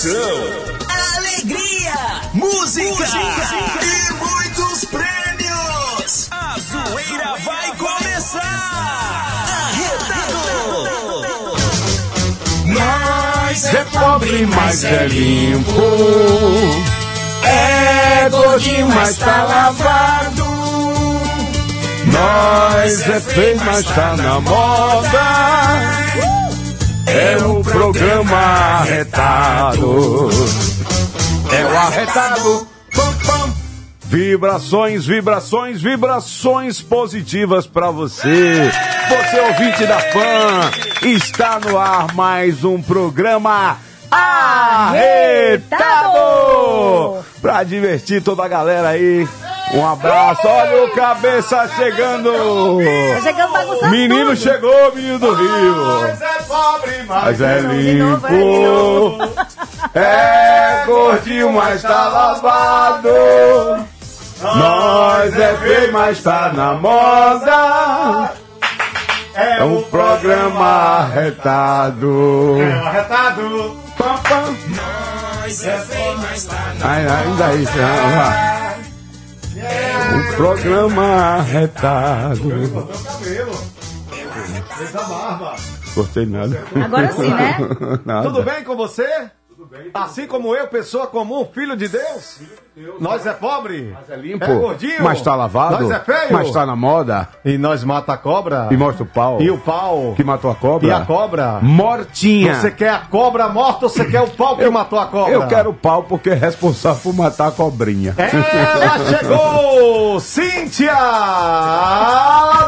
[0.00, 0.40] diversão,
[1.16, 1.94] alegria,
[2.32, 3.12] música, música,
[3.82, 6.28] e muitos prêmios.
[6.30, 8.40] A zoeira vai começar.
[9.66, 10.86] Arretado.
[12.66, 15.82] Nós é pobre, mas é limpo.
[17.44, 20.46] É gordinho, mas tá lavado.
[22.06, 26.39] Nós é feio, mas tá na moda.
[27.12, 30.30] É o programa arretado.
[31.52, 32.68] É o arretado.
[32.94, 33.52] Pam, pam.
[34.04, 38.70] Vibrações, vibrações, vibrações positivas para você.
[39.08, 40.70] Você ouvinte da Pan,
[41.08, 43.76] está no ar mais um programa
[44.08, 45.74] arretado.
[47.42, 49.26] Pra divertir toda a galera aí.
[49.72, 52.30] Um abraço, olha o cabeça chegando.
[53.14, 54.36] Tá chegando bagunçando Menino tudo.
[54.36, 56.00] chegou, menino do Rio.
[56.02, 59.18] Mas é pobre, Mas é é, limpo.
[59.94, 63.08] É gordinho, mas tá lavado.
[64.42, 68.32] Nós é feio, mas tá na moda.
[69.34, 72.56] É um programa arretado.
[72.60, 73.76] É arretado.
[73.96, 74.56] Pam, pam.
[76.82, 77.86] Ai, ainda isso, né?
[77.86, 78.28] Um programa arretado.
[78.28, 78.59] Meu cabelo.
[84.76, 85.56] Fez a barba.
[85.94, 86.64] Cortei nada.
[86.84, 87.58] Agora sim, né?
[88.06, 88.28] Nada.
[88.28, 89.30] Tudo bem com você?
[89.94, 92.40] Assim como eu, pessoa comum, filho de Deus?
[92.98, 93.94] Nós é pobre?
[94.08, 95.02] É limpo, É gordinho?
[95.02, 96.32] mas tá lavado, Nós é feio?
[96.32, 97.28] mas tá na moda.
[97.44, 98.68] E nós mata a cobra?
[98.70, 99.40] E mostra o pau.
[99.40, 100.14] E o pau?
[100.16, 100.88] que matou a cobra.
[100.88, 101.58] E a cobra?
[101.62, 102.54] Mortinha.
[102.56, 105.32] Você quer a cobra morta ou você quer o pau que matou a cobra?
[105.32, 108.14] Eu quero o pau porque é responsável por matar a cobrinha.
[108.18, 110.18] Ela chegou!
[110.20, 110.92] Cíntia!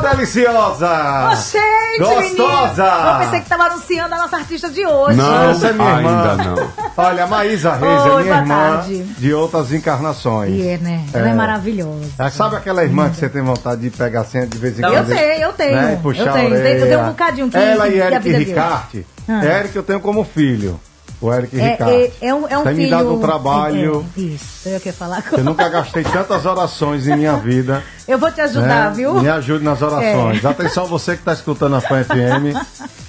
[0.01, 1.31] Deliciosa!
[1.35, 2.83] Gente, Gostosa!
[2.85, 3.09] menino.
[3.13, 5.17] Eu pensei que tava anunciando a nossa artista de hoje.
[5.17, 6.31] Não, Essa é minha irmã.
[6.33, 6.73] ainda não.
[6.97, 9.03] Olha, a Maísa Reis Oi, é minha irmã tarde.
[9.03, 10.51] de outras encarnações.
[10.53, 11.05] E é, né?
[11.13, 12.09] Ela é, maravilhosa.
[12.19, 14.95] Ah, Sabe aquela irmã que você tem vontade de pegar assim de vez em quando?
[14.95, 15.77] Eu tenho, eu tenho.
[15.77, 15.93] Né?
[15.99, 18.31] E puxar eu tenho, eu tenho um bocadinho que Ela que e a Eric.
[18.31, 19.07] Ricarte.
[19.29, 19.45] Ah.
[19.45, 20.79] Eric eu tenho como filho.
[21.23, 21.93] O Eric É, Ricarte.
[21.95, 22.85] é, é um, é um Tem filho...
[22.85, 24.05] me dado um trabalho.
[24.19, 27.83] É, isso, eu queria falar Eu com nunca gastei tantas orações em minha vida.
[28.09, 28.93] Eu vou te ajudar, né?
[28.97, 29.15] viu?
[29.15, 30.45] Me ajude nas orações.
[30.45, 30.49] É.
[30.49, 32.53] Atenção, você que está escutando a Fan FM,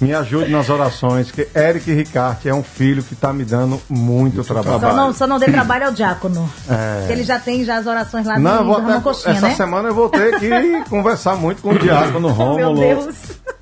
[0.00, 4.44] me ajude nas orações, que Eric Ricarte é um filho que está me dando muito
[4.44, 4.78] trabalho.
[4.80, 6.48] Só não, só não dê trabalho ao diácono.
[6.70, 7.08] É.
[7.10, 9.54] Ele já tem já as orações lá Não, eu do vou até, Coxinha, essa né?
[9.56, 10.48] semana eu vou ter que
[10.88, 13.16] conversar muito com o diácono Meu Rômulo, Deus.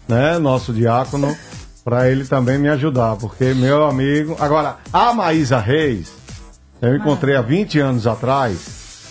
[0.06, 1.34] né, nosso diácono,
[1.84, 4.36] para ele também me ajudar, porque meu amigo...
[4.38, 6.12] Agora, a Maísa Reis,
[6.80, 8.58] eu encontrei há 20 anos atrás,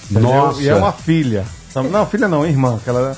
[0.10, 0.30] entendeu?
[0.30, 0.62] Nossa.
[0.62, 1.46] e é uma filha.
[1.92, 3.16] Não, filha não, irmã, que ela...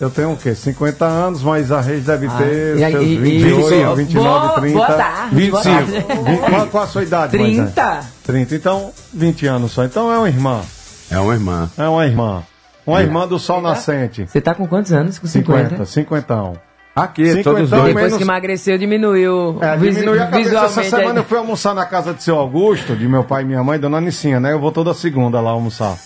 [0.00, 0.52] Eu tenho o quê?
[0.52, 4.74] 50 anos, Maísa Reis deve ter e aí, seus e- 28, e- 29, boa, 30...
[4.76, 5.62] boa tarde, boa 25.
[5.62, 5.92] tarde.
[6.24, 7.62] Vinte- qual, qual a sua idade, Maísa?
[7.66, 8.06] 30.
[8.24, 9.84] 30, então 20 anos só.
[9.84, 10.60] Então é uma irmã.
[11.08, 11.70] É uma irmã.
[11.78, 12.42] É uma irmã.
[12.84, 14.26] Uma irmã do sol nascente.
[14.26, 15.20] Você tá com quantos anos?
[15.20, 15.84] Com 50?
[15.84, 16.52] 50, 50.
[16.94, 17.82] Aqui, Cinquentão todos dois.
[17.84, 20.56] Depois menos- que emagreceu, diminuiu É, visu- diminui a cabeça.
[20.58, 23.64] Essa semana eu fui almoçar na casa de seu Augusto, de meu pai e minha
[23.64, 24.52] mãe, dona Nicinha, né?
[24.52, 25.96] Eu vou toda segunda lá almoçar.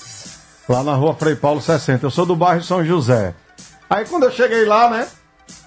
[0.69, 2.07] Lá na rua Frei Paulo 60.
[2.07, 3.35] Eu sou do bairro São José.
[3.91, 5.07] Aí quando eu cheguei lá, né?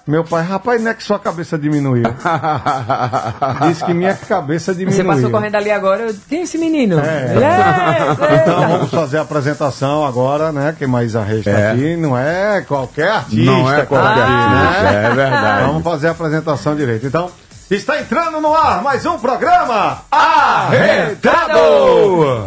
[0.06, 2.02] Meu pai, rapaz, não é que sua cabeça diminuiu.
[3.68, 4.96] Disse que minha cabeça diminuiu.
[4.96, 6.02] Você passou correndo ali agora.
[6.04, 6.98] eu- Quem é esse menino?
[6.98, 7.32] É.
[7.34, 8.66] Ele é, Então eita.
[8.68, 10.74] vamos fazer a apresentação agora, né?
[10.76, 11.70] Que Maísa Reis está É.
[11.72, 11.96] aqui.
[11.96, 13.44] Não é qualquer artista.
[13.44, 15.06] Não é que qualquer aqui, artista, né?
[15.06, 15.66] é verdade.
[15.66, 17.06] Vamos fazer a apresentação direito.
[17.06, 17.30] Então,
[17.70, 21.58] está entrando no ar mais um programa Arretado!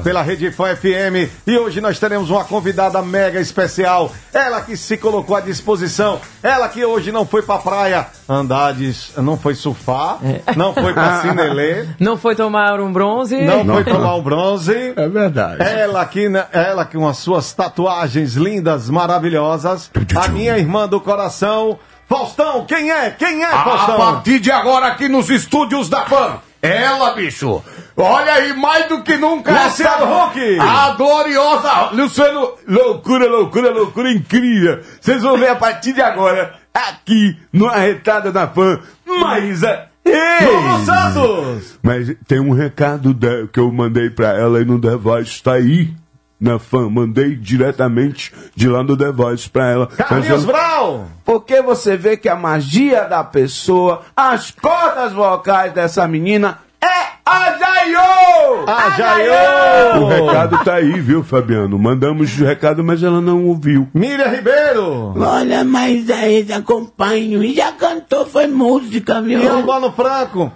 [0.04, 1.32] Pela Rede Fã FM.
[1.48, 4.12] E hoje nós teremos uma convidada mega especial.
[4.34, 6.20] Ela que se colocou à disposição.
[6.42, 10.18] Ela que hoje não foi pra praia andar, de, não foi surfar,
[10.58, 13.40] não foi pra Cinelê, Não foi tomar um bronze?
[13.42, 14.94] não foi tomar um bronze.
[14.96, 15.64] É verdade.
[15.64, 19.90] Ela aqui, né, ela com as suas tatuagens lindas, maravilhosas.
[20.16, 21.80] A minha irmã do coração.
[22.08, 23.10] Faustão, quem é?
[23.12, 23.98] Quem é, A Faustão?
[23.98, 27.64] partir de agora, aqui nos estúdios da Pan, ela, bicho,
[27.98, 30.60] olha aí, mais do que nunca, Luciano Huck.
[30.60, 34.82] a gloriosa Luciano, loucura, loucura, loucura incrível.
[35.02, 40.86] Vocês vão ver a partir de agora, aqui no Arretada da Pan, Maísa Ei!
[40.86, 41.80] Santos!
[41.82, 43.18] Mas tem um recado
[43.52, 45.94] que eu mandei pra ela no The Voice, tá aí
[46.44, 49.88] na fã, mandei diretamente de lá do The Voice pra ela.
[49.88, 51.08] Carlinhos Brau!
[51.24, 57.58] porque você vê que a magia da pessoa, as cordas vocais dessa menina é a
[57.58, 58.66] Jaiô!
[58.68, 60.04] Ah, Jaiô!
[60.04, 61.80] O recado tá aí, viu, Fabiano?
[61.80, 63.88] Mandamos o recado, mas ela não ouviu.
[63.94, 65.14] Miriam Ribeiro!
[65.18, 67.42] Olha, mas aí acompanho.
[67.42, 69.42] E já cantou, foi música, viu?
[69.42, 70.52] E Albano Franco?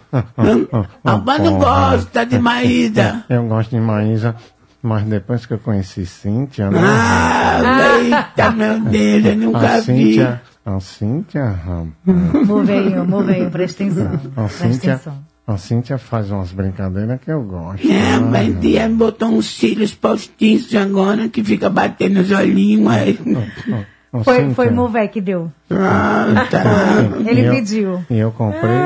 [1.04, 3.24] Albano gosta de Maísa.
[3.30, 4.36] Eu gosto de Maísa,
[4.88, 6.80] mas depois que eu conheci Cíntia, né?
[6.82, 9.84] Ah, eita, meu Deus, eu nunca a vi.
[9.84, 14.06] Cíntia, a Cíntia, rapaz, Moveio, moveio, presta atenção.
[14.36, 15.26] a Presta Cíntia, atenção.
[15.46, 17.86] a Cíntia faz umas brincadeiras que eu gosto.
[17.86, 18.20] É, né?
[18.20, 23.18] mas tia botou uns cílios postiços agora que fica batendo os olhinhos, mas.
[24.24, 25.52] Foi, foi Movei que deu.
[25.72, 26.64] Ah, tá.
[27.26, 28.06] Ele e eu- pediu.
[28.10, 28.78] E eu comprei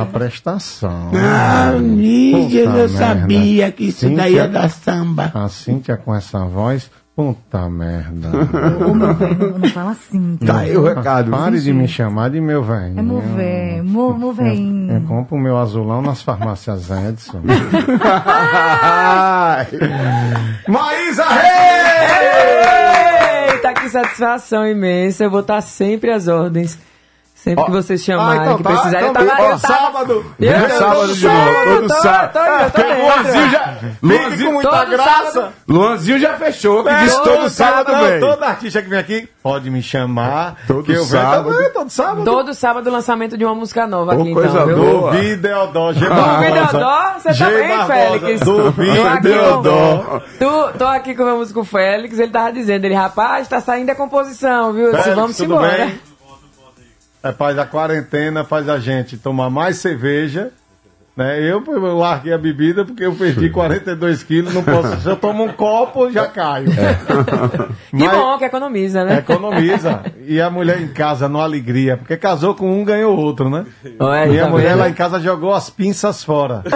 [0.00, 1.10] a prestação.
[1.14, 2.88] Ah, Puta eu merda.
[2.88, 5.30] sabia que isso daí Cíntia- é da samba.
[5.34, 8.28] A Cíntia com essa voz, puta merda.
[8.88, 10.36] Ô, meu velho, não, não fala assim.
[10.44, 11.30] Tá aí o recado.
[11.30, 12.98] Pare de me chamar de meu velho.
[12.98, 15.00] É Movei, mo- Eu Moveinho.
[15.08, 17.40] compro o meu azulão nas farmácias Edson.
[20.68, 22.81] Maísa Reis!
[23.82, 25.24] Que satisfação imensa.
[25.24, 26.78] Eu vou estar sempre às ordens.
[27.42, 29.08] Sempre Ó, que vocês ah, chamarem, então que tá, precisarem.
[29.08, 29.50] então eu tava, tá.
[29.52, 30.26] eu tava, Sábado.
[30.38, 32.32] Eu- É eu tô sábado de novo, todo sábado.
[32.72, 33.02] dentro.
[33.02, 35.32] Luanzinho já, Luanzinho, com muita graça.
[35.32, 35.52] sábado.
[35.68, 38.20] Luanzinho já fechou, que É, disse todo todo sábado vem.
[38.20, 40.54] todo artista que vem aqui pode me chamar.
[40.68, 41.50] Todo que eu venho sábado.
[41.50, 42.24] também, todo sábado.
[42.24, 45.10] Todo sábado o lançamento de uma música nova aqui, coisa então, boa.
[45.10, 45.98] Duvi Deodó, G.
[45.98, 46.50] Duvi Barbosa.
[46.52, 47.92] Deodó, você também, Barbosa.
[47.92, 48.40] Félix?
[48.40, 49.98] Duvi Tô aqui Deodó.
[49.98, 53.60] com- Tu, tô aqui com o meu músico Félix, ele tava dizendo, ele, rapaz, tá
[53.60, 54.86] saindo a composição, viu?
[54.92, 55.90] Eu disse, vamos embora.
[57.22, 60.50] É, faz a quarentena, faz a gente tomar mais cerveja.
[61.14, 61.40] Né?
[61.40, 64.98] Eu, eu larguei a bebida porque eu perdi 42 quilos, não posso.
[65.02, 66.68] Se eu tomo um copo, já caio.
[67.92, 69.18] Que Mas bom que economiza, né?
[69.18, 70.00] Economiza.
[70.26, 73.66] E a mulher em casa, no alegria, porque casou com um, ganhou outro, né?
[74.00, 74.78] Aí, Minha tá mulher vendo?
[74.78, 76.62] lá em casa jogou as pinças fora.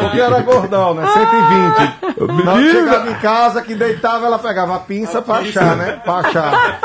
[0.00, 1.06] Porque era gordão, né?
[1.06, 2.44] 120.
[2.44, 5.92] Na hora que chegava em casa, que deitava, ela pegava a pinça pra achar, né?
[6.04, 6.80] Pra achar.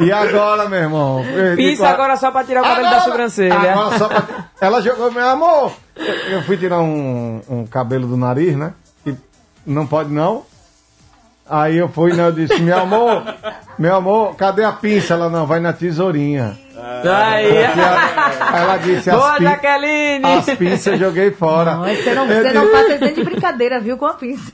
[0.00, 1.24] E agora, meu irmão?
[1.56, 3.54] Pinça qua- agora só pra tirar o cabelo da sobrancelha.
[3.72, 4.24] Agora só pra...
[4.60, 5.72] Ela jogou, meu amor.
[6.30, 8.72] Eu fui tirar um, um cabelo do nariz, né?
[9.06, 9.14] E
[9.66, 10.44] não pode não.
[11.48, 12.26] Aí eu fui, né?
[12.26, 13.22] Eu disse, meu amor,
[13.78, 15.12] meu amor, cadê a pinça?
[15.14, 16.58] Ela não, vai na tesourinha.
[16.76, 17.64] Aí.
[17.64, 19.44] A- aí ela disse, as, Boa, pin...
[19.44, 20.24] Jaqueline!
[20.24, 21.74] as pinças eu joguei fora.
[21.76, 24.14] Não, você não, Eu você não disse- faz isso nem de brincadeira, viu, com a
[24.14, 24.52] pinça.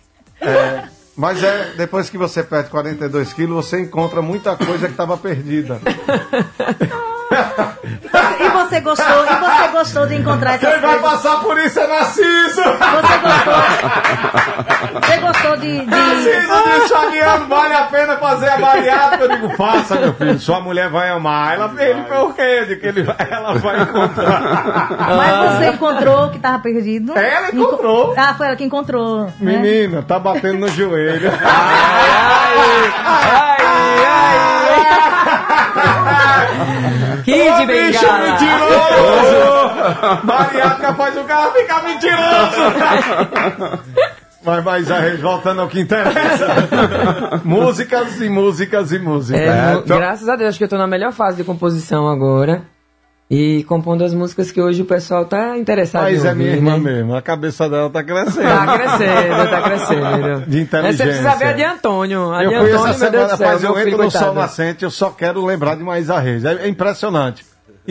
[1.17, 5.81] Mas é, depois que você perde 42 quilos, você encontra muita coisa que estava perdida.
[8.81, 11.11] Você gostou, e você gostou de encontrar essas Quem vai coisas?
[11.23, 12.63] passar por isso é Narciso!
[12.63, 13.55] Você gostou?
[15.03, 15.81] Você gostou de.
[15.81, 15.87] de...
[15.87, 19.25] Narciso disse, Fabiano, vale a pena fazer a bariátrica.
[19.25, 21.55] Eu digo, faça, meu filho, sua mulher vai amar.
[21.55, 22.65] Ela, ele por quê?
[22.67, 24.89] De que ele vai, ela vai encontrar.
[25.17, 27.17] Mas você encontrou o que tava perdido?
[27.19, 28.15] Ela encontrou.
[28.17, 29.25] Ah, foi ela que encontrou.
[29.25, 29.33] né?
[29.39, 31.31] Menina, tá batendo no joelho.
[31.31, 31.37] Que
[35.81, 36.30] Ô,
[37.25, 38.19] de bicho bengala!
[38.31, 39.41] mentiroso!
[40.27, 42.61] Bariátrica faz o cara ficar mentiroso!
[44.43, 46.47] Mas, mas voltando ao que interessa.
[47.45, 49.39] músicas e músicas e músicas.
[49.43, 52.63] É, É, então- Graças a Deus que eu tô na melhor fase de composição agora.
[53.31, 56.73] E compondo as músicas que hoje o pessoal tá interessado Mas é ouvir, minha irmã
[56.73, 56.79] né?
[56.79, 58.43] mesmo, a cabeça dela tá crescendo.
[58.43, 60.47] Tá crescendo, tá crescendo.
[60.51, 60.97] De inteligência.
[60.97, 62.33] Você precisa ver a de Antônio.
[62.33, 64.35] A Eu de Antônio, essa meu Deus semana, do céu, eu entro no Sol coitado.
[64.35, 66.45] Nascente, eu só quero lembrar de Maísa Reis.
[66.45, 67.45] É, é impressionante.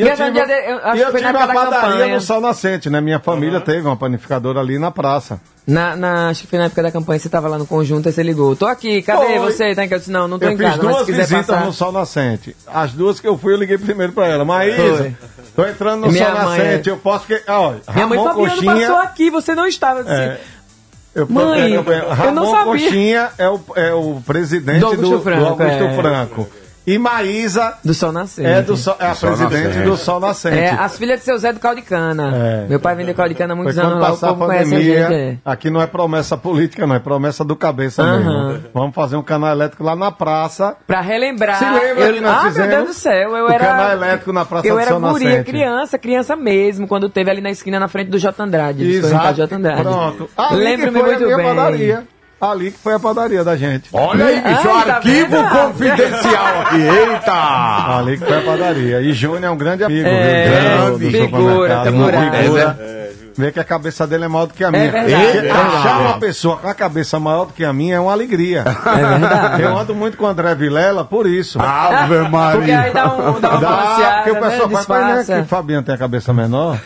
[0.06, 2.16] E esse dia de- eu acho e eu tive uma padaria campanha.
[2.16, 3.02] no Sol Nascente, né?
[3.02, 5.40] Minha família teve uma panificadora ali na praça.
[5.68, 8.14] Na, na, acho que foi na época da campanha, você tava lá no conjunto, aí
[8.14, 8.56] você ligou.
[8.56, 9.40] Tô aqui, cadê Foi.
[9.40, 9.76] você?
[9.76, 9.90] Tá em?
[9.92, 11.66] Eu disse, Não, não tô Eu em fiz casa, mas se duas visitas passar...
[11.66, 12.56] no Sol Nascente.
[12.66, 14.44] As duas que eu fui, eu liguei primeiro pra ela.
[14.44, 15.14] Maísa,
[15.56, 17.40] tô entrando no Minha Sol Nascente, é- eu posso que...
[17.48, 18.74] Ó, Minha mãe Fabiano Coxinha...
[18.88, 20.00] passou aqui, você não estava.
[20.00, 20.40] Eu disse, É.
[21.16, 22.66] Eu, Mãe, eu, eu Ramon não sabia.
[22.66, 25.94] Coxinha é o, é o presidente Do do Augusto do Franco, Augusto é.
[25.96, 26.50] Franco.
[26.88, 28.48] E Maísa Do Sol Nascente.
[28.48, 29.86] é, do Sol- é a Sol presidente Nascente.
[29.86, 30.58] do Sol Nascente.
[30.58, 32.34] É, as filhas de seu Zé do Caldo de Cana.
[32.36, 32.66] É.
[32.68, 34.34] Meu pai vendeu caldo de cana há Foi muitos quando anos lá, o passar a
[34.34, 35.14] povo conhece a pandemia, gente.
[35.14, 35.38] é.
[35.52, 38.48] aqui não é promessa política, não, é promessa do cabeça Aham.
[38.54, 38.64] mesmo.
[38.74, 40.76] Vamos fazer um canal elétrico lá na praça.
[40.88, 41.60] Pra relembrar.
[41.60, 43.66] Se lembra eu, que nós ah, fizemos meu Deus do céu, eu o era.
[43.66, 45.46] canal elétrico na Praça Eu do era Sol guria, Nascente.
[45.52, 48.42] criança, criança mesmo, quando teve ali na esquina na frente do J.
[48.44, 48.84] Andrade.
[48.86, 49.56] do supermercado J.
[49.56, 49.82] Andrade.
[49.84, 50.30] Pronto.
[50.36, 51.46] Ali Lembro-me que foi muito a minha bem.
[51.46, 52.04] padaria.
[52.42, 53.90] Ali que foi a padaria da gente.
[53.92, 55.50] Olha aí, bicho, Ai, tá arquivo vendo?
[55.50, 56.82] confidencial aqui.
[56.82, 57.98] Eita!
[57.98, 59.02] Ali que foi a padaria.
[59.02, 61.00] E Júnior é um grande amigo, É, viu?
[61.00, 62.38] Do figura, temporada.
[62.38, 63.00] figura.
[63.38, 64.84] Vê que a cabeça dele é maior do que a minha.
[64.86, 65.50] é verdade.
[65.50, 68.64] Achar uma pessoa com a cabeça maior do que a minha é uma alegria.
[68.66, 69.62] É verdade.
[69.62, 71.58] Eu ando muito com o André Vilela por isso.
[71.62, 72.92] Ave Porque aí Maria.
[72.94, 74.76] dá um, dá uma Dá, porque o pessoal né?
[74.76, 76.78] faz, mas não é que o Fabiano tem a cabeça menor.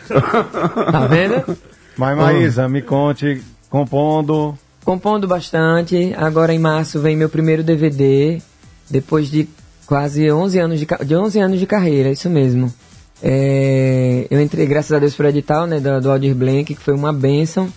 [0.91, 1.57] Tá vendo?
[1.97, 4.55] Mas, Maísa, me conte, compondo.
[4.83, 6.13] Compondo bastante.
[6.17, 8.41] Agora em março vem meu primeiro DVD.
[8.89, 9.47] Depois de
[9.85, 12.73] quase 11 anos de, de 11 anos de carreira, isso mesmo.
[13.21, 16.93] É, eu entrei, graças a Deus, pro edital, né, do, do Aldir Blank, que foi
[16.93, 17.71] uma benção.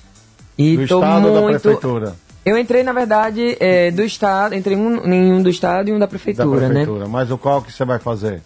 [0.59, 1.61] E Do tô estado ou da muito...
[1.61, 2.15] prefeitura?
[2.45, 5.99] Eu entrei, na verdade, é, do estado, entrei um, em um do estado e um
[5.99, 6.75] da prefeitura, da né?
[6.75, 7.09] prefeitura.
[7.09, 8.41] Mas o qual que você vai fazer?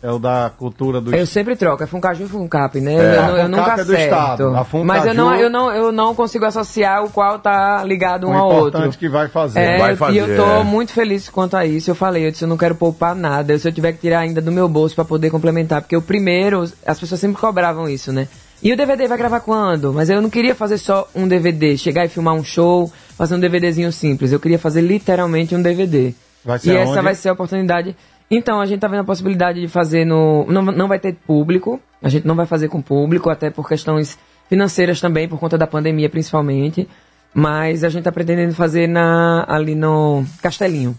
[0.00, 2.94] É o da cultura do Eu sempre troco, é Funcaju e Funcap, né?
[2.94, 3.94] É, eu, eu nunca é do acerto.
[4.04, 7.82] estado, a Funcaju- Mas eu não, eu, não, eu não consigo associar o qual tá
[7.82, 8.98] ligado um o ao importante outro.
[9.00, 9.58] que vai fazer.
[9.58, 10.62] É, Vai eu- fazer, e eu tô é.
[10.62, 11.90] muito feliz quanto a isso.
[11.90, 13.58] Eu falei, eu disse, eu não quero poupar nada.
[13.58, 15.80] Se eu tiver que tirar ainda do meu bolso pra poder complementar.
[15.82, 18.28] Porque o primeiro, as pessoas sempre cobravam isso, né?
[18.62, 19.92] E o DVD vai gravar quando?
[19.92, 23.40] Mas eu não queria fazer só um DVD, chegar e filmar um show, fazer um
[23.40, 24.30] DVDzinho simples.
[24.30, 26.14] Eu queria fazer literalmente um DVD.
[26.44, 27.96] Vai ser e essa vai ser a oportunidade.
[28.30, 30.44] Então, a gente tá vendo a possibilidade de fazer no.
[30.48, 31.80] Não, não vai ter público.
[32.02, 34.18] A gente não vai fazer com público, até por questões
[34.48, 36.86] financeiras também, por conta da pandemia principalmente.
[37.34, 40.96] Mas a gente tá pretendendo fazer na, ali no Castelinho.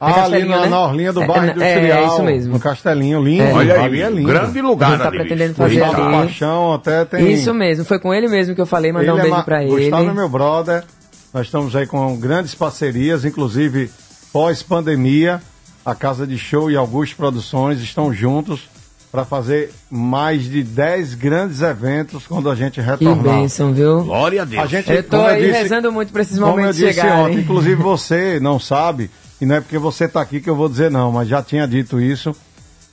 [0.00, 0.68] É Ah, ali Castelinho, na, né?
[0.68, 1.98] na orlinha do É, bairro é, industrial.
[1.98, 2.52] é isso mesmo.
[2.54, 3.42] No Castelinho, lindo.
[3.42, 3.52] É.
[3.52, 4.28] Olha aí, ali é lindo.
[4.28, 6.12] grande lugar A gente tá ali, pretendendo fazer Gustavo ali.
[6.16, 7.32] Paixão até tem...
[7.32, 9.42] Isso mesmo, foi com ele mesmo que eu falei, mandar Ele um é beijo ma-
[9.44, 9.70] pra ele.
[9.82, 10.84] Gustavo é meu brother.
[11.32, 13.90] Nós estamos aí com grandes parcerias, inclusive
[14.32, 15.40] pós-pandemia,
[15.84, 18.68] a Casa de Show e Augusto Produções estão juntos
[19.12, 23.36] para fazer mais de 10 grandes eventos quando a gente Que retornar.
[23.36, 24.02] bênção, viu?
[24.02, 24.62] Glória a Deus.
[24.62, 26.94] A gente, Eu tô como aí disse- rezando muito pra esses como eu momentos disse
[26.94, 27.24] chegarem.
[27.24, 29.10] ontem, inclusive você não sabe,
[29.40, 31.66] e não é porque você está aqui que eu vou dizer não, mas já tinha
[31.68, 32.34] dito isso,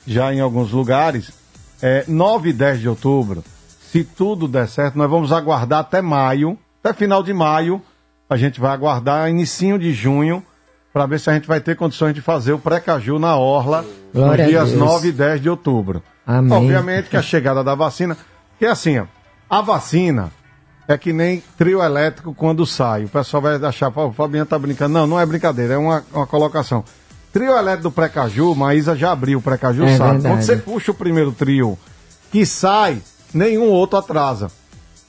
[0.06, 1.32] já em alguns lugares.
[1.82, 3.44] É, 9 e 10 de outubro,
[3.92, 7.82] se tudo der certo, nós vamos aguardar até maio, até final de maio,
[8.30, 10.44] a gente vai aguardar inicinho de junho,
[10.94, 14.44] para ver se a gente vai ter condições de fazer o pré-caju na Orla Glória
[14.44, 14.80] nos dias Deus.
[14.80, 16.04] 9 e 10 de outubro.
[16.28, 16.52] Amém.
[16.58, 18.18] Obviamente que a chegada da vacina,
[18.60, 19.06] que é assim, ó,
[19.50, 20.32] a vacina
[20.88, 23.06] é que nem trio elétrico quando sai.
[23.06, 24.94] O pessoal vai achar, o Fabinho tá brincando.
[24.94, 26.84] Não, não é brincadeira, é uma, uma colocação.
[27.32, 30.12] Trio elétrico do pré-caju, Maísa já abriu o pré-caju, É sabe?
[30.14, 30.36] verdade.
[30.36, 31.78] Quando você puxa o primeiro trio
[32.30, 33.02] que sai,
[33.34, 34.52] nenhum outro atrasa.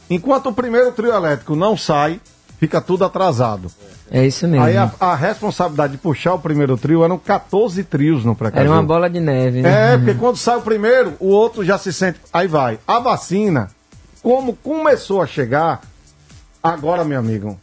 [0.09, 2.21] Enquanto o primeiro trio elétrico não sai,
[2.63, 3.69] fica tudo atrasado.
[4.09, 4.65] É isso mesmo.
[4.65, 8.63] Aí a, a responsabilidade de puxar o primeiro trio eram 14 trios no pré-caju.
[8.67, 9.95] Era uma bola de neve, né?
[9.95, 12.21] É, porque quando sai o primeiro, o outro já se sente.
[12.33, 12.79] Aí vai.
[12.87, 13.69] A vacina,
[14.23, 15.81] como começou a chegar,
[16.63, 17.59] agora, meu amigo,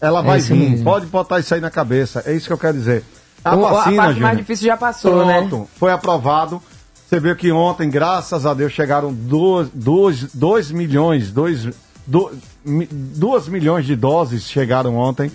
[0.00, 0.70] ela vai isso vir.
[0.70, 0.84] mesmo.
[0.84, 2.22] Pode botar isso aí na cabeça.
[2.24, 3.02] É isso que eu quero dizer.
[3.44, 5.38] A O- a vacina, parte Júnior, mais difícil já passou, né?
[5.40, 6.62] pronto, foi aprovado.
[7.08, 11.68] Você viu que ontem, graças a Deus, chegaram 2 milhões, 2
[13.48, 15.30] milhões de doses chegaram ontem.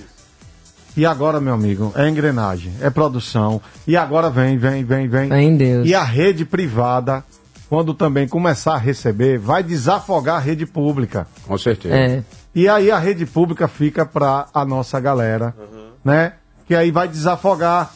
[0.96, 3.62] E agora, meu amigo, é engrenagem, é produção.
[3.88, 5.32] E agora vem, vem, vem, vem.
[5.34, 5.88] Em Deus.
[5.88, 7.24] E a rede privada,
[7.70, 11.26] quando também começar a receber, vai desafogar a rede pública.
[11.48, 11.96] Com certeza.
[11.96, 12.24] É.
[12.54, 15.56] E aí a rede pública fica para a nossa galera,
[16.04, 16.34] né?
[16.68, 17.94] Que aí vai desafogar,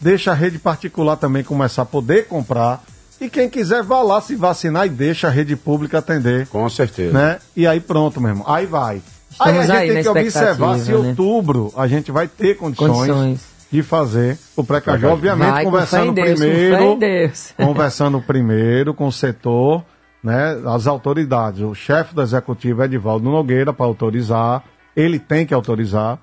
[0.00, 2.82] deixa a rede particular também começar a poder comprar.
[3.22, 7.12] E quem quiser vá lá se vacinar e deixa a rede pública atender, Com certeza.
[7.16, 7.38] né?
[7.54, 8.44] E aí pronto, meu irmão.
[8.48, 9.00] Aí vai.
[9.30, 11.08] Estamos aí a gente aí tem que observar se em né?
[11.08, 13.40] outubro a gente vai ter condições, Condições.
[13.70, 15.06] de fazer o pré-caju.
[15.06, 17.54] Obviamente, Vai, conversando Deus, com primeiro fé em Deus.
[17.56, 19.84] conversando primeiro com o setor,
[20.22, 21.60] né, as autoridades.
[21.62, 24.64] O chefe do executivo, Edivaldo Nogueira, para autorizar.
[24.96, 26.18] Ele tem que autorizar.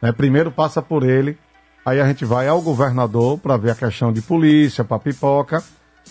[0.00, 1.36] Né, primeiro passa por ele.
[1.84, 5.62] Aí a gente vai ao governador para ver a questão de polícia, para pipoca.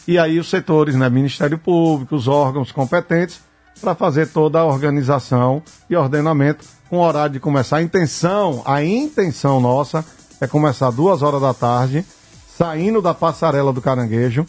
[0.08, 3.40] E aí os setores, né, Ministério Público, os órgãos competentes,
[3.80, 7.78] para fazer toda a organização e ordenamento com horário de começar.
[7.78, 10.04] A intenção, a intenção nossa
[10.42, 12.06] é começar duas horas da tarde,
[12.58, 14.46] saindo da passarela do Caranguejo,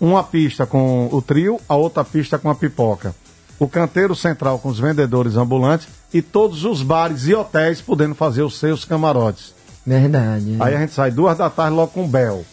[0.00, 3.14] uma pista com o trio, a outra pista com a pipoca.
[3.58, 8.42] O canteiro central com os vendedores ambulantes e todos os bares e hotéis podendo fazer
[8.42, 9.54] os seus camarotes.
[9.86, 10.56] Verdade.
[10.60, 12.44] Aí a gente sai duas da tarde logo com Bel.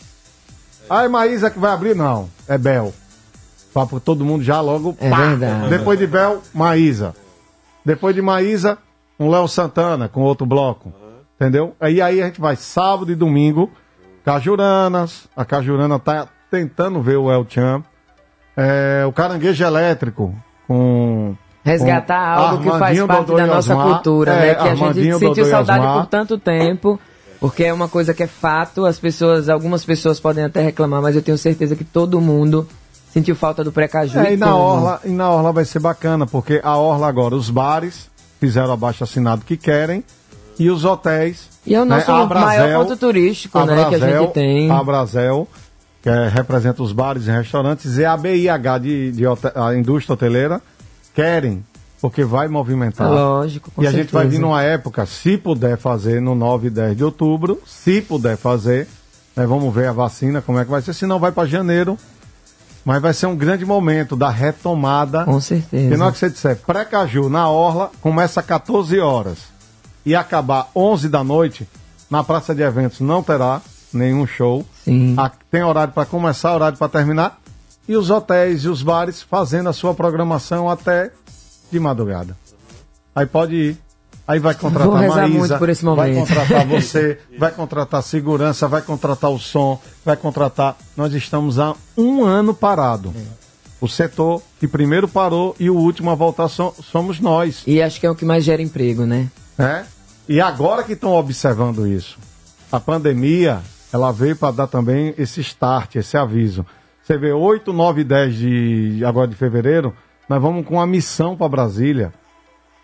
[0.89, 2.29] Aí Maísa que vai abrir, não.
[2.47, 2.93] É Bel.
[3.73, 4.95] Pra todo mundo já logo.
[4.99, 5.69] É verdade.
[5.69, 7.13] Depois de Bel, Maísa.
[7.85, 8.77] Depois de Maísa,
[9.19, 10.93] um Léo Santana com outro bloco.
[11.35, 11.75] Entendeu?
[11.79, 13.69] Aí aí a gente vai sábado e domingo.
[14.23, 15.27] Cajuranas.
[15.35, 17.83] A Cajurana tá tentando ver o El Chan.
[18.55, 20.33] É, o Caranguejo Elétrico
[20.67, 21.35] com.
[21.65, 23.87] Resgatar com algo que faz Armandinho, parte Dodô da e nossa Osmar.
[23.93, 24.55] cultura, É, né?
[24.55, 25.97] Que a gente Armandinho, sentiu Dodô e saudade Osmar.
[26.01, 26.99] por tanto tempo.
[27.43, 31.13] Porque é uma coisa que é fato, as pessoas, algumas pessoas podem até reclamar, mas
[31.13, 32.65] eu tenho certeza que todo mundo
[33.11, 34.17] sentiu falta do pré-caju.
[34.19, 34.59] É, e na como.
[34.59, 38.09] Orla, e na Orla vai ser bacana, porque a Orla agora, os bares
[38.39, 40.05] fizeram abaixo assinado que querem,
[40.57, 41.49] e os hotéis.
[41.67, 44.71] E é o nosso a maior ponto turístico, a né, que a gente tem.
[44.71, 45.45] A Brasel,
[46.01, 50.13] que é- representa os bares e restaurantes, e a BIH, de, de hote- a indústria
[50.13, 50.61] hoteleira,
[51.13, 51.61] querem
[52.03, 53.09] Porque vai movimentar.
[53.09, 54.41] Lógico, com E a gente vai vir certeza.
[54.41, 58.89] numa época, se puder fazer no 9 e 10 de outubro, se puder fazer,
[59.33, 61.97] né, vamos ver a vacina, como é que vai ser, se não vai para janeiro.
[62.83, 65.23] Mas vai ser um grande momento da retomada.
[65.23, 65.83] Com certeza.
[65.83, 69.37] Porque na hora que você disser pré-caju na Orla, começa às 14 horas
[70.05, 71.65] e acabar 11 da noite,
[72.09, 73.61] na praça de eventos não terá
[73.93, 74.65] nenhum show.
[74.83, 75.15] Sim.
[75.49, 77.39] Tem horário para começar, horário para terminar.
[77.87, 81.09] E os hotéis e os bares fazendo a sua programação até
[81.73, 82.37] de madrugada.
[83.15, 83.77] Aí pode ir.
[84.25, 86.27] Aí vai contratar Vou rezar Maísa, muito por esse vai momento.
[86.29, 90.77] contratar você, vai contratar segurança, vai contratar o som, vai contratar.
[90.95, 93.13] Nós estamos há um ano parado.
[93.81, 97.63] O setor que primeiro parou e o último a voltar so- somos nós.
[97.67, 99.29] E acho que é o que mais gera emprego, né?
[99.57, 99.85] né?
[100.29, 102.17] E agora que estão observando isso,
[102.71, 103.59] a pandemia,
[103.91, 106.65] ela veio para dar também esse start, esse aviso.
[107.03, 109.93] Você vê 8, 9 e 10 de agora de fevereiro,
[110.27, 112.13] nós vamos com uma missão para Brasília.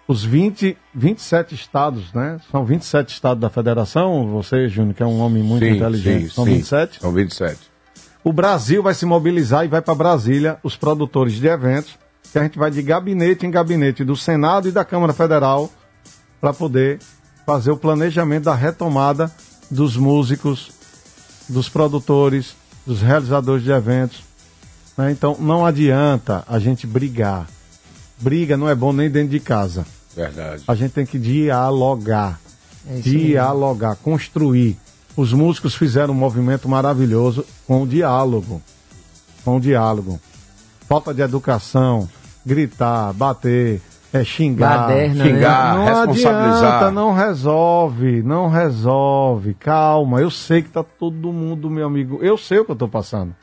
[0.08, 2.40] Os 20, 27 estados, né?
[2.52, 4.28] São 27 estados da federação.
[4.32, 6.56] Você, Júnior, que é um homem muito Sim, inteligente, sim, são sim.
[6.56, 7.00] 27.
[7.00, 7.60] São 27.
[8.24, 11.98] O Brasil vai se mobilizar e vai para Brasília, os produtores de eventos,
[12.32, 15.70] que a gente vai de gabinete em gabinete do Senado e da Câmara Federal
[16.42, 17.00] para poder
[17.46, 19.32] fazer o planejamento da retomada
[19.72, 20.72] dos músicos,
[21.48, 22.56] dos produtores,
[22.86, 24.24] dos realizadores de eventos.
[25.00, 25.12] Né?
[25.12, 27.48] Então não adianta a gente brigar.
[28.20, 29.86] Briga não é bom nem dentro de casa.
[30.14, 30.64] Verdade.
[30.68, 32.38] A gente tem que dialogar.
[32.86, 33.28] É isso mesmo.
[33.28, 34.78] dialogar, construir.
[35.16, 38.62] Os músicos fizeram um movimento maravilhoso com o diálogo.
[39.46, 40.20] Com o diálogo.
[40.82, 42.10] Falta de educação,
[42.46, 44.88] gritar, bater, é, xingar.
[44.88, 46.74] Baderna, Xingar, não responsabilizar.
[46.76, 49.54] adianta, não resolve, não resolve.
[49.54, 52.20] Calma, eu sei que tá todo mundo, meu amigo.
[52.22, 53.34] Eu sei o que eu tô passando.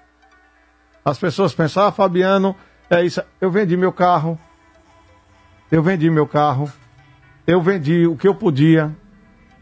[1.07, 2.57] As pessoas pensam, ah, Fabiano,
[2.91, 3.23] é isso.
[3.41, 4.37] Eu vendi meu carro.
[5.71, 6.69] Eu vendi meu carro.
[7.47, 8.91] Eu vendi o que eu podia.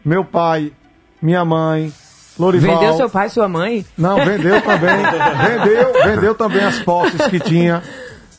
[0.03, 0.73] Meu pai,
[1.21, 1.93] minha mãe,
[2.39, 2.79] Lorival.
[2.79, 3.85] Vendeu seu pai e sua mãe?
[3.97, 4.97] Não, vendeu também.
[5.45, 7.83] vendeu, vendeu também as posses que tinha.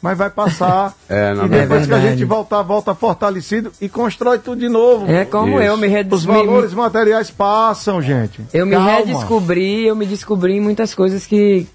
[0.01, 0.93] Mas vai passar.
[1.07, 4.69] É, não, e depois é que a gente voltar, volta fortalecido e constrói tudo de
[4.69, 5.11] novo.
[5.11, 5.63] É como Isso.
[5.63, 6.11] eu me, redes...
[6.11, 8.41] Os valores materiais passam, gente.
[8.53, 8.91] Eu me Calma.
[8.91, 11.67] redescobri, eu me descobri em muitas coisas que,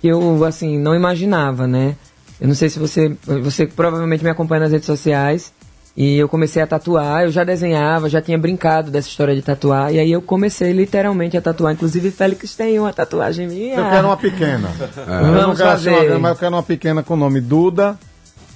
[0.00, 1.96] que eu, assim, não imaginava, né?
[2.40, 5.52] Eu não sei se você, você provavelmente me acompanha nas redes sociais,
[5.96, 9.92] e eu comecei a tatuar, eu já desenhava, já tinha brincado dessa história de tatuar,
[9.92, 13.74] e aí eu comecei literalmente a tatuar, inclusive Félix tem uma tatuagem minha.
[13.74, 14.70] Eu quero uma pequena.
[14.96, 16.06] Eu não Vamos quero assim uma fazer.
[16.06, 17.98] grande, mas eu quero uma pequena com o nome Duda,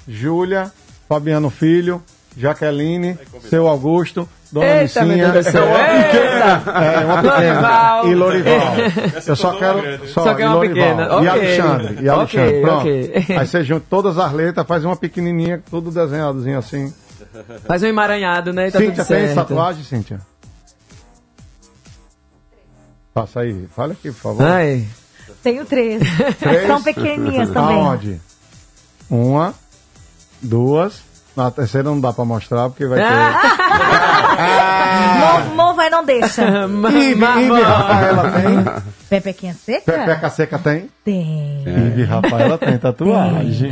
[0.06, 0.70] Júlia,
[1.08, 2.00] Fabiano Filho,
[2.36, 3.18] Jaqueline,
[3.50, 5.32] seu Augusto, Dona Eita, meu Licinha.
[5.32, 5.64] Deus do céu.
[5.64, 6.84] É uma pequena.
[6.84, 7.52] É uma pequena.
[7.54, 8.06] Lorival.
[8.08, 8.74] E Lorival.
[9.26, 10.08] Eu só quero.
[10.08, 10.74] Só, Só quer e uma Lorival.
[10.74, 11.02] pequena.
[11.02, 11.28] E Ok.
[11.28, 12.04] Alexandre.
[12.04, 12.60] E Alexandre.
[12.60, 12.80] Pronto.
[12.80, 13.24] ok.
[13.38, 16.92] Aí você junta todas as letras, faz uma pequenininha, tudo desenhadozinho assim.
[17.66, 18.68] Faz um emaranhado, né?
[18.68, 20.20] E Tá Cíntia, tem tatuagem, Cíntia?
[23.14, 23.66] Passa aí.
[23.74, 24.46] Fala aqui, por favor.
[24.46, 24.84] Ai,
[25.42, 26.02] Tenho três.
[26.38, 26.66] Três?
[26.66, 27.76] São pequenininhas também.
[27.76, 28.20] Aonde?
[29.08, 29.54] Uma,
[30.42, 31.00] duas.
[31.34, 33.06] Na terceira não dá pra mostrar porque vai ter.
[35.56, 36.42] 摸唔 não deixa.
[36.90, 38.82] Ive Rafaela tem?
[39.08, 39.92] Pepequinha seca?
[39.92, 40.88] Pepeca Seca tem?
[41.04, 41.62] Tem.
[41.66, 43.70] Ive Rafaela tem tatuagem.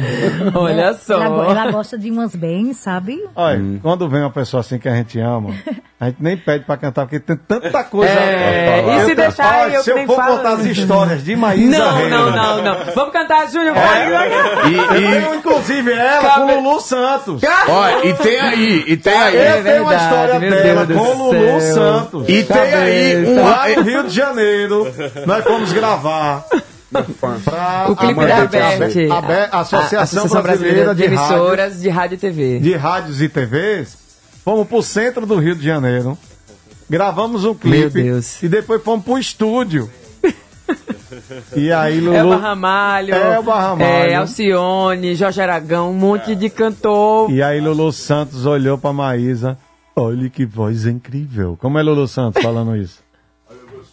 [0.54, 1.14] olha só.
[1.22, 3.18] Ela, ela gosta de umas bem, sabe?
[3.35, 5.54] Olha, quando vem uma pessoa assim que a gente ama,
[5.98, 8.12] a gente nem pede pra cantar, porque tem tanta coisa.
[8.12, 10.37] É, pra e se deixar Olha, eu Se eu nem for falo.
[10.37, 12.76] contar as histórias de Maísa Não, Reis, não, não, não.
[12.94, 13.74] Vamos cantar, Júnior.
[13.76, 14.88] E, Eu e,
[15.20, 17.42] tenho, inclusive, ela Cabe- com Lulu Santos.
[17.68, 19.37] ó, e tem aí, e tem aí.
[19.37, 21.70] É Eu tenho uma verdade, história dela Deus com Lulu céu.
[22.18, 22.28] Santos.
[22.28, 24.86] E tem aí um Lá no Rio de Janeiro,
[25.26, 26.44] nós fomos gravar
[27.20, 29.12] pra O clipe a da Beth, Beth.
[29.12, 32.58] a Be- a Associação, a Brasileira de, Rádio, Emissoras de Rádio e TV.
[32.58, 33.96] de Rádios e TVs.
[34.44, 36.16] Fomos pro centro do Rio de Janeiro,
[36.88, 38.42] gravamos o clipe Meu Deus.
[38.42, 39.88] e depois fomos pro estúdio.
[41.56, 42.36] E aí, É o Lulu.
[42.36, 43.14] Barramalho.
[43.14, 43.90] É o Barramalho.
[44.10, 47.30] É Alcione, Jorge Aragão, um monte de cantor.
[47.30, 49.58] E aí, Lulu Santos olhou pra Maísa.
[50.00, 51.56] Olha que voz incrível.
[51.60, 53.00] Como é Lulu Santos falando isso?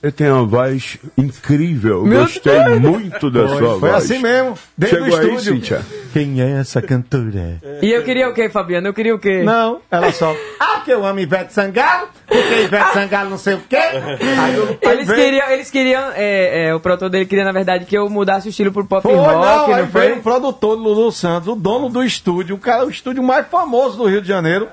[0.01, 2.05] Eu tenho uma voz incrível.
[2.05, 3.93] Meu Gostei muito da sua Foi voz.
[3.95, 5.53] assim mesmo, dentro Chegou do aí, estúdio.
[5.55, 5.81] Cíntia?
[6.13, 7.57] Quem é essa cantora?
[7.81, 8.87] E eu queria o quê, Fabiano?
[8.87, 9.41] Eu queria o quê?
[9.43, 10.35] Não, ela só.
[10.59, 13.75] Ah, porque eu amo Ivete Sangalo, porque Ivete Sangalo não sei o quê.
[13.75, 17.85] Aí eu- aí Eles queriam, eles queriam é, é, o produtor dele queria, na verdade,
[17.85, 20.01] que eu mudasse o estilo pro pop Foi, rock, não, aí não foi?
[20.01, 23.47] veio o produtor do Lulu Santos, o dono do estúdio, o, cara, o estúdio mais
[23.47, 24.67] famoso do Rio de Janeiro.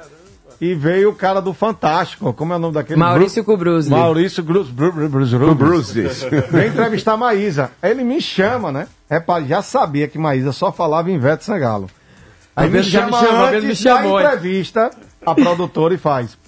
[0.61, 2.99] E veio o cara do Fantástico, como é o nome daquele?
[2.99, 3.91] Maurício Kubrusli.
[3.91, 4.43] Maurício.
[5.55, 6.49] Bruce.
[6.51, 7.71] Vem entrevistar a Maísa.
[7.83, 8.87] Aí Ele me chama, né?
[9.11, 11.89] Repare, já sabia que Maísa só falava em Ivete Sangalo.
[12.57, 14.19] Aí me já me chama chamou, Fabiano me antes chamou.
[14.23, 14.91] da entrevista,
[15.27, 16.39] a produtora e faz.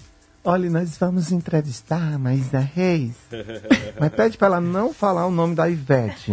[0.45, 3.17] Olha, nós vamos entrevistar a Maísa Reis.
[3.99, 6.33] Mas pede pra ela não falar o nome da Ivete.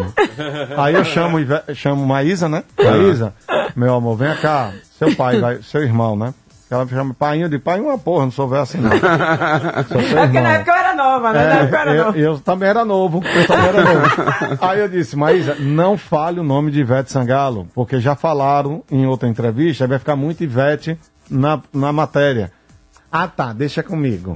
[0.78, 2.64] Aí eu chamo, Ive- chamo Maísa, né?
[2.78, 3.34] Maísa,
[3.76, 4.72] meu amor, vem cá.
[5.00, 6.32] Seu pai, vai, seu irmão, né?
[6.74, 8.90] Ela me chama pai de pai uma porra, não sou velho assim não.
[8.94, 9.84] É
[10.26, 11.40] porque na época eu era nova, né?
[11.48, 12.18] na época eu era É, eu, nova.
[12.18, 13.22] eu também era novo.
[13.24, 14.58] Eu também era novo.
[14.62, 19.06] Aí eu disse, Maísa, não fale o nome de Ivete Sangalo, porque já falaram em
[19.06, 20.98] outra entrevista, aí vai ficar muito Ivete
[21.30, 22.52] na, na matéria.
[23.12, 24.36] Ah, tá, deixa comigo.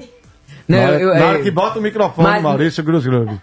[0.67, 3.39] Não, na hora, eu- na hora eu- que bota o microfone, Mas- Maurício Cruz Grube.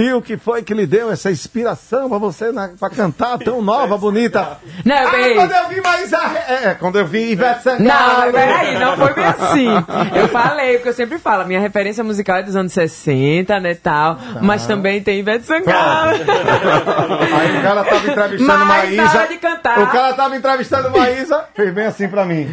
[0.00, 3.60] E o que foi que lhe deu essa inspiração pra você na, pra cantar tão
[3.60, 4.56] nova, bonita?
[4.84, 6.18] Não, eu ah, peguei- quando eu vi Maísa...
[6.46, 8.26] É, é, quando eu vi Ivete Sangalo...
[8.26, 9.66] Não, peraí, não foi bem assim.
[10.14, 14.16] Eu falei, porque eu sempre falo, minha referência musical é dos anos 60, né, tal,
[14.40, 16.12] mas também tem Ivete Sangalo.
[16.12, 19.18] Aí o cara tava entrevistando Mas na Maísa.
[19.18, 22.48] hora de cantar- O cara tava entrevistando Maísa, fez bem assim pra mim.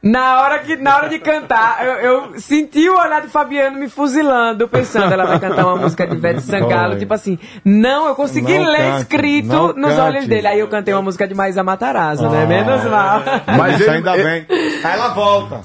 [0.00, 3.88] Na hora, que, na hora de cantar, eu, eu senti o olhar de Fabiano me
[3.88, 8.56] fuzilando, pensando, ela vai cantar uma música de Ivete Sangalo, tipo assim, não, eu consegui
[8.58, 10.00] Não ler cante, escrito não nos cante.
[10.00, 10.46] olhos dele.
[10.46, 12.44] Aí eu cantei uma música de Maísa Matarazzo, né?
[12.44, 12.46] Ah.
[12.46, 13.22] Menos mal.
[13.58, 14.46] Mas isso ele- ainda bem.
[14.48, 15.62] Aí ela volta.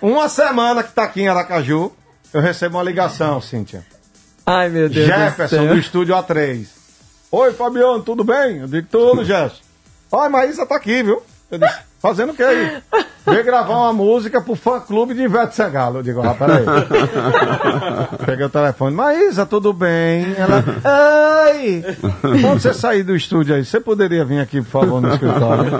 [0.00, 1.92] Uma semana que tá aqui em Aracaju,
[2.32, 3.84] eu recebo uma ligação, Cíntia.
[4.46, 5.66] Ai, meu Deus do Jefferson, céu.
[5.68, 6.66] do estúdio A3.
[7.32, 8.58] Oi, Fabiano, tudo bem?
[8.58, 9.62] Eu digo, tudo, Jefferson.
[10.12, 11.20] Oi, Maísa tá aqui, viu?
[11.50, 12.80] Eu disse, fazendo o que aí?
[13.26, 15.98] Veio gravar uma música pro fã-clube de Ivete Sangalo.
[15.98, 16.64] Eu digo, ah, peraí.
[18.24, 20.34] Peguei o telefone, Maísa, tudo bem?
[20.36, 20.64] Ela,
[21.52, 21.82] ei!
[22.40, 25.70] Quando você sair do estúdio aí, você poderia vir aqui, por favor, no escritório?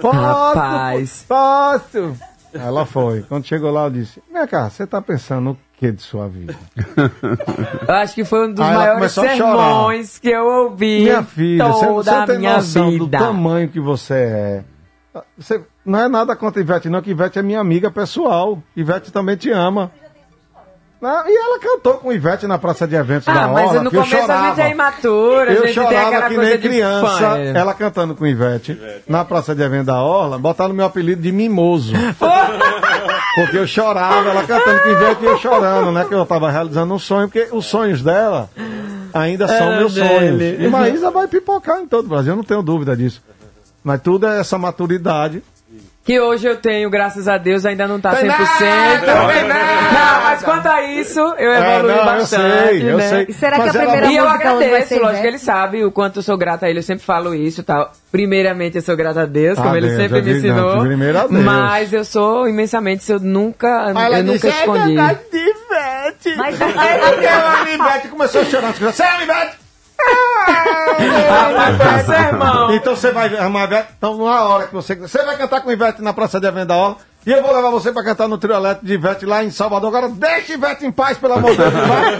[0.00, 1.24] Posso, Rapaz.
[1.28, 2.14] posso.
[2.52, 3.22] Ela foi.
[3.28, 6.56] Quando chegou lá, eu disse, vem cá, você tá pensando o que de sua vida?
[7.86, 9.52] Eu acho que foi um dos Aí ela maiores começou a chorar.
[9.68, 13.18] sermões que eu ouvi Minha filha, toda você a tem minha noção do vida.
[13.18, 14.64] tamanho que você é.
[15.36, 18.62] Você, não é nada contra Ivete, não, que Ivete é minha amiga pessoal.
[18.76, 19.90] Ivete também te ama.
[21.00, 21.06] E
[21.38, 24.00] ela cantou com Ivete na praça de eventos da Ah, mas Orla, no que eu
[24.02, 24.46] começo a chorava.
[24.48, 27.38] gente é imatura, a Eu gente chorava que nem criança, fã.
[27.54, 28.76] ela cantando com Ivete,
[29.06, 31.92] na praça de evento da Orla, botaram meu apelido de Mimoso.
[33.36, 36.04] porque eu chorava, ela cantando com Ivete e eu chorando, né?
[36.04, 38.50] Que eu tava realizando um sonho, porque os sonhos dela
[39.14, 40.08] ainda são Era meus dele.
[40.08, 40.64] sonhos.
[40.64, 43.22] E Maísa vai pipocar em todo o Brasil, eu não tenho dúvida disso.
[43.88, 45.42] Mas tudo é essa maturidade.
[46.04, 48.18] Que hoje eu tenho, graças a Deus, ainda não tá 100%.
[48.20, 49.64] Tem nada, tem nada.
[49.92, 53.08] Não, mas quanto a isso, eu É, evolui não, eu bastante, sei, eu né?
[53.08, 53.26] sei.
[53.28, 55.20] E será que Mas a ela- primeira E eu agradeço, lógico Ivete?
[55.22, 57.92] que ele sabe o quanto eu sou grata a ele, eu sempre falo isso tal.
[58.10, 60.70] Primeiramente, eu sou grata a Deus, como Ah, ele Deus, sempre eu me não, ensinou.
[61.20, 61.44] a Deus.
[61.44, 64.94] Mas eu sou imensamente, eu nunca, ela eu nunca disse, "É escondi.
[64.94, 66.36] verdade de Ivete.
[66.38, 68.72] Mas Aí aquela Ivete começou a chorar.
[68.72, 69.67] Você é Ivete?
[72.06, 72.74] Sermão.
[72.74, 73.88] Então você vai arrumar a Ivete.
[73.98, 74.94] Então, na hora que você.
[74.94, 76.96] Você vai cantar com Ivete na Praça de Evento da Orla.
[77.26, 79.88] E eu vou levar você pra cantar no trio elétrico de Ivete lá em Salvador.
[79.88, 81.72] Agora deixa Ivete em paz, pelo amor de Deus.
[81.72, 82.14] vai.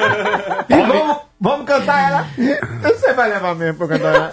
[0.68, 2.26] E vamos, vamos cantar ela.
[2.82, 4.32] Você vai levar mesmo pra cantar ela?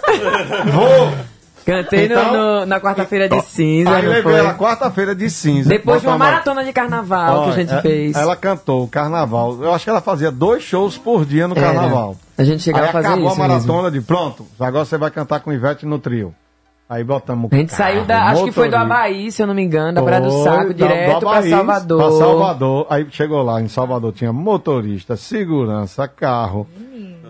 [0.72, 1.35] Vou.
[1.66, 4.34] Cantei no- Então- no- na quarta-feira de cinza, Aí levei foi?
[4.34, 5.68] ela quarta-feira de cinza.
[5.68, 8.16] Depois de uma maratona de carnaval que a Olha, gente é- fez.
[8.16, 9.58] Ela cantou o carnaval.
[9.60, 11.66] Eu acho que ela fazia dois shows por dia no Era.
[11.72, 12.16] carnaval.
[12.38, 14.46] A gente chegava Aí a fazer acabou isso a maratona de pronto.
[14.60, 16.32] Agora você vai cantar com Ivete no trio.
[16.88, 18.14] Aí botamos o A gente saiu da.
[18.14, 18.94] carro, Acho que foi do motorista.
[18.94, 21.50] Abaí, se eu não me engano, da Praia do Saco, da- direto do pra Abaí,
[21.50, 21.98] Salvador.
[22.00, 22.86] Pra Salvador.
[22.88, 26.64] Aí chegou lá, em Salvador tinha motorista, segurança, carro,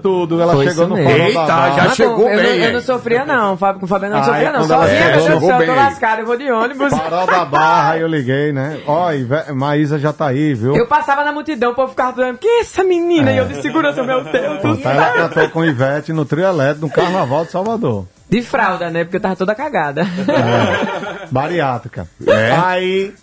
[0.03, 0.41] tudo.
[0.41, 1.11] Ela Foi chegou no mesmo.
[1.11, 3.57] Eita, já Ah, chegou eu, bem, não, eu não sofria, não.
[3.57, 4.65] Fábio com o Fabiano eu não Aí, sofria, não.
[4.67, 6.91] Sozinha, chegou, meu Deus do céu, eu tô lascado, eu vou de ônibus.
[6.91, 8.81] Farol da Barra, aí eu liguei, né?
[8.87, 9.09] Ó,
[9.55, 10.77] Maísa já tá aí, viu?
[10.77, 13.33] Eu passava na multidão, o povo ficava falando, que é essa menina?
[13.33, 15.29] E eu de segurança, meu Deus do Tá, ela céu.
[15.29, 18.07] cantou com Ivete no trio elétrico no Carnaval de Salvador.
[18.29, 19.05] De fralda, né?
[19.05, 20.03] Porque eu tava toda cagada.
[20.03, 22.09] É, bariátrica.
[22.27, 22.51] É.
[22.65, 23.15] Aí,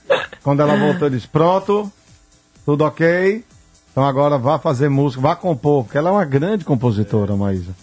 [0.43, 1.91] quando ela voltou, eu disse: Pronto,
[2.65, 3.43] tudo ok.
[3.93, 7.73] Então agora vá fazer música, vá compor, porque ela é uma grande compositora, Maísa.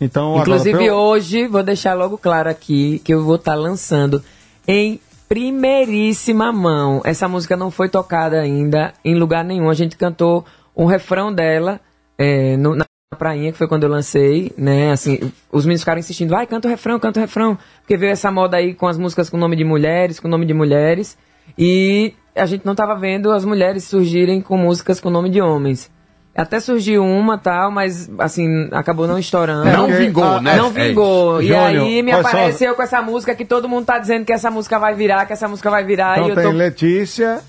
[0.00, 4.22] Então, Inclusive agora, eu- hoje, vou deixar logo claro aqui que eu vou estar lançando
[4.66, 7.00] em primeiríssima mão.
[7.04, 9.70] Essa música não foi tocada ainda em lugar nenhum.
[9.70, 10.44] A gente cantou
[10.76, 11.80] um refrão dela
[12.18, 12.84] é, no- na
[13.16, 14.90] prainha, que foi quando eu lancei, né?
[14.92, 15.18] Assim,
[15.52, 17.56] os meninos ficaram insistindo, vai, canta o refrão, canta o refrão.
[17.80, 20.52] Porque veio essa moda aí com as músicas com nome de mulheres, com nome de
[20.54, 21.16] mulheres.
[21.56, 25.90] E a gente não tava vendo as mulheres surgirem com músicas com nome de homens.
[26.36, 29.70] Até surgiu uma tal, mas assim, acabou não estourando.
[29.70, 30.56] Não vingou, ah, né?
[30.56, 31.40] Não É vingou.
[31.40, 34.50] e Júnior, aí me apareceu com essa música que todo mundo tá dizendo que essa
[34.50, 36.14] música vai virar, que essa música vai virar.
[36.14, 36.50] Então e eu tem tô.
[36.50, 37.40] Letícia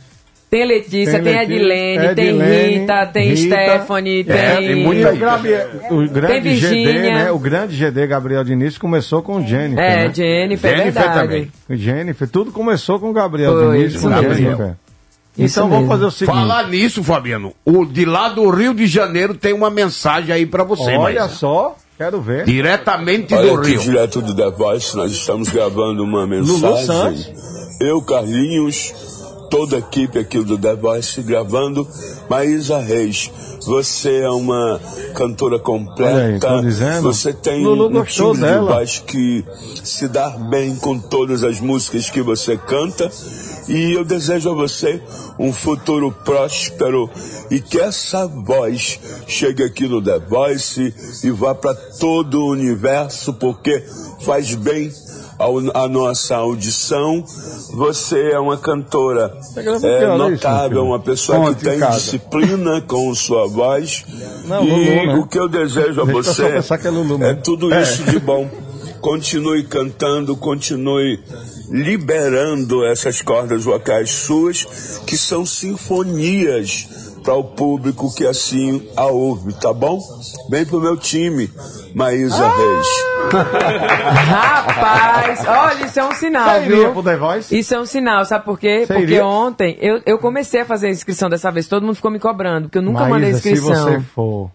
[0.49, 3.55] Tem Letícia, tem, Edilene, tem Edilene, Rita, tem Rita.
[3.55, 4.67] Stephanie, É, tem.
[4.67, 7.31] tem E muita o, Gabriel, o grande GD, né?
[7.31, 9.84] O grande GD Gabriel Diniz começou com Jennifer.
[9.84, 10.13] É, né?
[10.13, 11.21] Jennifer, é Jennifer verdade.
[11.27, 11.51] também.
[11.77, 14.34] Jennifer, tudo começou com Gabriel Foi, Diniz, isso com mesmo.
[14.36, 14.73] Jennifer.
[15.38, 15.91] Isso então vamos mesmo.
[15.91, 16.36] fazer o seguinte.
[16.36, 20.63] Falar nisso, Fabiano, o de lá do Rio de Janeiro tem uma mensagem aí pra
[20.63, 21.27] você, Olha Maísa.
[21.36, 22.45] só, quero ver.
[22.45, 23.79] Diretamente do Olha aqui, Rio.
[23.81, 26.86] direto do The Voice, nós estamos gravando uma Lulu mensagem.
[26.86, 27.34] Santos.
[27.81, 28.93] Eu, Carlinhos,
[29.55, 31.87] toda a equipe aqui do The Voice gravando.
[32.29, 33.31] Maísa Reis,
[33.65, 34.81] você é uma
[35.13, 36.47] cantora aí, completa.
[36.49, 37.03] tô dizendo.
[37.03, 39.45] Você tem Lulu um timbre de voz que
[39.81, 43.09] se dá bem com todas as músicas que você canta.
[43.69, 45.01] E eu desejo a você
[45.39, 47.09] um futuro próspero
[47.49, 53.33] e que essa voz chegue aqui no The Voice e vá para todo o universo,
[53.33, 53.81] porque
[54.19, 54.91] faz bem
[55.73, 57.23] à nossa audição.
[57.73, 63.13] Você é uma cantora gravando é, isso, notável, uma pessoa que em tem disciplina com
[63.15, 64.05] sua voz.
[64.45, 65.15] E né?
[65.15, 66.43] o que eu desejo a só você
[66.87, 68.49] é Lulu é tudo isso de bom.
[69.01, 71.19] Continue cantando, continue
[71.69, 79.51] liberando essas cordas vocais suas, que são sinfonias para o público que assim a ouve,
[79.53, 79.99] tá bom?
[80.49, 81.51] Vem pro meu time,
[81.95, 82.88] Maísa Reis.
[84.13, 86.93] Rapaz, olha, isso é um sinal, Você iria viu?
[86.93, 87.57] pro The Voice?
[87.57, 88.81] Isso é um sinal, sabe por quê?
[88.85, 89.25] Você porque iria?
[89.25, 92.67] ontem eu, eu comecei a fazer a inscrição dessa vez, todo mundo ficou me cobrando,
[92.67, 93.85] porque eu nunca mandei Maísa, se inscrição.
[93.85, 94.51] você for...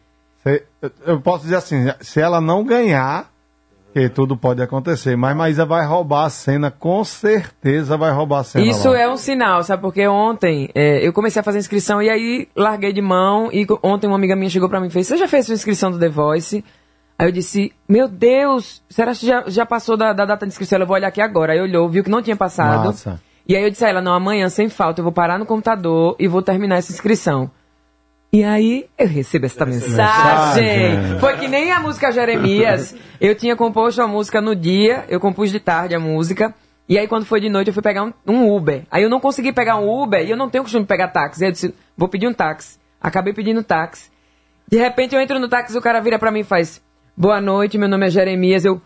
[0.81, 3.30] eu- eu posso dizer assim, se ela não ganhar,
[3.93, 8.45] que tudo pode acontecer, mas Maísa vai roubar a cena, com certeza vai roubar a
[8.45, 9.01] cena Isso lá.
[9.01, 9.83] é um sinal, sabe?
[9.83, 13.51] Porque ontem é, eu comecei a fazer inscrição e aí larguei de mão.
[13.53, 15.91] E ontem uma amiga minha chegou pra mim e fez: Você já fez sua inscrição
[15.91, 16.65] do The Voice?
[17.19, 20.77] Aí eu disse: Meu Deus, será que já, já passou da, da data de inscrição?
[20.77, 21.53] Ela, Eu vou olhar aqui agora.
[21.53, 22.89] Aí olhou, viu que não tinha passado.
[23.47, 26.15] E aí eu disse a ela: Não, amanhã, sem falta, eu vou parar no computador
[26.19, 27.51] e vou terminar essa inscrição.
[28.33, 29.97] E aí eu recebo esta mensagem.
[29.97, 31.19] Mensagem.
[31.19, 32.95] Foi que nem a música Jeremias.
[33.21, 36.55] Eu tinha composto a música no dia, eu compus de tarde a música.
[36.89, 38.85] E aí quando foi de noite eu fui pegar um, um Uber.
[38.91, 41.43] Aí eu não consegui pegar um Uber e eu não tenho costume de pegar táxi.
[41.43, 42.79] Aí eu disse, vou pedir um táxi.
[43.01, 44.11] Acabei pedindo táxi.
[44.69, 46.81] De repente eu entro no táxi, o cara vira pra mim e faz:
[47.17, 48.65] Boa noite, meu nome é Jeremias.
[48.65, 48.81] Eu.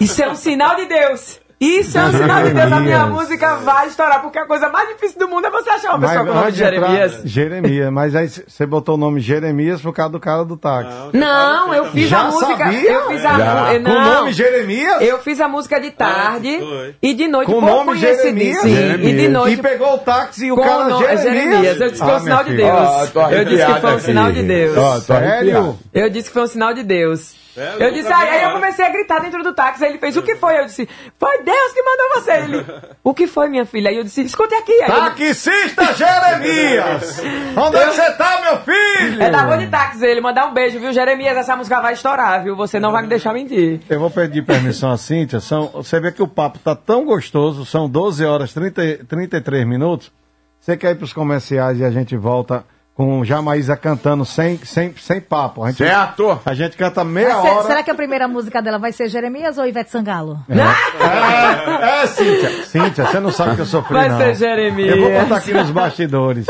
[0.00, 1.40] Isso é um sinal de Deus!
[1.60, 3.08] Isso é um sinal de Deus, a minha Jeremias.
[3.08, 6.24] música vai estourar, porque a coisa mais difícil do mundo é você achar uma pessoa
[6.24, 7.20] com o nome de de entrar- Jeremias.
[7.24, 10.92] Jeremias, mas aí você botou o nome Jeremias por causa do cara do táxi.
[11.12, 12.56] Não, eu fiz Já a música.
[12.58, 12.92] sabia?
[12.92, 13.80] Eu fiz a música.
[13.84, 15.02] Com o nome Jeremias?
[15.02, 16.60] Eu fiz a música de tarde
[17.02, 17.98] e de noite Com o pouco nome.
[17.98, 18.58] Jeremias?
[18.60, 21.22] Sim, e de noite E pegou o táxi e o cara o nome Jeremias.
[21.34, 21.80] Jeremias.
[21.80, 22.56] Eu disse que foi Ah, um sinal de.
[22.56, 22.70] Deus.
[22.70, 25.04] Ah, eu disse que foi um sinal de Deus.
[25.04, 25.78] Sério?
[25.92, 27.47] Eu disse que foi um sinal de Deus.
[27.78, 29.84] Eu disse, aí, aí eu comecei a gritar dentro do táxi.
[29.84, 30.58] Aí ele fez, o que foi?
[30.58, 32.32] Eu disse, foi Deus que mandou você.
[32.32, 32.64] Ele,
[33.02, 33.90] o que foi, minha filha?
[33.90, 34.72] Aí eu disse, escute aqui.
[34.82, 37.22] Aí Taxista Jeremias!
[37.56, 39.22] Onde é que você tá, meu filho?
[39.22, 40.04] é da rua de táxi.
[40.04, 40.92] Ele, mandar um beijo, viu?
[40.92, 42.56] Jeremias, essa música vai estourar, viu?
[42.56, 43.80] Você não vai me deixar mentir.
[43.88, 45.40] Eu vou pedir permissão à Cíntia.
[45.40, 49.66] São, você vê que o papo tá tão gostoso, são 12 horas e 30, 33
[49.66, 50.12] minutos.
[50.60, 52.64] Você quer ir pros comerciais e a gente volta
[52.98, 55.62] com Jamaísa cantando sem, sem, sem papo.
[55.62, 56.40] A gente, Certo?
[56.44, 57.62] A gente canta meia Se- hora.
[57.68, 60.40] será que a primeira música dela vai ser Jeremias ou Ivete Sangalo?
[60.50, 62.64] É, é, Cíntia.
[62.64, 64.18] Cíntia, você não sabe que eu sofri, Vai não.
[64.18, 64.96] ser Jeremias.
[64.96, 66.46] Eu vou contar aqui nos bastidores.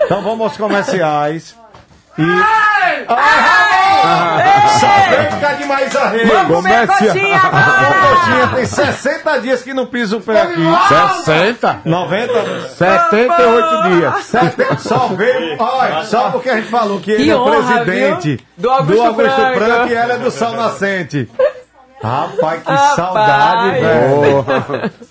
[0.00, 1.54] Então vamos aos comerciais.
[2.16, 2.24] E...
[4.78, 6.26] Só vem ficar de mais a rei.
[6.26, 8.16] Vamos comer coxinha A agora!
[8.16, 10.62] coxinha tem 60 dias que não pisa o pé aqui.
[11.24, 11.80] 60?
[11.84, 12.68] 90?
[12.70, 14.24] 78 dias.
[14.24, 15.56] Sete- Só veio.
[15.60, 18.46] Olha, só porque a gente falou que ele é o honra, presidente viu?
[18.58, 19.58] Do Augusto Franco.
[19.58, 21.28] Franco e ela é do Sol Nascente.
[22.02, 22.96] Rapaz, que Rapaz.
[22.96, 24.44] saudade, velho.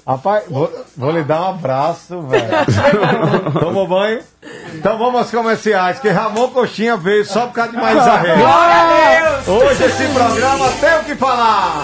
[0.07, 2.45] Rapaz, vou, vou lhe dar um abraço, velho.
[3.59, 4.21] Tomou banho?
[4.75, 7.95] Então vamos aos comerciais, que Ramon Coxinha veio só por causa de mais.
[7.95, 9.47] Glória a Deus!
[9.47, 11.83] Hoje esse programa tem o que falar.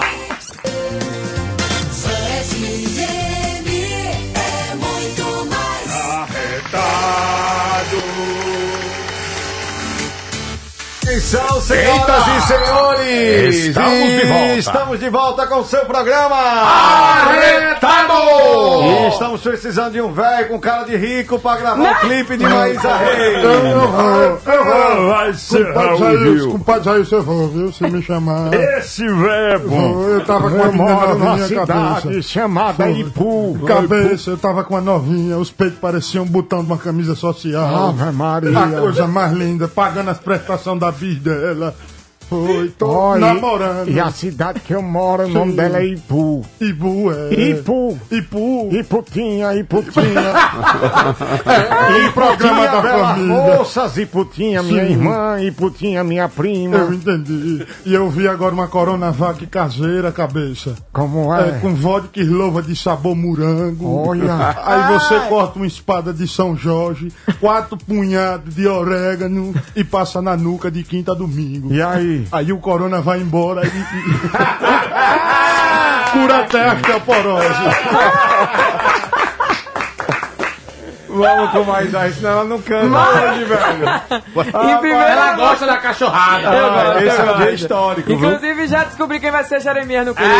[11.20, 13.54] Atenção, senhoras e senhores!
[13.66, 14.54] Estamos de volta.
[14.56, 16.34] Estamos de volta com o seu programa!
[16.34, 18.12] Arretado!
[18.82, 22.44] E estamos precisando de um velho com cara de rico pra gravar um clipe de
[22.44, 23.44] Maísa Reis.
[25.08, 25.74] Vai ser
[26.50, 27.70] Compadre Jair, você vou, viu?
[27.70, 28.54] Se me chamar.
[28.54, 30.08] Esse verbo.
[30.08, 32.22] Eu tava com uma na minha cidade cabeça.
[32.22, 33.58] chamada Ipu.
[33.66, 37.90] Cabeça, eu tava com uma novinha, os peitos pareciam um botão de uma camisa social.
[37.90, 38.58] Ave Maria.
[38.58, 41.74] A coisa mais linda, pagando as prestações da vida dela.
[42.30, 43.88] Foi, tô Olha, namorando.
[43.90, 46.42] E a cidade que eu moro, o nome dela é Ipu.
[46.60, 47.34] Ibu, é.
[47.34, 47.98] Ipu.
[48.08, 48.68] Ipu.
[48.72, 50.32] Iputinha, Iputinha.
[52.06, 53.56] E programa da família.
[53.56, 54.92] Moças, Iputinha, minha Sim.
[54.92, 56.76] irmã, Iputinha, minha prima.
[56.76, 57.66] Eu entendi.
[57.84, 60.76] E eu vi agora uma Coronavac caseira, cabeça.
[60.92, 61.52] Como É, é?
[61.60, 64.06] com vodka e louva de sabor morango.
[64.08, 64.54] Olha.
[64.64, 70.36] Aí você corta uma espada de São Jorge, quatro punhados de orégano e passa na
[70.36, 71.72] nuca de quinta a domingo.
[71.72, 72.19] E aí?
[72.32, 73.68] Aí o corona vai embora e.
[73.68, 73.72] e-
[76.12, 77.46] Cura a osteoporose.
[81.12, 84.70] Vamos com mais aí, senão ela não canta hoje, velho.
[84.70, 86.48] Em primeiro Ela gosta da cachorrada.
[86.50, 88.16] Ah, esse é um dia histórico, viu?
[88.16, 90.30] Inclusive, já descobri quem vai ser Jeremias no clipe.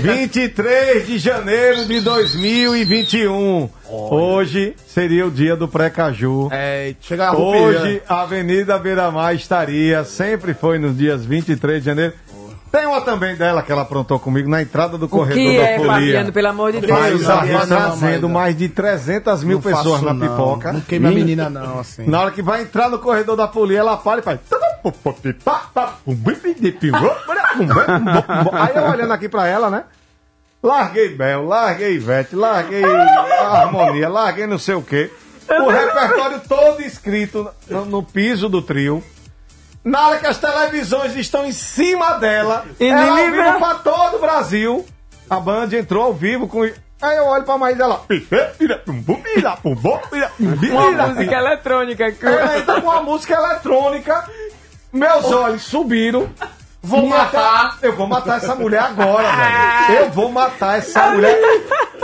[0.00, 3.68] 23 de janeiro de 2021.
[3.90, 6.48] Hoje seria o dia do pré-caju.
[6.52, 11.86] É, chega a Hoje a Avenida Beira Mar estaria, sempre foi nos dias 23 de
[11.86, 12.12] janeiro.
[12.70, 15.62] Tem uma também dela que ela aprontou comigo na entrada do O corredor que da
[15.62, 15.92] é, folia.
[15.92, 16.92] Fabiano, pelo amor de Deus?
[16.92, 20.72] Mas Não, vai não, trazendo mais de 300 mil pessoas na pipoca.
[20.72, 22.06] Não queima a menina, não, assim.
[22.06, 24.40] Na hora que vai entrar no corredor da folia, ela para e faz.
[28.52, 29.84] Aí eu olhando aqui pra ela, né?
[30.62, 35.10] Larguei Bel, larguei Ivete, larguei a harmonia, larguei não sei o quê.
[35.48, 39.02] O repertório todo escrito no, no piso do trio.
[39.88, 44.16] Na hora que as televisões estão em cima dela, E ela ao vivo pra todo
[44.16, 44.86] o Brasil.
[45.30, 46.62] A Band entrou ao vivo com.
[47.00, 48.02] Aí eu olho pra mais ela.
[50.70, 52.04] Uma música eletrônica.
[52.20, 54.28] Ela entra com uma música eletrônica.
[54.92, 56.28] Meus olhos subiram.
[56.82, 57.78] Vou matar.
[57.80, 60.00] Eu vou matar essa mulher agora, velho.
[60.00, 61.38] Eu vou matar essa mulher.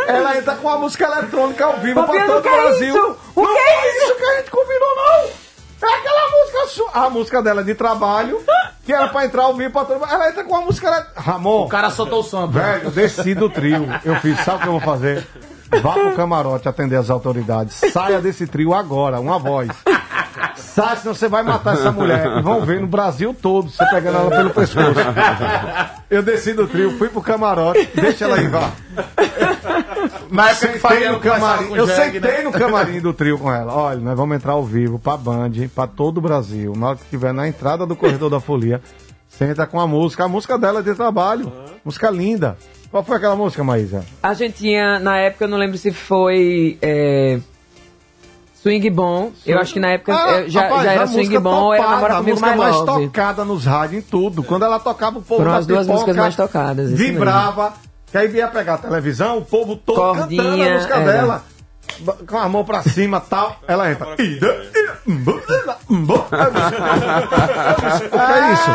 [0.06, 2.88] Ela entra com uma música eletrônica ao vivo pra Fabiano, todo o é Brasil.
[2.88, 3.16] isso?
[3.34, 5.43] O não que é foi isso que a gente combinou, não.
[5.84, 6.90] É aquela música sua.
[7.06, 8.40] A música dela de trabalho,
[8.84, 10.04] que era pra entrar vivo pra todo.
[10.04, 11.20] Ela entra com uma música eletrônica.
[11.20, 12.60] Ramon, O cara soltou o samba.
[12.60, 13.86] velho, eu desci do trio.
[14.04, 15.26] Eu fiz, sabe o que eu vou fazer?
[15.82, 17.80] Vá pro camarote atender as autoridades.
[17.92, 19.68] Saia desse trio agora, uma voz.
[20.56, 22.26] Sai, senão você vai matar essa mulher.
[22.38, 24.94] E vão ver no Brasil todo, você pegando ela pelo pescoço.
[26.08, 28.70] Eu desci do trio, fui pro camarote, deixa ela aí, vá.
[30.34, 32.42] Na época que Fabiano no camarim, com eu sentei né?
[32.42, 33.72] no camarim do trio com ela.
[33.72, 36.72] Olha, nós vamos entrar ao vivo pra Band, pra todo o Brasil.
[36.76, 38.80] Na hora que estiver na entrada do corredor da folia,
[39.28, 40.24] senta com a música.
[40.24, 41.52] A música dela é de trabalho.
[41.84, 42.56] Música linda.
[42.90, 44.04] Qual foi aquela música, Maísa?
[44.22, 46.78] A gente tinha, na época, eu não lembro se foi.
[46.82, 47.38] é,
[48.64, 49.30] Swing Bom.
[49.44, 51.94] Eu acho que na época eh, já, Ah, rapaz, já era Swing Bom, era topada,
[51.96, 53.06] Namora a Comigo música Mais Love.
[53.06, 54.42] tocada nos rádios, em tudo.
[54.42, 57.74] Quando ela tocava, o povo Foram da as duas pipoca músicas mais tocadas, Vibrava.
[58.14, 61.12] Que aí vinha pegar a televisão, o povo todo Cordinha, cantando a música era.
[61.12, 61.44] dela.
[62.28, 63.56] Com a mão pra cima e tal.
[63.66, 64.10] Ela entra.
[64.10, 64.22] O que
[68.14, 68.70] é isso?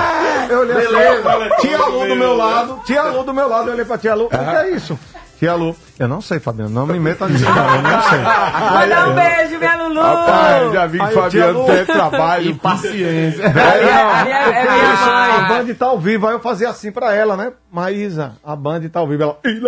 [0.49, 3.85] Eu olhei assim, tia Lu do meu lado, tia Lu do meu lado, eu olhei
[3.85, 4.99] pra tia Lu, o que é isso?
[5.39, 8.19] Tia Lu, eu não sei, Fabiano, não me meta nisso, não, eu não sei.
[8.73, 10.01] Manda um beijo, minha Lulu!
[10.01, 12.45] Rapaz, já vi que Fabiano tem trabalho.
[12.49, 13.43] E paciência.
[13.43, 15.65] É, ali é- é minha Isso, a mãe.
[15.65, 17.51] Band tá ao vivo, aí eu fazia assim pra ela, né?
[17.71, 19.37] Maísa, a Band tá ao vivo, ela.
[19.43, 19.59] E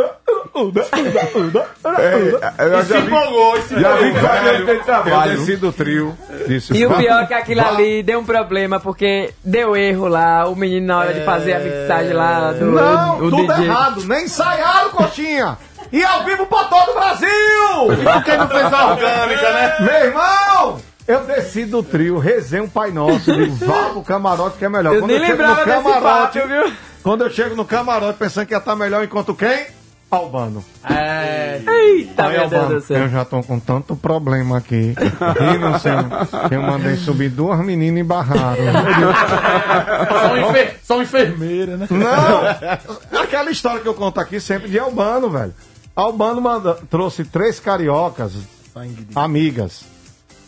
[2.84, 4.20] se empolgou, se Já vi que.
[4.20, 5.32] Fabiano tem trabalho.
[5.34, 6.18] Eu desci do trio.
[6.48, 10.48] Disse, E o pior é que aquilo ali deu um problema, porque deu erro lá,
[10.48, 13.66] o menino na hora de fazer a mixagem lá do Não, o tudo DJ.
[13.66, 15.58] errado, nem ensaiaram, coxinha!
[15.92, 17.30] E ao vivo pra todo o Brasil!
[18.14, 19.76] Porque não fez a orgânica, né?
[19.82, 20.80] Meu irmão!
[21.08, 24.96] Eu desci do trio, rezei um Pai Nosso, digo, vá pro camarote que é melhor.
[24.96, 26.74] Eu nem chego lembrava desse papo, viu?
[27.04, 29.66] Quando eu chego no camarote pensando que ia estar melhor enquanto quem?
[30.10, 30.64] Albano.
[30.90, 31.62] É.
[31.66, 32.98] Eita, Aí, meu Deus Albano, do céu.
[32.98, 34.94] eu já tô com tanto problema aqui.
[34.94, 35.94] E não sei,
[36.52, 38.62] eu mandei subir duas meninas e barraram.
[38.62, 40.80] Eu São, enfer...
[40.84, 41.88] São enfermeira, né?
[41.90, 43.22] Não!
[43.22, 45.54] Aquela história que eu conto aqui sempre de Albano, velho.
[46.02, 48.34] Albano manda, trouxe três cariocas,
[49.16, 49.84] amigas.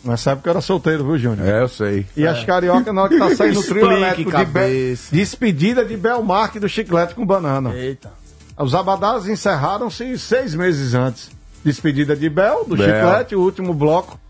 [0.04, 1.48] Nessa época eu era solteiro, viu, Júnior?
[1.48, 2.06] É, eu sei.
[2.16, 5.96] E as cariocas, na hora que tá saindo o trio elétrico de Be- despedida de
[5.96, 7.74] Belmarque do chiclete com banana.
[7.74, 8.12] Eita.
[8.58, 11.30] Os abadás encerraram-se seis meses antes.
[11.64, 12.86] Despedida de Bel, do Bel.
[12.86, 14.20] chiclete, o último bloco,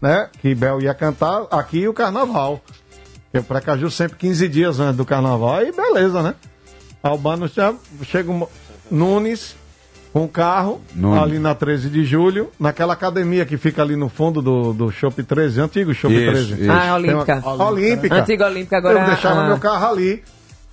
[0.00, 0.28] né?
[0.40, 2.60] Que Bel ia cantar aqui e o carnaval.
[3.24, 5.56] Porque o Precaju sempre 15 dias antes do carnaval.
[5.56, 6.34] Aí beleza, né?
[7.02, 7.74] Albano já
[8.04, 8.50] chega o Mo-
[8.90, 9.56] Nunes
[10.12, 11.22] com o carro Nunes.
[11.22, 15.22] ali na 13 de julho, naquela academia que fica ali no fundo do, do Shop
[15.22, 16.62] 13, antigo Shop Isso, 13.
[16.62, 16.70] isso.
[16.72, 17.42] Ah, Tem uma- Olímpica.
[17.64, 18.14] Olímpica.
[18.16, 20.22] Antiga Olímpica, agora Eu deixava ah, meu carro ali,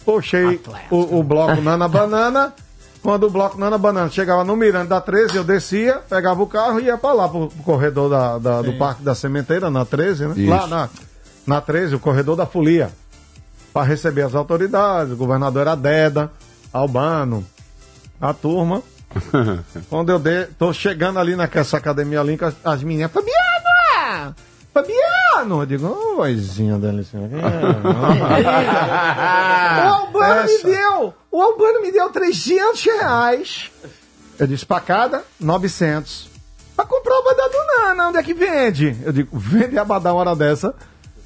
[0.05, 0.59] puxei
[0.91, 2.53] o, o bloco Nana Banana.
[3.01, 6.81] Quando o bloco Nana Banana chegava no Miranda da 13, eu descia, pegava o carro
[6.81, 10.25] e ia pra lá, pro, pro corredor da, da- do Parque da Sementeira, na 13,
[10.27, 10.33] né?
[10.35, 10.49] Isso.
[10.49, 10.89] Lá na,
[11.47, 12.89] na 13, o corredor da Folia.
[13.73, 15.13] para receber as autoridades.
[15.13, 16.29] O governador era Deda,
[16.73, 17.45] Albano,
[18.19, 18.81] a turma.
[19.89, 24.35] Quando eu dei, tô chegando ali naquela academia ali, com as, as meninas, Fabiano!
[24.73, 25.61] Fabiano!
[25.61, 27.35] Eu digo, ô, vozinha da licença.
[29.85, 33.71] o Albano me deu, o Albano me deu 300 reais.
[34.37, 36.29] Eu disse, pra cada, 900.
[36.75, 37.57] Pra comprar o abadá do
[37.87, 38.95] Nana, onde é que vende?
[39.03, 40.73] Eu digo, vende abadá uma hora dessa.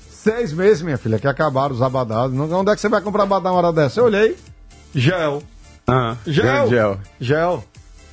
[0.09, 2.31] Seis meses, minha filha, que acabaram os abadás.
[2.31, 3.99] Onde é que você vai comprar abadá uma hora dessa?
[3.99, 4.35] Eu olhei,
[4.95, 5.43] gel.
[5.85, 6.69] Ah, Gel.
[6.69, 6.99] gel.
[7.19, 7.63] Gel.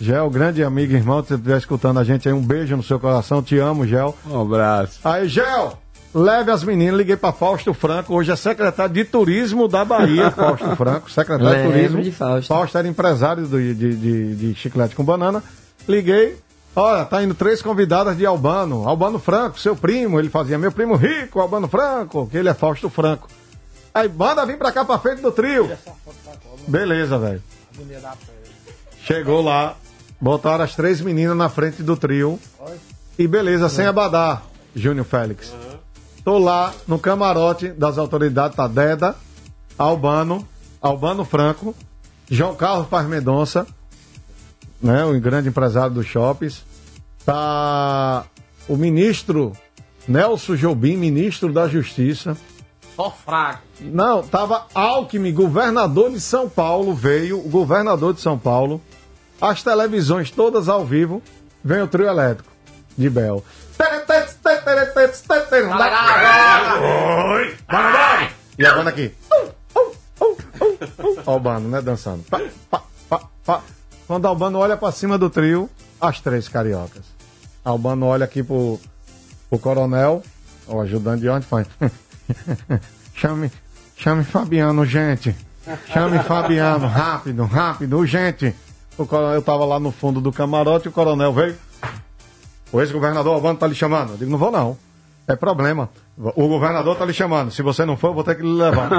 [0.00, 2.98] Gel, grande amigo, irmão, se você estiver escutando a gente aí, um beijo no seu
[2.98, 4.16] coração, te amo, Gel.
[4.26, 4.98] Um abraço.
[5.04, 5.76] Aí, Gel,
[6.14, 10.74] leve as meninas, liguei pra Fausto Franco, hoje é secretário de turismo da Bahia, Fausto
[10.74, 12.02] Franco, secretário de turismo.
[12.02, 12.78] de Fausto.
[12.78, 15.42] era empresário do- de, de, de chiclete com banana.
[15.86, 16.36] Liguei,
[16.74, 18.88] olha, tá indo três convidadas de Albano.
[18.88, 22.88] Albano Franco, seu primo, ele fazia meu primo rico, Albano Franco, que ele é Fausto
[22.88, 23.28] Franco.
[23.92, 25.70] Aí, manda vir pra cá pra frente do trio.
[26.66, 27.42] Beleza, velho.
[29.04, 29.76] Chegou lá,
[30.20, 32.38] botaram as três meninas na frente do trio.
[33.18, 34.42] E beleza, sem abadá,
[34.74, 35.52] Júnior Félix.
[36.24, 39.16] Tô lá no camarote das autoridades, tá Deda,
[39.78, 40.46] Albano,
[40.80, 41.74] Albano Franco,
[42.30, 43.66] João Carlos Paz Mendonça,
[44.80, 46.64] né, o grande empresário dos shoppings.
[47.24, 48.24] Tá
[48.68, 49.52] o ministro
[50.06, 52.36] Nelson Jobim, ministro da Justiça.
[52.96, 53.62] Só fraco.
[53.80, 58.80] Não, tava Alckmin, governador de São Paulo, veio, o governador de São Paulo,
[59.40, 61.22] as televisões todas ao vivo,
[61.64, 62.50] vem o trio elétrico
[62.96, 63.44] de Bel.
[68.58, 69.14] E a banda aqui.
[71.26, 72.22] Ó o bando, né, dançando.
[72.24, 73.62] Pá, pá, pá, pá.
[74.06, 75.70] Quando Albano olha pra cima do trio,
[76.00, 77.04] as três cariocas.
[77.64, 78.78] Albano olha aqui pro,
[79.48, 80.22] pro coronel,
[80.66, 81.66] o ajudante de onde faz.
[83.14, 83.50] chame,
[83.96, 85.34] chame Fabiano, gente.
[85.92, 88.54] Chame Fabiano, rápido, rápido, urgente.
[89.00, 91.56] O coronel tava lá no fundo do camarote, o coronel veio.
[92.70, 94.10] O ex-governador Albano tá lhe chamando.
[94.10, 94.76] Eu digo, não vou não.
[95.26, 95.88] É problema.
[96.18, 97.50] O governador tá lhe chamando.
[97.50, 98.90] Se você não for, eu vou ter que lhe levar.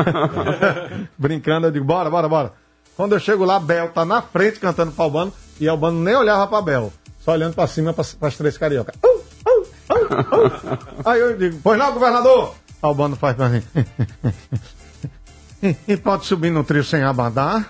[1.19, 2.53] Brincando, eu digo, bora, bora, bora.
[2.97, 6.47] Quando eu chego lá, Bel tá na frente cantando pra Albano e Albano nem olhava
[6.47, 6.91] pra Bel.
[7.19, 8.95] Só olhando pra cima pras, pras três cariocas.
[9.05, 10.77] Uh, uh, uh.
[11.05, 12.55] Aí eu digo, pois não, governador?
[12.81, 13.61] Albano faz pra mim.
[15.61, 17.63] E, e pode subir no trio sem abadá?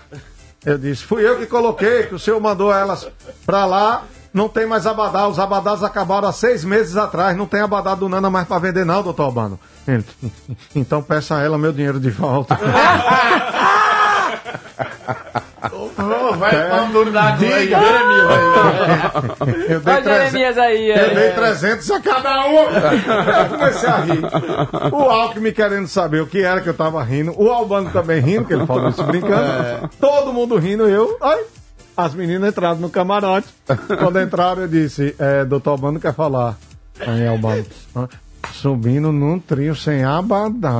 [0.64, 3.08] Eu disse, fui eu que coloquei, que o senhor mandou elas
[3.44, 4.04] pra lá.
[4.32, 7.36] Não tem mais abadá, os abadás acabaram há seis meses atrás.
[7.36, 9.60] Não tem abadá do Nana mais pra vender, não, doutor Albano.
[9.86, 10.04] Ele,
[10.74, 12.58] então peça a ela meu dinheiro de volta.
[16.38, 16.68] Vai É.
[16.68, 17.82] pra um duro da aí, Jeremias.
[19.68, 22.58] Eu dei, Olha Jeremias aí, eu dei 300 a cada um.
[22.58, 24.22] Eu comecei a rir.
[24.92, 27.34] O Alckmin querendo saber o que era que eu tava rindo.
[27.36, 29.88] O Albano também rindo, que ele falou isso brincando.
[30.00, 31.16] Todo mundo rindo, eu.
[31.20, 31.40] Ai,
[31.96, 33.48] as meninas entraram no camarote.
[33.98, 36.56] Quando entraram, eu disse: é, Doutor Albano quer falar.
[37.00, 37.64] Aí, Albano.
[37.94, 38.06] "Ah,
[38.52, 40.70] Subindo num trio sem abadá.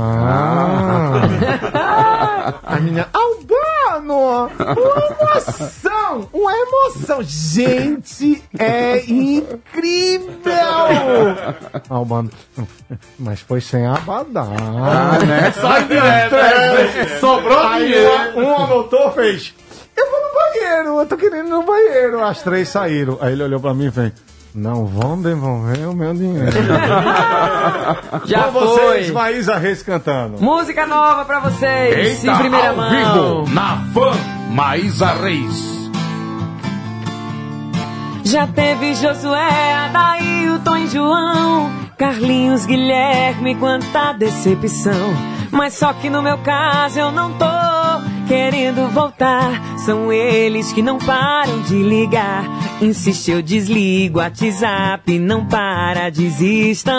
[2.64, 3.08] A menina,
[4.02, 4.50] Albano!
[4.58, 6.28] Uma emoção!
[6.32, 7.22] Uma emoção!
[7.22, 10.32] Gente, é incrível!
[11.88, 12.30] Albano,
[13.18, 15.52] mas foi sem abadá, né?
[15.60, 17.18] Só direto, é.
[17.20, 18.38] Sobrou dinheiro.
[18.40, 19.54] um anotou fez.
[19.96, 22.22] Eu vou no banheiro, eu tô querendo ir no banheiro.
[22.24, 23.18] As três saíram.
[23.20, 24.12] Aí ele olhou pra mim e fez.
[24.54, 26.52] Não vão devolver o meu dinheiro.
[28.26, 29.12] Já Com vocês, foi.
[29.12, 30.38] Maísa Reis cantando.
[30.42, 33.44] Música nova pra vocês, em primeira ao mão.
[33.44, 34.12] vivo, na Fã,
[34.50, 35.72] Maísa Reis.
[38.24, 45.14] Já teve Josué, Adailton e João, Carlinhos, Guilherme, quanta decepção.
[45.50, 47.44] Mas só que no meu caso eu não tô
[48.32, 49.60] querendo voltar.
[49.84, 52.44] São eles que não param de ligar.
[52.80, 56.94] Insiste, eu desligo o WhatsApp, não para, desistam.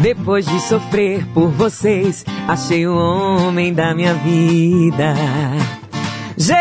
[0.00, 5.14] Depois de sofrer por vocês, achei o homem da minha vida.
[6.36, 6.58] Jeremias,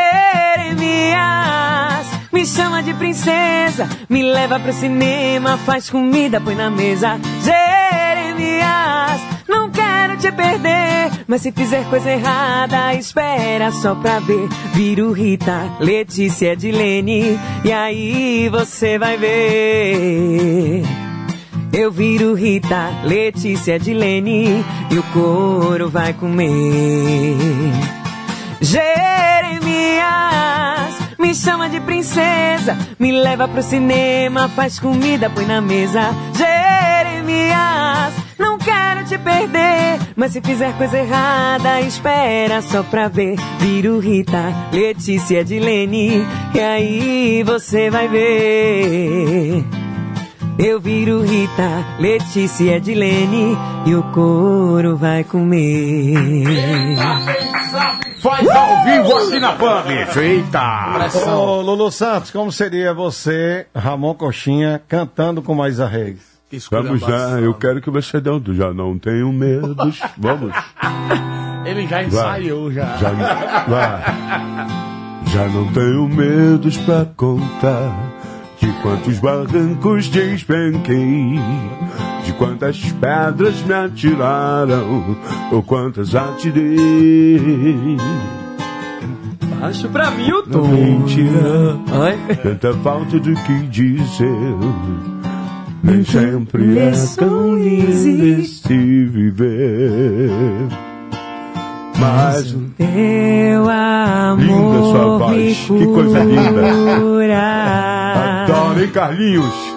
[2.31, 7.19] me chama de princesa, me leva pro cinema, faz comida, põe na mesa.
[7.43, 8.04] Jeremias,
[10.15, 14.47] te perder, mas se fizer coisa errada, espera só pra ver.
[14.73, 20.83] Viro Rita, Letícia, Edilene, e aí você vai ver.
[21.73, 27.35] Eu viro Rita, Letícia, Edilene, e o couro vai comer.
[28.61, 28.85] Jeremias,
[31.19, 36.11] me chama de princesa, me leva pro cinema, faz comida, põe na mesa.
[36.33, 39.99] Jeremias, não quero te perder.
[40.15, 43.35] Mas se fizer coisa errada, espera só pra ver.
[43.59, 46.25] Viro Rita, Letícia de Lene.
[46.53, 49.63] E aí você vai ver.
[50.57, 53.57] Eu viro Rita, Letícia de Lene.
[53.85, 56.15] E o couro vai comer.
[58.21, 59.83] Faz ao vivo aqui na PAN.
[60.07, 60.97] Feita.
[61.35, 66.34] Ô, Lulu Santos, como seria você, Ramon Coxinha, cantando com Maísa Reis?
[66.71, 68.41] Vamos lá, eu quero que você dê um.
[68.53, 69.99] Já não tenho medos.
[70.17, 70.53] Vamos.
[71.65, 72.97] Ele já ensaiou, já.
[72.97, 73.11] Já,
[73.67, 74.03] vai.
[75.27, 78.15] Já não tenho medos pra contar
[78.59, 81.39] de quantos barrancos despenquei,
[82.23, 85.17] de quantas pedras me atiraram,
[85.51, 87.97] ou quantas atirei.
[89.61, 91.77] Acho pra mim o Não mentira,
[92.43, 94.55] tanta falta do que dizer.
[95.85, 100.29] Nem sempre é tão lindo esse viver.
[101.99, 106.61] Mas o Teu amor Linda sua voz, que coisa linda.
[108.43, 109.75] Adoro, hein, Carlinhos?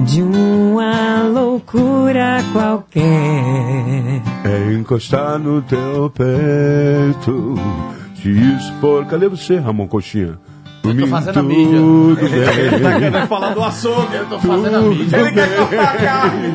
[0.00, 4.22] de uma loucura qualquer.
[4.44, 7.54] É encostar no teu peito.
[8.22, 10.38] Se isso for, cadê você, Ramon Coxinha?
[10.86, 11.80] Por tô mim, fazendo a tudo mídia.
[11.80, 12.80] bem.
[12.82, 14.14] Tá querendo falar do açougue.
[14.16, 15.16] Eu tô fazendo a mídia.
[15.18, 16.54] Ele quer cortar carne.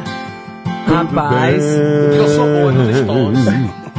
[0.87, 3.47] Rapaz, Porque eu sou bom nos stories.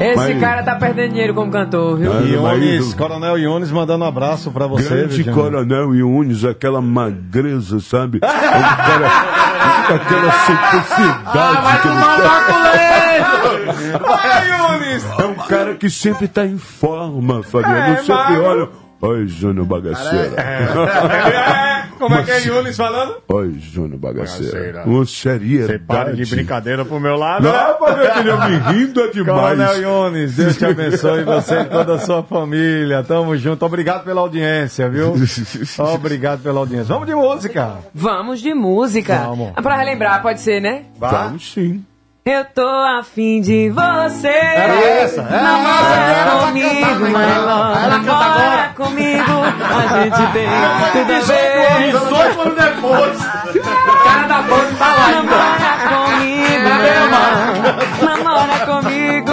[0.01, 2.13] esse Mas- cara tá perdendo dinheiro como cantor, viu?
[2.13, 4.89] Mas- Iones, Coronel Iones mandando um abraço pra você.
[5.07, 5.25] Grande.
[5.25, 8.19] Coronel Yunes, aquela magreza, sabe?
[8.21, 9.07] Cara,
[9.95, 12.03] aquela simplicidade que ele.
[13.99, 15.05] Vai, Iones!
[15.19, 17.77] É um cara que sempre tá em forma, Fabiano.
[17.77, 18.45] É, sempre magro.
[18.45, 18.69] olha.
[19.05, 20.41] Oi, Júnior Bagaceira.
[20.41, 23.17] É, como é que é Iones falando?
[23.27, 24.85] Oi, Júnior Bagaceira.
[24.87, 25.73] Uma seriedade.
[25.73, 27.43] Você para de brincadeira pro meu lado.
[27.43, 29.59] Não, mas aquele homem rindo é demais.
[29.59, 33.03] Coronel Iones, Deus te abençoe você e toda a sua família.
[33.03, 33.67] Tamo junto.
[33.67, 35.15] Obrigado pela audiência, viu?
[35.95, 36.95] Obrigado pela audiência.
[36.95, 37.79] Vamos de música.
[37.93, 39.19] Vamos de música.
[39.19, 39.51] Vamos.
[39.61, 40.85] Pra relembrar, pode ser, né?
[40.97, 41.85] Vamos sim.
[42.25, 44.29] Eu tô afim de você.
[44.29, 46.47] Era essa, era Namora essa.
[46.47, 49.33] comigo, canta Namora comigo.
[49.43, 50.49] A gente tem
[50.93, 51.91] tudo a ver.
[51.91, 53.19] 18 anos depois.
[53.19, 55.09] O cara da banda tá lá.
[55.25, 55.75] Namora
[56.07, 56.71] comigo,
[58.05, 59.33] namora comigo.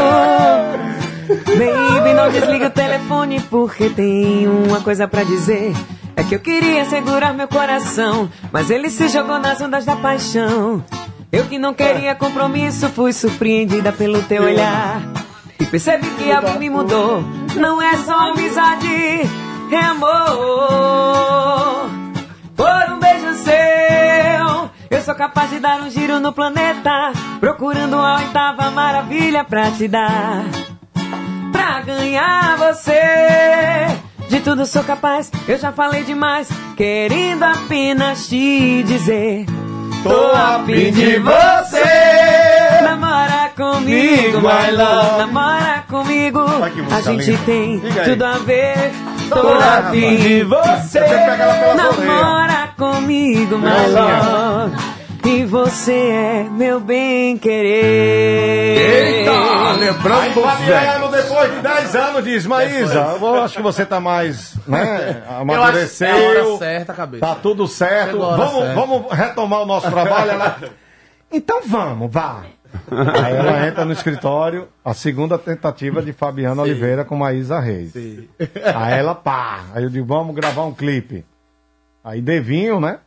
[1.46, 5.74] Baby, não desliga o telefone porque tem uma coisa pra dizer.
[6.16, 10.84] É que eu queria segurar meu coração, mas ele se jogou nas ondas da paixão.
[11.32, 15.00] Eu que não queria compromisso, fui surpreendida pelo teu olhar.
[15.60, 17.24] E percebi que algo me mudou.
[17.56, 19.22] Não é só amizade,
[19.72, 20.10] é amor.
[22.56, 28.18] Por um beijo seu, eu sou capaz de dar um giro no planeta, procurando a
[28.18, 30.46] oitava maravilha pra te dar.
[31.52, 33.86] Pra ganhar você,
[34.30, 39.46] de tudo sou capaz, eu já falei demais, querendo apenas te dizer.
[40.04, 46.40] Tô a fim de você, namora comigo, my love, namora comigo,
[46.92, 47.44] a gente linda.
[47.46, 48.92] tem tudo a ver.
[49.30, 51.00] Tô a fim de você,
[51.76, 54.89] namora comigo, my love.
[55.32, 59.20] E você é meu bem querer.
[59.20, 63.86] Eita, lembrando Aí, do Fabiano, depois de 10 anos, diz Maísa, eu acho que você
[63.86, 67.24] tá mais, né, Eu acho que é a hora amadureceu, certa, cabeça.
[67.28, 68.74] tá tudo certo, vamos, certa.
[68.74, 70.32] vamos retomar o nosso trabalho.
[70.32, 70.58] Ela...
[71.32, 72.42] Então vamos, vá.
[73.24, 77.94] Aí ela entra no escritório, a segunda tentativa de Fabiano Oliveira com Maísa Reis.
[78.76, 81.24] Aí ela, pá, aí eu digo, vamos gravar um clipe.
[82.04, 82.98] Aí Devinho, né?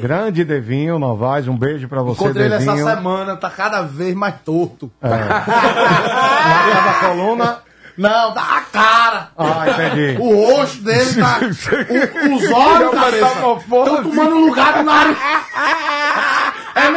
[0.00, 2.72] Grande Devinho Novaes, um beijo pra você, Encontrei ele Devinho.
[2.86, 4.90] essa semana, tá cada vez mais torto.
[5.02, 7.58] Marca da coluna.
[7.98, 9.28] Não, tá a cara.
[9.36, 10.16] Ah, entendi.
[10.18, 11.40] O rosto dele tá.
[11.44, 13.26] o- os olhos, cabeça.
[13.26, 15.16] Estão tomando lugar do nariz.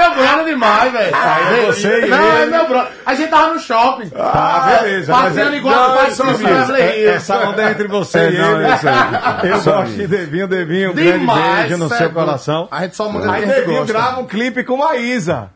[0.01, 1.15] É meu brother demais, velho.
[1.15, 2.43] Aí é você e Não, ele.
[2.43, 2.91] é meu brother.
[3.05, 4.11] A gente tava no shopping.
[4.15, 5.11] Ah, beleza.
[5.11, 7.07] mas Passeando é- igual Não, É- Hills.
[7.15, 8.65] Essa onda é entre você É, e não, ele.
[8.71, 8.95] é isso aí.
[9.49, 12.67] Eu gosto de Devinho, Devinho, um grande beijo no seu é coração.
[12.71, 13.93] A gente só manda Aí Devinho gosta.
[13.93, 15.49] grava um clipe com a Isa.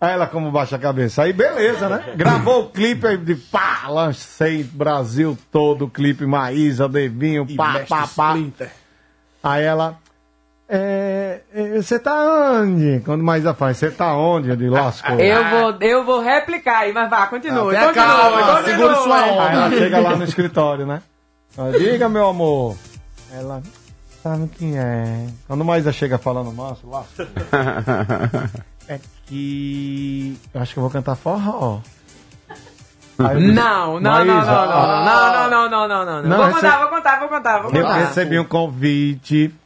[0.00, 1.22] Aí ela como baixa a cabeça.
[1.22, 2.04] Aí beleza, né?
[2.16, 8.06] Gravou o clipe aí de pá, lancei Brasil todo o clipe, Maísa, Devinho, pá, pá,
[8.14, 8.36] pá.
[9.42, 9.96] Aí ela.
[10.68, 12.12] É, é, você tá
[12.60, 13.00] onde?
[13.04, 14.48] Quando Maísa faz, você tá onde?
[14.48, 15.18] Eu de lascou.
[15.20, 17.76] Eu vou, eu vou replicar aí, mas vá, continue.
[17.76, 19.42] Ah, tenha continue, calma, segure sua onda.
[19.48, 21.02] Aí ela chega lá no escritório, né?
[21.56, 22.76] Ela, Diga, meu amor.
[23.32, 23.62] Ela,
[24.22, 25.26] sabe quem é?
[25.46, 27.04] Quando Maísa chega falando manso, lá.
[28.88, 30.36] é que.
[30.52, 31.78] Eu acho que eu vou cantar forró.
[33.18, 36.28] Não, eu não, não, não, não, não, ah, não, não, não, não, não, não.
[36.28, 37.94] Não, Vou contar, vou contar, vou contar, vou Eu contar.
[37.94, 39.54] recebi um convite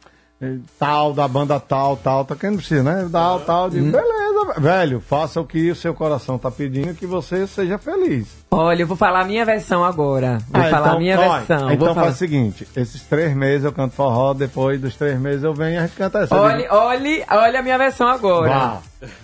[0.79, 3.07] tal, da banda tal, tal, tá quem não precisa, né?
[3.11, 3.91] Tal, tal, de Hum.
[3.91, 8.27] beleza, velho, faça o que o seu coração tá pedindo que você seja feliz.
[8.51, 10.39] Olha, eu vou falar a minha versão agora.
[10.49, 11.71] Vou Ah, falar então, a minha versão.
[11.71, 12.01] Então vou falar.
[12.07, 15.75] faz o seguinte, esses três meses eu canto forró, depois dos três meses eu venho
[15.75, 16.35] e a gente canta essa.
[16.35, 18.79] Olhe, olhe, olha a minha versão agora.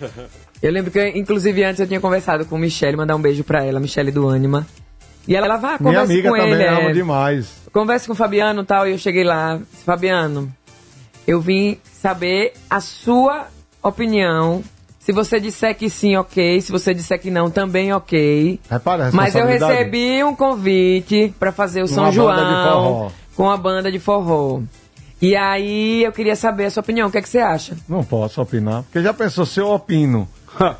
[0.60, 3.78] Eu lembro que, inclusive, antes eu tinha conversado com Michelle, mandar um beijo pra ela,
[3.78, 4.66] Michelle do Anima.
[5.28, 6.66] E ela, ela vai, Minha conversa amiga com também, ele.
[6.66, 6.92] amo é.
[6.92, 7.52] demais.
[7.72, 9.60] Conversa com o Fabiano e tal, e eu cheguei lá.
[9.86, 10.50] Fabiano,
[11.28, 13.48] eu vim saber a sua
[13.82, 14.64] opinião.
[14.98, 16.58] Se você disser que sim, ok.
[16.62, 18.58] Se você disser que não, também ok.
[18.70, 23.92] Repara Mas eu recebi um convite pra fazer o São Uma João com a banda
[23.92, 24.62] de forró.
[25.20, 27.08] E aí eu queria saber a sua opinião.
[27.08, 27.76] O que, é que você acha?
[27.86, 30.26] Não posso opinar, porque já pensou se eu opino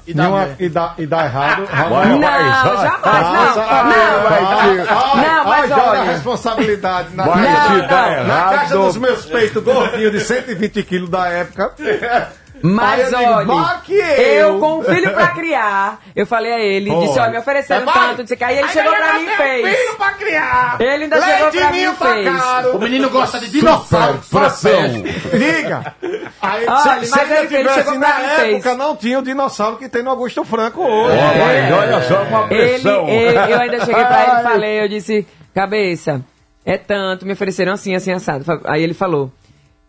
[0.06, 0.56] E dá merda.
[0.58, 1.62] e, dá, e dá errado.
[1.68, 6.02] Não, jamais, não, não, não, mas joga a olha.
[6.04, 7.70] responsabilidade na, Vai dar
[8.10, 8.54] na errado.
[8.54, 11.72] caixa dos meus peitos gordinhos de 120 quilos da época.
[12.62, 14.04] Mas Aí eu olha, "Vá que eu...
[14.04, 17.94] eu." com um filho pra criar, eu falei a ele, disse, olha, me ofereceram Vai.
[17.94, 19.76] tanto, disse que aí ele chegou pra mim e fez.
[19.78, 20.76] Filho pra criar.
[20.80, 22.74] Ele ainda chegou pra mim e fez.
[22.74, 24.20] O menino gosta de dinossauro.
[24.30, 25.02] pressão.
[25.38, 25.94] Diga!
[26.40, 28.54] Aí, Olha, se, mas se ele- ele ele chegou na pra mim e fez.
[28.54, 31.16] época, não tinha o dinossauro que tem no Augusto Franco hoje.
[31.16, 33.08] Mas olha só uma Ele, pressão.
[33.08, 36.20] ele- eu ainda cheguei pra ele e falei, eu disse, cabeça,
[36.64, 38.44] é tanto, me ofereceram assim, assim, assado.
[38.64, 39.32] Aí ele falou,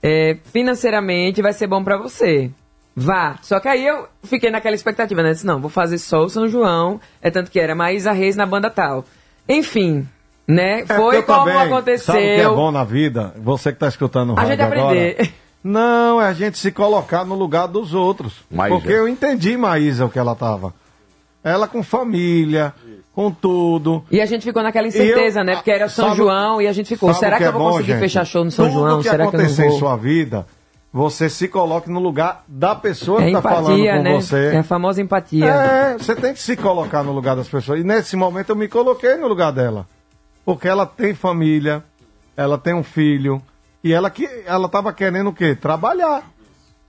[0.01, 2.49] é, financeiramente vai ser bom pra você.
[3.05, 3.35] Vá.
[3.41, 5.31] Só que aí eu fiquei naquela expectativa, né?
[5.31, 6.99] Disse, não, vou fazer só o São João.
[7.21, 9.05] É tanto que era Maísa Reis na banda tal.
[9.47, 10.07] Enfim,
[10.47, 10.81] né?
[10.81, 12.13] É Foi como também, aconteceu.
[12.13, 13.33] Sabe o que é bom na vida?
[13.37, 15.13] Você que tá escutando o A rádio gente aprender.
[15.19, 15.29] agora.
[15.63, 18.33] Não, é a gente se colocar no lugar dos outros.
[18.49, 18.75] Maísa.
[18.77, 20.73] Porque eu entendi, Maísa, o que ela tava.
[21.43, 22.73] Ela com família,
[23.13, 24.03] com tudo.
[24.11, 25.55] E a gente ficou naquela incerteza, eu- né?
[25.55, 27.13] Porque era São sabe- João e a gente ficou.
[27.13, 27.99] Será o que, eu é vou bom, conseguir gente?
[27.99, 28.97] fechar show no São Tudo João?
[28.99, 30.45] que Será que eu não acontecer em sua vida,
[30.91, 34.13] você se coloque no lugar da pessoa É que tá falando com né?
[34.13, 34.47] você.
[34.53, 35.45] É a famosa empatia.
[35.45, 37.79] É, você tem que se colocar no lugar das pessoas.
[37.79, 39.87] E nesse momento eu me coloquei no lugar dela.
[40.43, 41.83] Porque ela tem família,
[42.35, 43.41] ela tem um filho,
[43.83, 45.55] e ela que ela tava querendo o quê?
[45.55, 46.23] Trabalhar.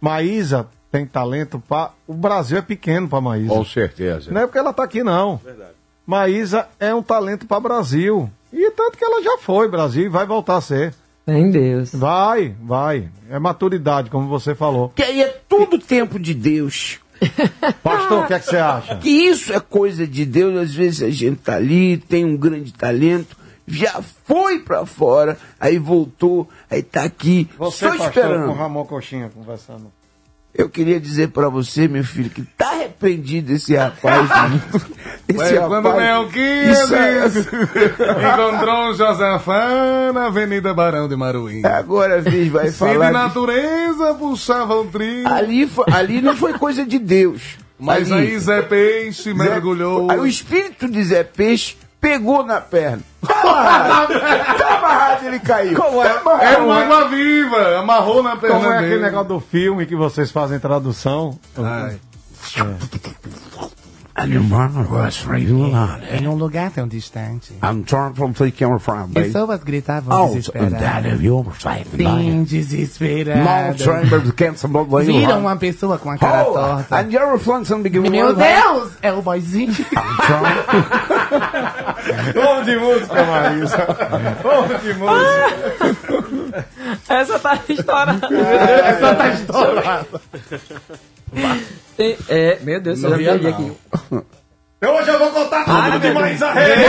[0.01, 3.51] Maísa tem talento para o Brasil é pequeno para Maísa.
[3.51, 4.31] Com certeza.
[4.33, 5.41] Não é porque ela tá aqui não.
[6.07, 8.31] Maísa é um talento para Brasil.
[8.53, 10.95] E tanto que ela já foi Brasil e vai voltar a ser.
[11.39, 11.93] Em Deus.
[11.95, 13.09] Vai, vai.
[13.31, 14.91] É maturidade, como você falou.
[14.91, 16.99] Que aí é tudo tempo de Deus.
[17.83, 18.97] Pastor, o que é que você acha?
[18.97, 20.57] Que isso é coisa de Deus.
[20.59, 25.79] Às vezes a gente tá ali, tem um grande talento, já foi pra fora, aí
[25.79, 28.47] voltou, aí tá aqui, Você, só pastor, esperando.
[28.47, 29.93] com Ramon Coxinha conversando.
[30.53, 34.29] Eu queria dizer pra você, meu filho, que tá arrependido esse rapaz.
[35.29, 37.29] esse Ué, quando Melquiades Isso é-
[38.51, 41.65] encontrou um Josafá na Avenida Barão de Maruí.
[41.65, 42.93] Agora a vez vai Se falar.
[42.93, 47.57] de de- natureza puxava o trio, Ali, ali não foi coisa de Deus.
[47.79, 50.11] mas Ali- aí Zé Peixe Zé- mergulhou.
[50.11, 53.03] Aí o espírito de Zé Peixe pegou na perna.
[53.31, 55.77] Tá tá amarrado ele caiu.
[55.77, 56.09] Como é?
[56.09, 56.43] Tá amarrado.
[56.45, 59.03] Era uma água viva, amarrou na perna Como é aquele dele.
[59.03, 61.39] negócio do filme que vocês fazem tradução?
[61.57, 61.99] Ai.
[66.21, 67.53] Em um lugar tão distante.
[67.63, 69.27] I'm trying to take your friend, baby.
[69.29, 71.21] Pessoas gritavam Out desesperadas.
[71.23, 71.87] your sight.
[71.97, 73.81] Sim, desesperadas.
[75.07, 76.97] Viram uma pessoa com a cara Oh, torta.
[76.97, 78.93] and flying some big Meu Deus!
[79.03, 79.75] É o boyzinho.
[82.35, 83.87] Vamos de música, Marisa.
[84.43, 86.67] Vamos de música.
[87.09, 88.29] Essa tá estourada.
[88.31, 90.21] Essa tá estourada.
[92.01, 93.73] Tem- É, meu Deus, eu já perdi aqui.
[94.83, 96.67] Hoje eu vou contar tudo Ai, de meu Marisa Deus.
[96.67, 96.81] Reis.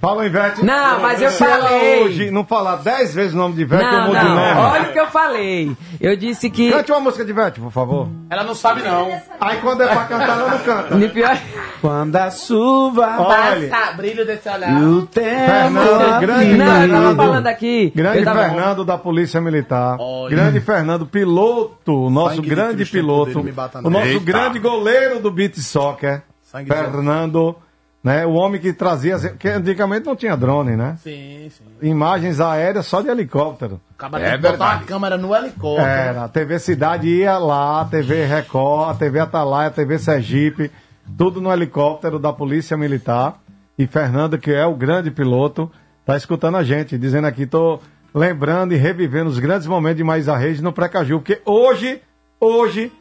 [0.00, 0.64] Fala, Ivete.
[0.64, 2.02] Não, mas eu Se ela falei.
[2.04, 4.60] hoje não falar dez vezes o nome de Ivete, eu Não, mudo de não.
[4.60, 5.76] Olha o que eu falei.
[6.00, 6.72] Eu disse que.
[6.72, 8.08] Cante uma música de Ivete, por favor.
[8.30, 9.10] Ela não sabe, não.
[9.38, 10.94] Aí quando é pra cantar, ela não canta.
[10.94, 11.38] No pior...
[11.82, 14.70] Quando a chuva Olha, Passa, brilho desse olhar.
[14.70, 15.26] e o tempo.
[15.28, 17.92] Fernando, grande Não, eu tava falando aqui.
[17.94, 18.40] Grande eu tava...
[18.44, 19.96] Fernando da Polícia Militar.
[19.98, 20.30] Olha.
[20.30, 23.40] Grande Fernando, piloto, o nosso Sangue de grande piloto.
[23.40, 23.90] O não.
[23.90, 24.24] nosso Eita.
[24.24, 26.22] grande goleiro do beat soccer.
[26.42, 27.56] Sangue de Fernando,
[28.02, 28.24] né?
[28.26, 29.18] O homem que trazia.
[29.38, 30.96] Que antigamente não tinha drone, né?
[31.02, 31.64] Sim, sim.
[31.88, 33.80] Imagens aéreas só de helicóptero.
[33.96, 34.76] Acaba É de botar verdade.
[34.82, 35.86] uma câmera no helicóptero.
[35.88, 40.70] Era, a TV Cidade ia lá, a TV Record, a TV Atalaia, a TV Sergipe,
[41.18, 43.38] tudo no helicóptero da Polícia Militar.
[43.78, 45.70] E Fernando, que é o grande piloto,
[46.04, 47.80] tá escutando a gente, dizendo aqui, tô
[48.14, 52.00] lembrando e revivendo os grandes momentos de Maísa Reis no Precaju, porque hoje,
[52.40, 52.92] hoje,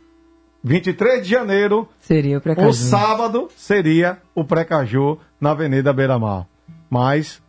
[0.63, 2.67] 23 de janeiro, Seria o Precaju.
[2.69, 6.45] o sábado seria o Precaju na Avenida Beira Mar.
[6.89, 7.41] Mas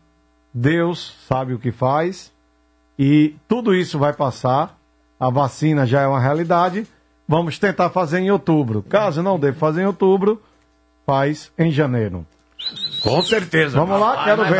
[0.54, 2.32] Deus sabe o que faz
[2.98, 4.78] e tudo isso vai passar.
[5.18, 6.86] A vacina já é uma realidade.
[7.26, 8.82] Vamos tentar fazer em outubro.
[8.82, 10.42] Caso não dê fazer em outubro,
[11.06, 12.26] faz em janeiro.
[13.02, 13.78] Com certeza.
[13.78, 14.58] Vamos lá, quero ver.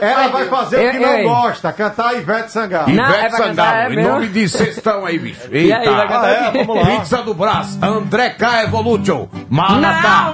[0.00, 2.90] Ela vai fazer o que não gosta, cantar Ivete Sangalo.
[2.90, 5.40] Não, é Ivete cantar, Sangalo, é em nome de Sextão aí, bicho.
[5.50, 6.64] E aí, vai Ah, é?
[6.64, 6.98] Vamos lá.
[6.98, 8.64] Pizza do Brás, André K.
[8.64, 10.32] Evolution, Maratá,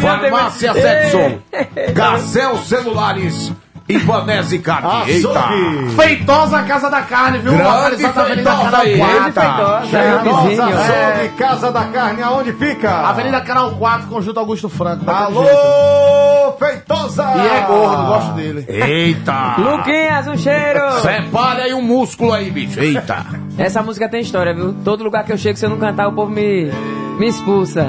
[0.00, 1.18] Farmácia mais- Sexo,
[1.52, 1.92] Ei.
[1.92, 3.52] Gacel Celulares
[3.88, 5.10] e Banese Card.
[5.10, 5.48] Eita!
[5.96, 7.52] Feitosa Casa da Carne, viu?
[7.52, 8.98] Grande Feitosa Canal aí.
[8.98, 9.32] 4.
[9.32, 11.14] Feitosa, Feitosa, é.
[11.14, 12.90] Açougue, Casa da Carne, aonde fica?
[12.90, 15.04] Avenida Canal 4, Conjunto Augusto Franco.
[15.04, 15.10] jeito.
[15.10, 17.24] Alô, Feitosa!
[17.36, 18.64] E é gordo, gosto dele.
[18.68, 19.56] Eita!
[19.58, 20.92] Luquinhas, um cheiro.
[21.00, 22.78] Separe aí um músculo aí, bicho.
[22.80, 23.24] Eita!
[23.56, 24.74] Essa música tem história, viu?
[24.84, 26.70] Todo lugar que eu chego, se eu não cantar, o povo me,
[27.18, 27.86] me expulsa.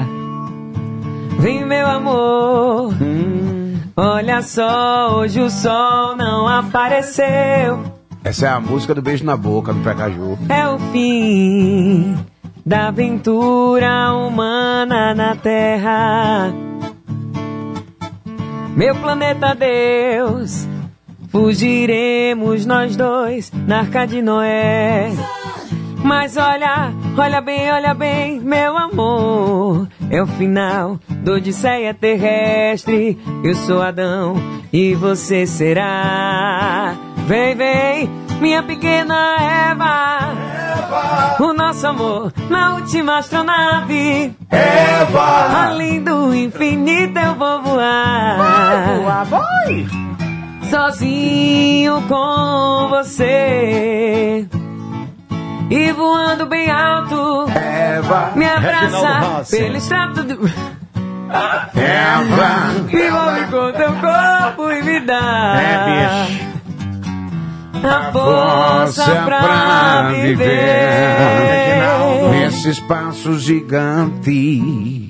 [1.38, 2.94] Vem, meu amor.
[4.02, 7.84] Olha só, hoje o sol não apareceu.
[8.24, 10.38] Essa é a música do beijo na boca do Precaju.
[10.48, 12.16] É o fim
[12.64, 16.50] da aventura humana na Terra.
[18.74, 20.66] Meu planeta Deus,
[21.28, 25.10] fugiremos nós dois na arca de Noé.
[26.02, 29.88] Mas olha, olha bem, olha bem, meu amor.
[30.10, 33.18] É o final do Odisseia terrestre.
[33.44, 34.36] Eu sou Adão
[34.72, 36.94] e você será.
[37.26, 39.36] Vem, vem, minha pequena
[39.70, 40.34] Eva.
[41.38, 44.34] O nosso amor na última astronave.
[44.50, 45.66] Eva!
[45.66, 49.26] Além do infinito eu vou voar.
[50.70, 54.48] Sozinho com você.
[55.70, 57.48] E voando bem alto.
[57.54, 60.50] Eva, Me abraça pelo extrato do.
[61.76, 62.74] Eva.
[62.90, 65.60] Envolve com teu corpo e me dá.
[65.60, 66.50] É, bicho.
[67.86, 71.80] A força pra viver.
[72.32, 75.09] Nesse espaço gigante.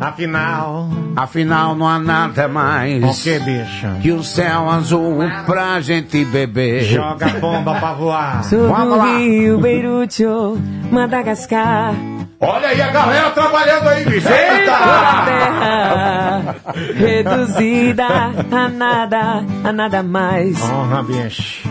[0.00, 3.86] Afinal, Afinal, não há nada mais o que, bicho?
[4.00, 6.84] que o céu azul pra gente beber.
[6.84, 8.44] Joga a bomba pra voar.
[8.44, 9.16] Sobre Vamos lá.
[9.18, 10.56] rio Beirute, ou
[10.92, 11.94] Madagascar.
[12.40, 14.28] Olha aí a galera trabalhando aí, bicho.
[14.28, 14.78] Toda a Eita!
[15.26, 16.54] terra
[16.94, 18.06] reduzida
[18.52, 20.62] a nada, a nada mais.
[20.62, 21.68] Honra, bicho.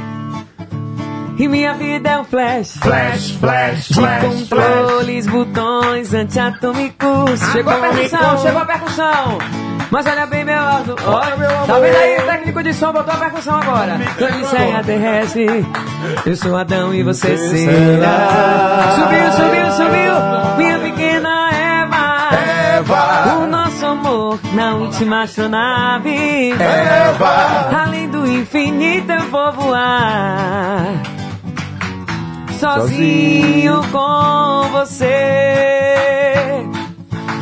[1.39, 2.77] E minha vida é um flash.
[2.81, 7.39] Flash, flash, De flash, controles, botões antiatômicos.
[7.51, 9.38] Chegou a percussão, chegou a percussão.
[9.91, 10.95] Mas olha bem, meu amor.
[11.05, 11.67] Olha, meu amor.
[11.67, 12.17] Tá vendo aí?
[12.17, 13.99] O técnico de som botou a percussão agora.
[14.19, 15.65] Odisseia terrestre.
[16.25, 18.95] Eu sou Adão e você será.
[18.95, 20.57] Subiu, subiu, subiu.
[20.57, 22.35] Minha pequena Eva.
[22.77, 23.38] Eva.
[23.43, 26.51] O nosso amor na última astronave.
[26.53, 27.83] Eva.
[27.85, 31.16] Além do infinito eu vou voar
[32.58, 35.05] sozinho com você.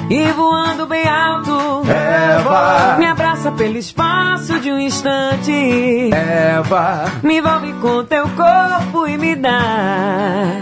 [0.09, 1.51] E voando bem alto,
[1.89, 6.11] Eva, me abraça pelo espaço de um instante.
[6.13, 10.61] Eva, Me envolve com teu corpo e me dá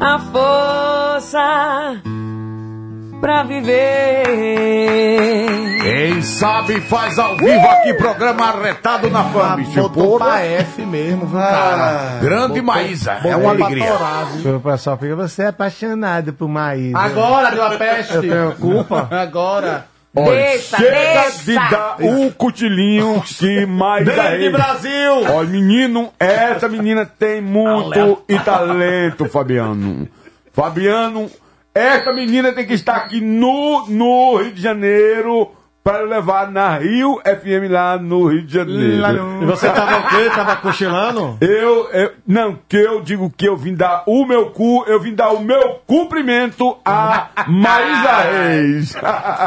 [0.00, 2.00] a força
[3.20, 4.78] pra viver.
[5.88, 9.88] Quem sabe faz ao vivo aqui, programa arretado na fama, bicho.
[9.88, 12.18] Botou pra F mesmo, viu, cara?
[12.20, 13.12] grande Maísa.
[13.24, 13.94] É uma alegria.
[14.54, 16.98] O pessoal fica, você é apaixonado por Maísa.
[16.98, 18.16] Agora deu a peste.
[18.16, 19.08] Eu tenho culpa?
[19.18, 19.86] Agora.
[20.12, 21.44] Deixa, Chega deixa.
[21.44, 25.24] de dar o cotilinho que mais Grande Brasil!
[25.32, 30.06] Olha, menino, essa menina tem muito e talento, Fabiano.
[30.52, 31.30] Fabiano,
[31.74, 35.52] essa menina tem que estar aqui no, no Rio de Janeiro
[35.88, 39.42] para levar na Rio FM lá no Rio de Janeiro.
[39.42, 40.30] E você tava o quê?
[40.34, 41.38] Tava cochilando?
[41.40, 45.14] Eu, eu, não, que eu digo que eu vim dar o meu cu, eu vim
[45.14, 48.94] dar o meu cumprimento a Marisa Reis.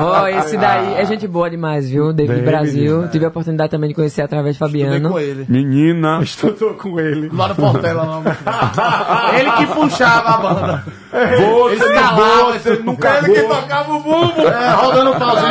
[0.02, 2.12] Ó, esse daí é gente boa demais, viu?
[2.12, 3.08] David David, Brasil.
[3.10, 5.12] Tive a oportunidade também de conhecer através de Estudei Fabiano.
[5.12, 5.46] com ele.
[5.48, 7.30] Menina, Estudou com ele.
[7.32, 8.24] Lá no Portela, não.
[9.38, 10.86] ele que puxava a banda.
[11.12, 14.42] Você, escalava você esse- nunca ele que tocava o bumbo.
[14.48, 15.48] É, rodando o pauzinho.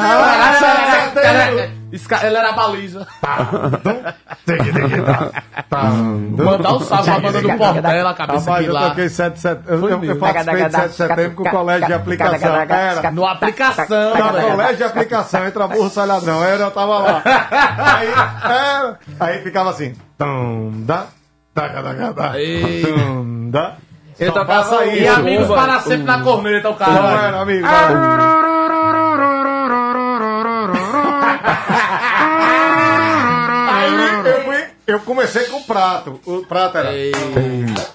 [0.00, 0.54] Ah,
[1.16, 3.06] Era- era- esca- Ele era a baliza.
[5.70, 8.88] Mandar um salve pra banda do Portela, a cabeça Rapaz, aqui eu lá.
[8.90, 9.88] toquei 7 de setembro.
[9.88, 12.54] Eu, eu, participei de 7 de setembro com o colégio de aplicação.
[12.60, 13.10] Era.
[13.10, 14.10] No aplicação.
[14.14, 16.42] No colégio de aplicação, entra burro, sai ladrão.
[16.44, 17.22] Era, eu tava lá.
[17.24, 19.94] Aí, era, aí ficava assim.
[20.18, 21.06] Tum, da,
[21.54, 21.68] da,
[22.12, 22.82] da, Ei.
[22.82, 23.74] tum, da.
[24.18, 24.96] Eu Só tocava passa o- isso.
[25.02, 25.62] E amigos Bomba.
[25.62, 26.92] para sempre na corneta, o cara.
[26.92, 27.66] Não era, amigo.
[33.68, 33.92] Aí
[34.86, 36.20] eu, eu comecei com o prato.
[36.26, 36.90] O prato era.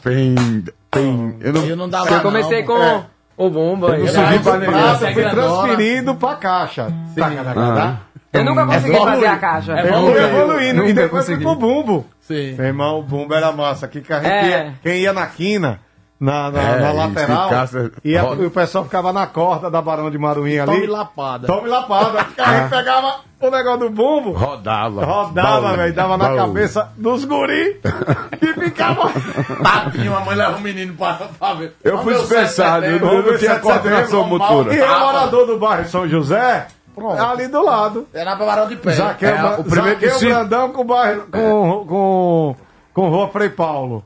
[0.04, 1.38] Pim, pim.
[1.42, 3.04] Eu não Eu não dava Eu comecei não, com É.
[3.38, 3.90] o Bumba.
[3.98, 5.06] Eu Eu, subi pra prato.
[5.06, 6.92] Eu fui é transferido pra caixa.
[7.16, 7.98] Tá, tá, tá, tá.
[8.34, 9.14] eu nunca consegui evoluir.
[9.14, 9.74] fazer a caixa.
[9.74, 10.24] É Eu bom, fui né?
[10.30, 12.06] evoluindo e depois fui pro bumbo.
[12.22, 12.54] Sim.
[12.58, 13.86] Meu irmão, o bumbo era massa.
[13.86, 14.74] Aqui que É.
[14.82, 15.80] quem ia na quina,
[16.20, 19.82] na, na, É, na lateral, ficasse- e, a- e o pessoal ficava na corda da
[19.82, 20.72] Barão de Maruim ali.
[20.74, 21.48] Tome lapada.
[21.48, 22.26] Tome lapada.
[22.38, 25.06] Aí a gente pegava o negócio do bumbo, rodava.
[25.06, 26.38] rodava, velho, dava na baú.
[26.38, 27.80] cabeça dos guri
[28.42, 29.12] e ficava.
[29.62, 31.76] Tadinho, a mãe leva o menino pra, pra ver.
[31.84, 34.74] Eu fui dispensado, eu não, tinha coordenação motora.
[34.74, 36.68] E o morador do bairro São José,
[37.20, 38.08] ali do lado.
[38.12, 38.92] É na Barão de Pé.
[38.94, 42.56] Zaqueu, É, o primeiro Zaqueu Brandão com, o bairro, com, com,
[42.94, 44.04] com Rua Frei Paulo.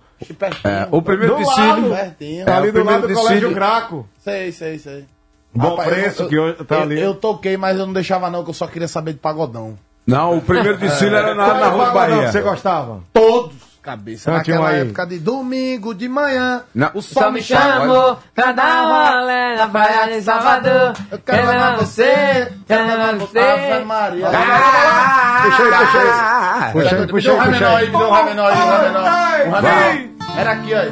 [0.64, 1.68] É, o primeiro Do desfile.
[1.68, 1.90] lado.
[1.96, 2.46] Pertinho.
[2.46, 4.08] Tá ali do lado do Colégio Graco.
[4.24, 5.06] Sei, sei, sei.
[5.54, 7.02] Bom Rapaz, preço eu- que hoje tá eu- ali.
[7.02, 9.78] Eu toquei, mas eu não deixava não, que eu só queria saber de pagodão.
[10.08, 12.26] Não, o primeiro desfile era na, Qual na Rua Bahia.
[12.28, 13.02] que você gostava?
[13.14, 13.72] Todos.
[13.82, 14.32] Cabeça.
[14.32, 14.82] Cante um Naquela aí.
[14.82, 16.62] época de domingo de manhã.
[16.74, 16.92] Não.
[16.94, 20.94] O Só me chamou pra dar rolê na praia de Salvador.
[21.10, 22.54] Eu quero levar você.
[22.68, 23.40] Quero levar você.
[23.40, 24.28] Ave Maria.
[24.28, 26.08] Puxa aí, puxa aí.
[26.12, 27.76] Ah, Puxa aí, me puxa deu um puxa menor aí.
[27.76, 30.11] aí, me deu um ré menor aí, um ré menor.
[30.38, 30.92] Era aqui, aí.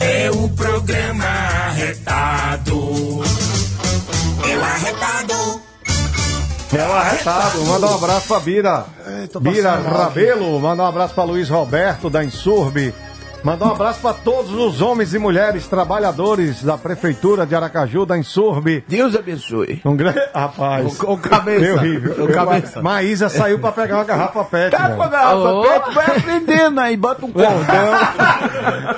[0.00, 3.22] É o programa arretado.
[4.48, 5.62] É o arretado.
[6.76, 7.64] É o arretado.
[7.64, 8.84] Manda um abraço pra Bira.
[9.32, 9.76] tô Bira.
[9.76, 10.60] Rabelo.
[10.60, 12.92] Manda um abraço pra Luiz Roberto, da Insurb.
[13.44, 18.16] Manda um abraço pra todos os homens e mulheres trabalhadores da Prefeitura de Aracaju, da
[18.16, 18.82] Insurb.
[18.88, 19.82] Deus abençoe.
[19.84, 20.18] Um grande.
[20.34, 20.98] Rapaz.
[21.02, 21.64] O- o cabeça.
[21.64, 22.24] Que horrível.
[22.24, 22.80] O cabeça.
[22.82, 24.70] Maísa saiu pra pegar uma garrafa pet.
[24.70, 24.96] Tá velho.
[24.96, 25.62] com a garrafa Alô?
[25.62, 27.60] perto, vai aprendendo aí, bota um cordão.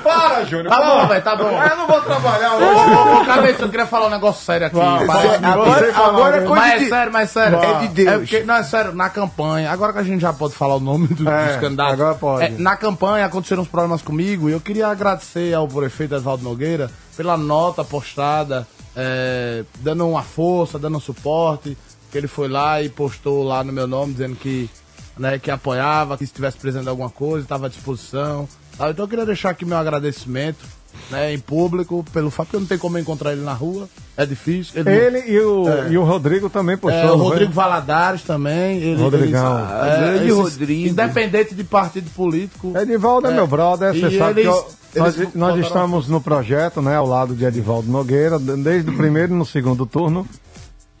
[0.03, 0.69] Para, Júnior.
[0.69, 0.85] Tá para.
[1.01, 1.63] bom, velho, tá bom.
[1.63, 3.21] Eu não vou trabalhar hoje.
[3.21, 4.75] ô, cabeça, eu queria falar um negócio sério aqui.
[4.77, 5.35] Vai.
[5.43, 6.89] Agora, Você fala, agora é coisa Mas é de...
[6.89, 7.59] sério, mas é sério.
[7.61, 8.07] É de Deus.
[8.13, 10.79] É porque, não, é sério, na campanha, agora que a gente já pode falar o
[10.79, 11.93] nome do- É, dos candidatos.
[11.93, 12.45] agora pode.
[12.45, 17.35] É, na campanha aconteceram uns problemas comigo eu queria agradecer ao prefeito Oswaldo Nogueira pela
[17.35, 21.77] nota postada, é, dando uma força, dando um suporte,
[22.11, 24.69] que ele foi lá e postou lá no meu nome, dizendo que,
[25.17, 28.47] né, que apoiava, que se estivesse precisando de alguma coisa, estava à disposição.
[28.77, 28.89] tá?
[28.89, 30.63] Então eu queria deixar aqui meu agradecimento.
[31.09, 33.87] Né, em público, pelo fato que eu não tenho como encontrar ele na rua,
[34.17, 34.83] é difícil.
[34.83, 35.89] não- Ele e o, É.
[35.91, 37.01] e o Rodrigo também postou.
[37.01, 37.15] é, o?
[37.15, 38.77] Rodrigo Valadares também.
[38.79, 39.57] Ele, Rodrigão.
[39.59, 40.87] eles- Ah, grande esses- Rodrigo.
[40.89, 42.73] Independente de partido político.
[42.77, 43.33] Edivaldo é, É.
[43.33, 47.33] meu brother, você sabe eles- que eu- nós, nós estamos no projeto, né, ao lado
[47.35, 50.27] de Edivaldo Nogueira, desde o primeiro e no segundo turno,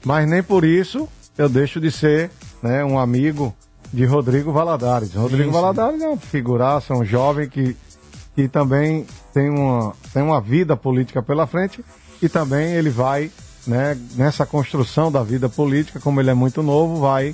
[0.05, 2.31] mas nem por isso eu deixo de ser
[2.61, 3.53] né, um amigo
[3.93, 5.13] de Rodrigo Valadares.
[5.13, 7.75] Rodrigo Valadares é uma figuraça, um jovem que,
[8.37, 11.83] que também tem uma, tem uma vida política pela frente
[12.21, 13.31] e também ele vai,
[13.65, 17.33] né, nessa construção da vida política, como ele é muito novo, vai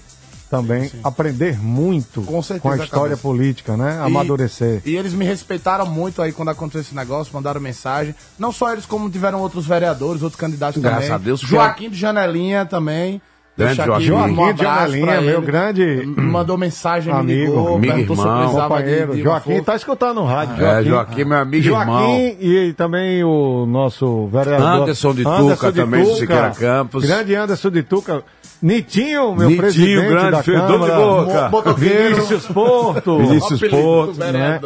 [0.50, 3.22] também aprender muito Com certeza, a história cabeça.
[3.22, 3.98] política, né?
[4.02, 4.82] E- Amadurecer.
[4.86, 8.16] E eles me respeitaram muito aí quando aconteceu esse negócio, mandaram mensagem.
[8.40, 11.16] Não só eles, como tiveram outros vereadores, outros candidatos Graças também.
[11.16, 13.22] a Deus, Joaquim de Janelinha também.
[13.56, 14.04] Grande Joaquim.
[14.12, 19.12] um Joaquim de pra meu grande Mandou mensagem, me amigo, ligou, amigo, irmão, companheiro.
[19.12, 19.64] de, de Joaquim fofo.
[19.66, 20.66] tá escutando no rádio.
[20.66, 22.38] É, Joaquim, meu amigo Joaquim irmão.
[22.42, 27.06] e também o nosso vereador Anderson de Tuca, também, de Siqueira Campos.
[27.06, 28.24] Grande Anderson de Tuca.
[28.60, 31.50] Nitinho, meu Nitinho, presidente grande da fedor de Câmara.
[31.50, 31.74] boca.
[31.74, 33.18] Vinícius Porto.
[33.20, 34.62] Vinícius Porto, né?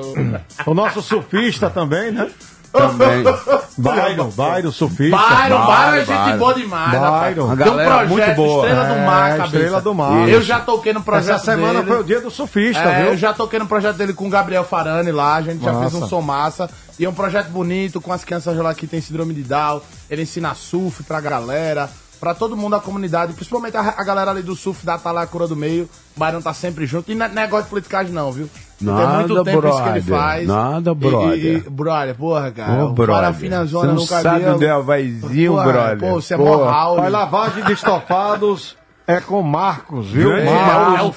[0.67, 2.27] O nosso surfista também, né?
[2.71, 3.23] Também.
[3.77, 5.15] Bairo, Bairo, surfista.
[5.15, 6.37] Byron, Byron é gente Byron.
[6.37, 6.91] boa demais.
[6.91, 7.33] Byron.
[7.33, 8.65] Tem um galera projeto muito boa.
[8.67, 9.55] Estrela do Mar, É, cabeça.
[9.57, 10.29] Estrela do Mar.
[10.29, 11.87] Eu já toquei no projeto Essa semana dele.
[11.91, 13.11] foi o dia do surfista, É, viu?
[13.11, 15.93] eu já toquei no projeto dele com o Gabriel Farani lá, a gente já fez
[15.93, 16.69] um som massa.
[16.99, 19.81] E é um projeto bonito, com as crianças lá que tem síndrome de Down.
[20.09, 21.87] Ele ensina surf pra galera,
[22.19, 25.55] pra todo mundo da comunidade, principalmente a, a galera ali do surf da Talacura do
[25.55, 25.87] Meio.
[26.15, 27.11] O Barão tá sempre junto.
[27.11, 28.49] E não é negócio de politicagem não, viu?
[28.79, 30.27] Nada, tem muito tempo isso que ele brother.
[30.27, 30.47] faz.
[30.47, 31.37] Nada, brother.
[31.37, 32.85] E, e, brother, porra, cara.
[32.85, 33.15] Ô, o brother.
[33.15, 34.55] Parafina Você zona não no sabe cabelo.
[34.55, 35.97] onde é o vaizinho, brother.
[35.99, 36.99] Pô, você é mó Raul.
[36.99, 40.29] Olha, lavagem de estofados é com Marcos, viu?
[40.29, 41.13] Grande Marcos, é o.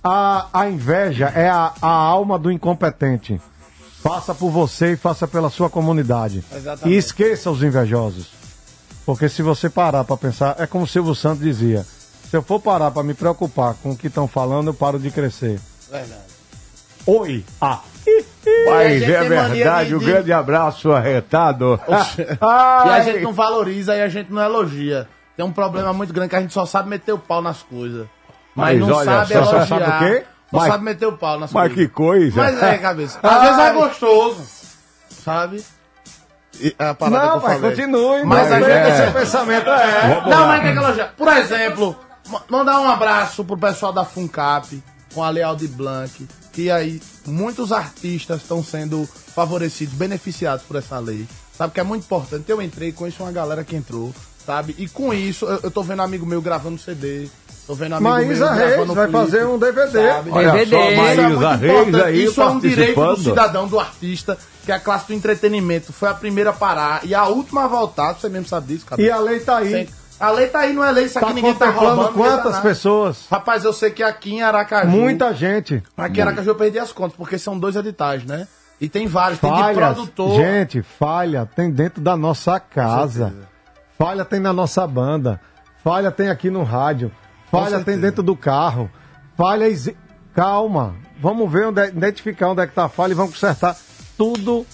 [0.03, 3.40] A, a inveja é a, a alma do incompetente.
[4.03, 6.45] Faça por você e faça pela sua comunidade.
[6.55, 6.95] Exatamente.
[6.95, 8.43] E esqueça os invejosos.
[9.07, 11.85] Porque se você parar para pensar, é como o Silvio Santos dizia:
[12.31, 15.11] se eu for parar para me preocupar com o que estão falando, eu paro de
[15.11, 15.61] crescer.
[15.91, 16.23] Verdade.
[17.07, 17.45] Oi!
[17.61, 17.81] Ah!
[18.67, 21.79] Mas é verdade, de- um de- grande abraço arretado.
[21.89, 25.09] E a gente não valoriza e a gente não elogia.
[25.37, 28.07] Tem um problema muito grande que a gente só sabe meter o pau nas coisas.
[28.55, 29.61] Mas, Mas não olha sabe elogiar.
[29.61, 30.25] só sabe o quê?
[30.51, 31.77] Só Mas- sabe meter o pau nas Mas coisas.
[31.89, 32.37] que coisa.
[32.37, 33.19] Mas é, cabeça.
[33.23, 34.43] Às vezes é gostoso.
[35.11, 35.65] Sabe?
[36.79, 37.71] A parada que Não, eu mas falei.
[37.71, 40.23] continue, Mas mas a gente- esse pensamento é.
[40.31, 41.15] Não, mas tem que elogiar.
[41.17, 41.97] Por exemplo,
[42.29, 44.83] ma- mandar um abraço pro pessoal da FUNCAP,
[45.15, 51.27] com a Lealdi Blanc, que aí muitos artistas estão sendo favorecidos, beneficiados por essa lei.
[51.57, 52.45] Sabe que é muito importante.
[52.51, 54.13] Eu entrei, conheço uma galera que entrou,
[54.45, 54.75] sabe?
[54.79, 57.29] E com isso, eu, eu tô vendo amigo meu gravando CD.
[57.67, 60.09] Tô vendo amigo Maísa meu Reis gravando vai clipe, fazer um DVD.
[60.09, 60.31] sabe?
[60.31, 60.71] Olha DVD.
[60.77, 62.05] só, Isso é Maísa muito Reis importante.
[62.05, 66.09] aí Isso é um direito do cidadão, do artista, que a classe do entretenimento foi
[66.09, 68.15] a primeira a parar e a última a voltar.
[68.15, 69.01] Você mesmo sabe disso, cara.
[69.01, 69.89] E a lei tá aí.
[70.19, 72.09] A lei tá aí, não é lei, isso aqui Tá ninguém tá roubando.
[72.09, 72.62] tá quantas nada.
[72.62, 73.27] pessoas?
[73.31, 74.89] Rapaz, eu sei que aqui em Aracaju.
[74.89, 75.83] Muita gente.
[75.97, 78.47] Aqui em Aracaju eu perdi as contas, porque são dois editais, né?
[78.81, 79.95] E tem vários, tem de Falhas.
[79.95, 80.37] produtor.
[80.41, 83.33] Gente, falha tem dentro da nossa casa.
[83.99, 85.41] Falha tem na nossa banda.
[85.83, 87.11] Falha tem aqui no rádio.
[87.51, 88.91] Falha tem dentro do carro.
[89.37, 89.67] Falha.
[90.35, 90.97] Calma.
[91.21, 93.77] Vamos ver onde é, identificar onde é que tá a falha e vamos consertar.
[94.17, 94.67] Tudo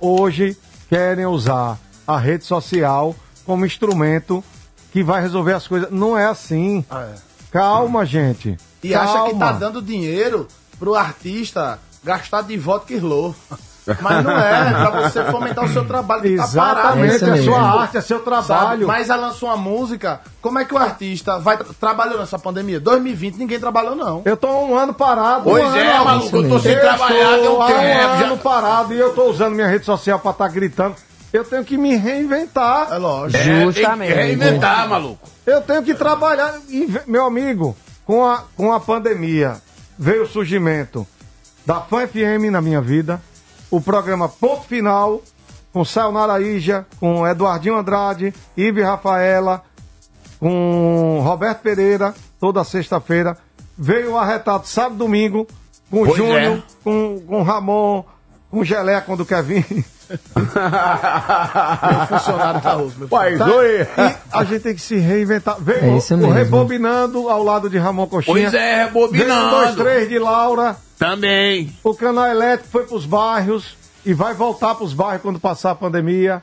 [0.00, 0.56] hoje
[0.88, 4.42] querem usar a rede social como instrumento
[4.92, 5.90] que vai resolver as coisas.
[5.90, 6.84] Não é assim.
[6.90, 7.14] Ah, é.
[7.50, 8.56] Calma, gente.
[8.82, 9.10] E Calma.
[9.10, 13.34] acha que tá dando dinheiro pro artista gastar de vodka Slow.
[14.00, 16.22] Mas não é, pra você fomentar o seu trabalho.
[16.22, 17.04] que tá parado.
[17.04, 17.78] Exatamente, É isso é sua mesmo.
[17.78, 18.24] arte, é seu Sabe?
[18.46, 18.86] trabalho.
[18.86, 20.20] Mas ela lançou uma música.
[20.40, 22.78] Como é que o artista vai tra trabalhou nessa pandemia?
[22.80, 24.22] 2020 ninguém trabalhou, não.
[24.24, 25.42] Eu tô um ano parado.
[25.44, 28.24] Pois um é, ano, maluco, eu tô Eu sem trabalhar, estou um tempo, um já-
[28.26, 30.94] ano parado e eu tô usando minha rede social pra estar gritando.
[31.32, 32.88] Eu tenho que me reinventar.
[32.92, 33.42] É lógico.
[33.72, 34.12] Justamente.
[34.14, 35.28] reinventar, maluco.
[35.46, 36.54] Eu tenho que trabalhar.
[36.68, 37.76] E, meu amigo,
[38.06, 39.56] com a, com a pandemia,
[39.98, 41.06] veio o surgimento
[41.66, 43.20] da Fã FM na minha vida,
[43.70, 45.20] o programa Ponto Final,
[45.72, 49.62] com Sayonara Ija, com Eduardinho Andrade, Ive Rafaela,
[50.40, 53.36] com Roberto Pereira, toda sexta-feira.
[53.76, 55.46] Veio o Arretado sábado e domingo,
[55.90, 56.62] com o Pois Júnior, é.
[56.82, 58.02] com, com o Ramon,
[58.50, 59.64] com o Gelé quando quer vir.
[60.08, 63.46] Meu funcionário tá osso, meu Mas Tá?
[63.46, 63.82] oi.
[63.82, 65.56] E a gente tem que se reinventar.
[65.60, 66.32] Veio É o- isso o mesmo.
[66.32, 68.34] Rebobinando ao lado de Ramon Coxinha.
[68.50, 69.28] Pois é, rebobinando.
[69.34, 70.76] Veio o dois, três de Laura.
[70.98, 71.72] Também.
[71.84, 76.42] O canal elétrico foi pros bairros e vai voltar pros bairros quando passar a pandemia.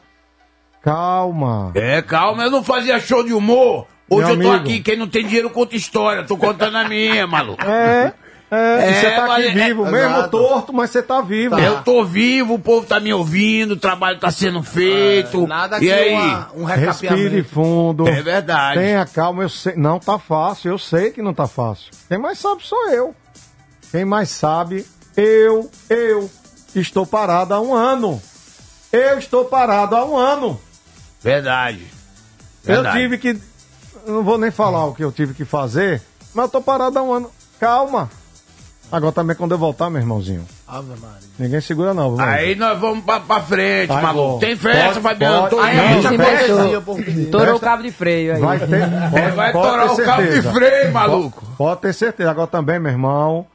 [0.81, 1.71] Calma.
[1.75, 3.87] É, calma, eu não fazia show de humor.
[4.09, 4.55] Hoje Meu eu tô amigo.
[4.63, 6.23] aqui, quem não tem dinheiro conta história.
[6.23, 7.63] Tô contando a minha, maluco.
[7.65, 8.13] É,
[8.51, 10.29] é, e É, você tá aqui mas é- vivo, é- mesmo exato.
[10.29, 11.57] torto, mas você tá vivo.
[11.59, 15.47] Eu tô vivo, o povo tá me ouvindo, o trabalho tá sendo feito.
[15.47, 16.13] Nada e que aí?
[16.13, 17.49] uma- um Respire recapeamento.
[17.49, 18.07] fundo.
[18.07, 18.79] É verdade.
[18.79, 19.73] Tenha calma, eu sei.
[19.75, 21.89] Não tá fácil, eu sei que não tá fácil.
[22.07, 23.15] Quem mais sabe sou eu.
[23.95, 24.85] Quem mais sabe,
[25.15, 26.29] eu, eu
[26.75, 28.21] estou parado há um ano.
[28.91, 30.59] Eu estou parado há um ano.
[31.21, 31.79] Verdade.
[32.65, 32.99] Eu Verdade.
[32.99, 33.41] tive que.
[34.05, 36.01] eu Não vou nem falar o que eu tive que fazer,
[36.33, 37.31] mas eu tô parado há um ano.
[37.57, 38.09] Calma.
[38.91, 40.45] Agora também quando eu voltar, meu irmãozinho.
[40.67, 41.29] Ave Maria.
[41.39, 42.19] Ninguém segura, não.
[42.19, 44.39] Aí nós vamos pra, pra frente, Vai, maluco.
[44.41, 45.49] Tem festa, Fabiano.
[45.49, 47.29] Tô Aí a gente se pedir.
[47.31, 48.41] Torou o cabo de freio aí.
[48.41, 48.89] Vai ter.
[49.09, 50.51] Pode, Vai pode torar ter o cabo de certeza.
[50.51, 51.39] freio, maluco.
[51.45, 52.29] Pode, pode ter certeza.
[52.29, 53.47] Agora também, meu irmão,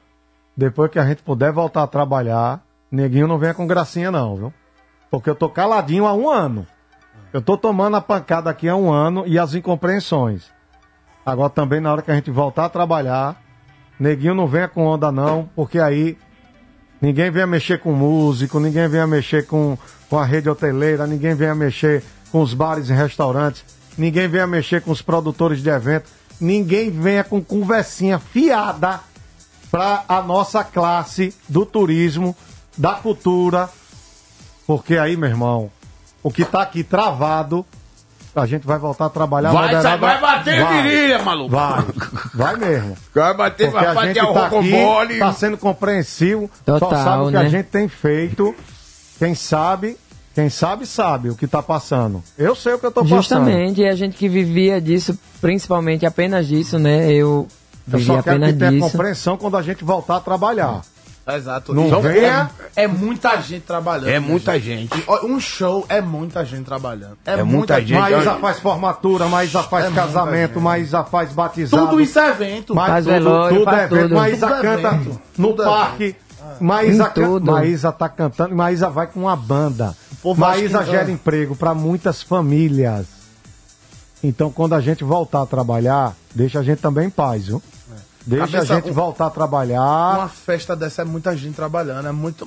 [0.61, 4.55] depois que a gente puder voltar a trabalhar, neguinho não venha com gracinha, não, viu?
[5.11, 6.67] Porque eu tô caladinho há um ano.
[7.33, 10.51] Eu tô tomando a pancada aqui há um ano e as incompreensões.
[11.25, 13.41] Agora também, na hora que a gente voltar a trabalhar,
[13.99, 16.19] neguinho não venha com onda, não, porque aí
[17.01, 19.79] ninguém venha mexer com músico, ninguém venha mexer com,
[20.11, 23.65] com a rede hoteleira, ninguém venha mexer com os bares e restaurantes,
[23.97, 29.01] ninguém venha mexer com os produtores de evento, ninguém venha com conversinha fiada
[29.71, 32.37] para a nossa classe do turismo,
[32.77, 33.69] da cultura,
[34.67, 35.71] porque aí, meu irmão,
[36.23, 37.65] o que tá aqui travado
[38.35, 41.51] a gente vai voltar a trabalhar Vai, moderada- vai bater virilha, maluco.
[41.51, 41.85] Vai,
[42.33, 42.97] vai mesmo.
[43.13, 46.97] Vai bater, Porque vai a gente bater o tá aqui, tá sendo compreensivo, Total, só
[46.97, 47.49] sabe o que a né?
[47.49, 48.55] gente tem feito.
[49.19, 49.97] Quem sabe,
[50.33, 52.23] quem sabe, sabe o que tá passando.
[52.39, 53.17] Eu sei o que eu tô passando.
[53.19, 57.11] Justamente, e a gente que vivia disso, principalmente apenas disso, né?
[57.13, 57.49] Eu
[57.93, 58.91] Eu só quero que tenha disso.
[58.91, 60.81] compreensão quando a gente voltar a trabalhar.
[61.29, 61.73] Exato.
[61.73, 64.09] Não Então, venha- É, é muita gente trabalhando.
[64.09, 64.99] É muita gente.
[64.99, 67.17] E, ó, Um show é muita gente trabalhando.
[67.25, 67.89] É, É muita, muita gente.
[67.91, 68.01] gente.
[68.01, 70.63] Maísa faz formatura, Maísa faz É casamento, gente.
[70.63, 71.87] Maísa faz batizado.
[71.87, 72.75] Tudo isso é evento.
[72.75, 74.03] Mas Faz tudo, velório, tudo faz é evento.
[74.03, 74.15] tudo.
[74.17, 75.21] Maísa Tudo é canta evento.
[75.39, 76.17] no Tudo é parque.
[76.61, 77.41] Maísa, Em can...
[77.41, 78.57] Maísa tá cantando.
[78.57, 79.95] Maísa vai com uma banda.
[80.37, 83.20] Maísa gera emprego para muitas famílias.
[84.23, 87.63] Então, quando a gente voltar a trabalhar, deixa a gente também em paz, viu?
[88.27, 89.81] Deixa Cabeça- a gente voltar a trabalhar.
[90.19, 92.07] Uma festa dessa é muita gente trabalhando.
[92.07, 92.47] É muito...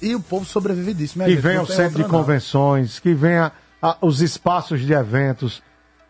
[0.00, 3.52] E o povo sobrevive disso, minha que gente, venha o centro de convenções, que venha
[3.80, 5.62] a- os espaços de eventos,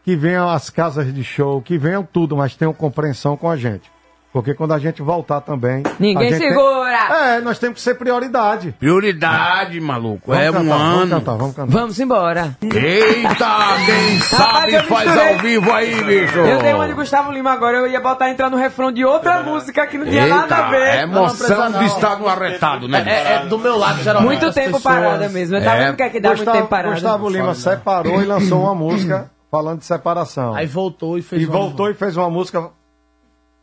[0.05, 3.91] que venham as casas de show, que venham tudo, mas tenham compreensão com a gente.
[4.33, 5.83] Porque quando a gente voltar também.
[5.99, 6.99] Ninguém a gente tem- segura!
[7.37, 8.73] É, nós temos que ser prioridade.
[8.79, 10.33] Prioridade, maluco.
[10.33, 11.11] Vamos é cantar, um Vamos ano.
[11.11, 11.73] cantar, vamos cantar.
[11.79, 12.57] Vamos embora.
[12.63, 16.39] Eita, quem sabe eu faz ao vivo aí, bicho.
[16.39, 19.43] Eu dei uma de Gustavo Lima agora, eu ia botar entrar no refrão de outra
[19.43, 20.87] música que não tinha nada a Eita, ver.
[20.99, 23.05] é emoção de estar no arretado, né?
[23.07, 24.27] É, é do meu lado, geralmente.
[24.29, 25.57] Muito tempo pessoas- parada mesmo.
[25.57, 25.85] Eu tava É.
[25.87, 26.95] vendo que é que dá muito Gustavo, tempo parada.
[26.95, 30.55] Gustavo Lima separou e lançou uma música falando de separação.
[30.55, 32.71] Aí voltou e fez e uma- voltou e fez uma música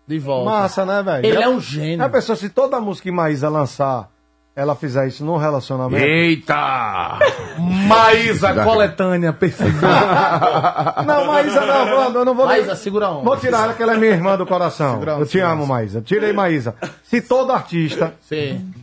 [0.10, 0.50] de volta.
[0.50, 1.26] massa, né, velho?
[1.26, 2.00] Ele é um gênio.
[2.00, 4.10] Já pensou se toda música que Maísa lançar,
[4.56, 6.04] ela fizer isso num relacionamento?
[6.04, 7.20] Eita!
[7.88, 9.72] Maísa, coletânea, perfeita.
[11.06, 12.48] Não, Maísa não, eu não vou...
[12.48, 13.24] Maísa, segura a onda.
[13.24, 14.94] Vou tirar ela, que ela é minha irmã do coração.
[14.94, 15.68] Segura a Eu te a amo.
[15.68, 16.02] Maísa.
[16.02, 16.74] Tirei Maísa.
[17.04, 18.74] Se todo artista Sim.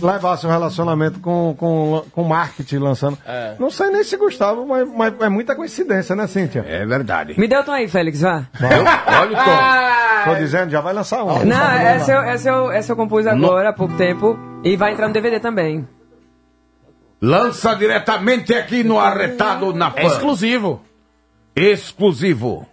[0.00, 3.18] Levasse um relacionamento com, com, com marketing lançando...
[3.26, 3.54] É.
[3.58, 6.64] Não sei nem se Gustavo, mas, mas é muita coincidência, né, Cíntia?
[6.66, 7.38] É verdade.
[7.38, 8.46] Me dê o tom aí, Félix, vá.
[8.60, 10.30] Olha o tom.
[10.30, 11.44] Tô dizendo, já vai lançar um.
[11.44, 14.38] Não, essa eu, essa, eu, essa eu compus agora, há pouco tempo.
[14.64, 15.86] E vai entrar no DVD também.
[17.20, 20.00] Lança diretamente aqui no Arretado na Fã.
[20.00, 20.82] É exclusivo.
[21.54, 22.66] Exclusivo.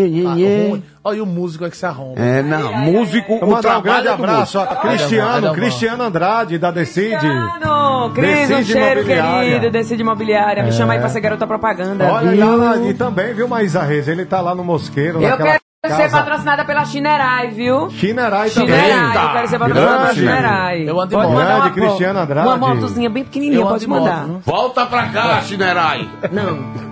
[0.00, 0.78] Ah.
[1.04, 2.20] Olha, o músico é que se arromba.
[2.20, 5.52] É, não, músico, Vou o mandar um grande abraço ó, Cristiano.
[5.52, 7.10] Cristiano Andrade, da Decide.
[7.16, 10.62] Cristiano, Cris, um Decide cheiro querido, Decide Imobiliária.
[10.62, 12.04] Me chama aí pra ser garota propaganda.
[12.12, 12.56] Olha viu?
[12.56, 14.06] lá, e também, viu, Maísa Reis?
[14.08, 17.90] Ele tá lá no Mosqueiro, Eu naquela quero ser patrocinada pela Chinerai, viu?
[17.90, 18.68] Chinerai também.
[18.68, 20.88] Chinerai, eu quero ser patrocinada pela Chinerai.
[20.88, 21.38] Eu ando de Pode moto.
[21.40, 22.46] mandar uma, Cristiano Andrade.
[22.46, 24.24] uma motozinha bem pequenininha, pode de moto, mandar.
[24.26, 24.40] viu?
[24.46, 26.08] Volta pra cá, Chinerai.
[26.30, 26.91] Não.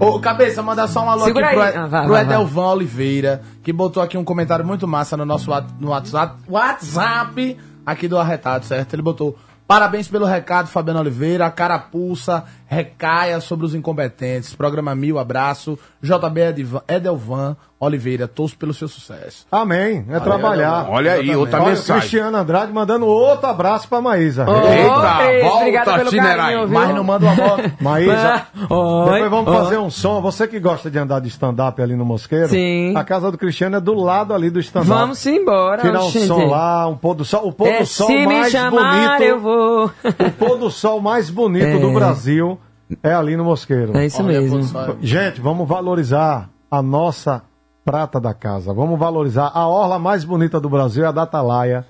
[0.00, 1.62] Ô, cabeça, mandar só um alô Segura aqui pro.
[1.62, 5.50] Ah, vai, pro vai, Edelvan Oliveira, que botou aqui um comentário muito massa no nosso
[5.78, 8.94] no WhatsApp, WhatsApp aqui do Arretado, certo?
[8.94, 9.36] Ele botou:
[9.66, 11.44] Parabéns pelo recado, Fabiano Oliveira.
[11.44, 14.54] A carapuça recaia sobre os incompetentes.
[14.54, 15.76] Programa Mil, abraço.
[16.00, 16.54] JB
[16.88, 19.44] Edelvan Oliveira, torço pelo seu sucesso.
[19.50, 20.86] Amém, é trabalhar.
[20.90, 22.00] Olha aí, outra Olha o mensagem.
[22.02, 24.44] Cristiano Andrade mandando outro abraço pra Maísa.
[24.48, 26.68] Ô, Eita, volta, obrigado pelo carinho?
[26.68, 27.72] Mas não manda uma moto.
[27.80, 29.56] Maísa, Oi, depois vamos oi.
[29.64, 30.20] fazer um som.
[30.20, 32.94] Você que gosta de andar de stand-up ali no Mosqueiro, Sim.
[32.96, 34.88] a casa do Cristiano é do lado ali do stand-up.
[34.90, 36.26] Vamos embora, Tirar um gente.
[36.26, 37.48] som lá, um pôr do sol.
[37.48, 39.22] O pôr É, do sol se me mais chamar, bonito.
[39.22, 39.90] eu vou.
[40.20, 41.78] O pôr do sol mais bonito É.
[41.78, 42.59] do Brasil
[43.02, 43.96] é ali no Mosqueiro.
[43.96, 44.60] É isso Olha, mesmo.
[45.00, 47.42] Gente, vamos valorizar a nossa
[47.84, 48.72] prata da casa.
[48.72, 51.86] Vamos valorizar a orla mais bonita do Brasil, é a da Atalaia.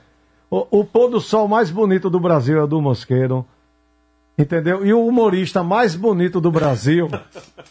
[0.50, 3.44] O, o pôr do sol mais bonito do Brasil é o do Mosqueiro.
[4.38, 4.86] Entendeu?
[4.86, 7.10] E o humorista mais bonito do Brasil,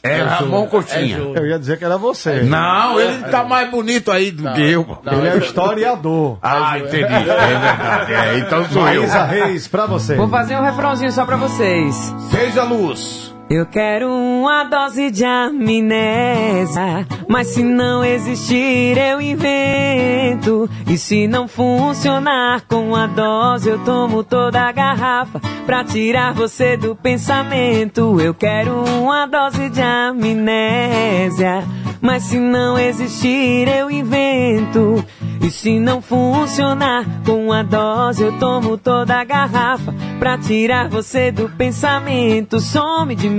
[0.04, 1.34] É Ramon Coutinho.
[1.36, 2.44] eu ia dizer que era você.
[2.44, 5.00] Não, ele tá mais bonito aí do que eu.
[5.12, 6.38] Ele é o historiador.
[6.44, 7.04] Ah, entendi.
[7.06, 8.14] É verdade.
[8.14, 9.04] É, então sou eu.
[9.10, 10.16] Reis, pra você.
[10.16, 12.14] Vou fazer um refrãozinho só pra vocês.
[12.30, 13.34] Seja luz.
[13.50, 20.70] Eu quero uma dose de amnésia, mas se não existir eu invento.
[20.88, 26.78] E se não funcionar com a dose, eu tomo toda a garrafa pra tirar você
[26.78, 28.22] do pensamento.
[28.22, 31.64] Eu quero uma dose de amnésia,
[32.00, 35.04] mas se não existir eu invento.
[35.42, 41.32] E se não funcionar com a dose, eu tomo toda a garrafa pra tirar você
[41.32, 42.60] do pensamento.
[42.60, 43.39] Some de mim,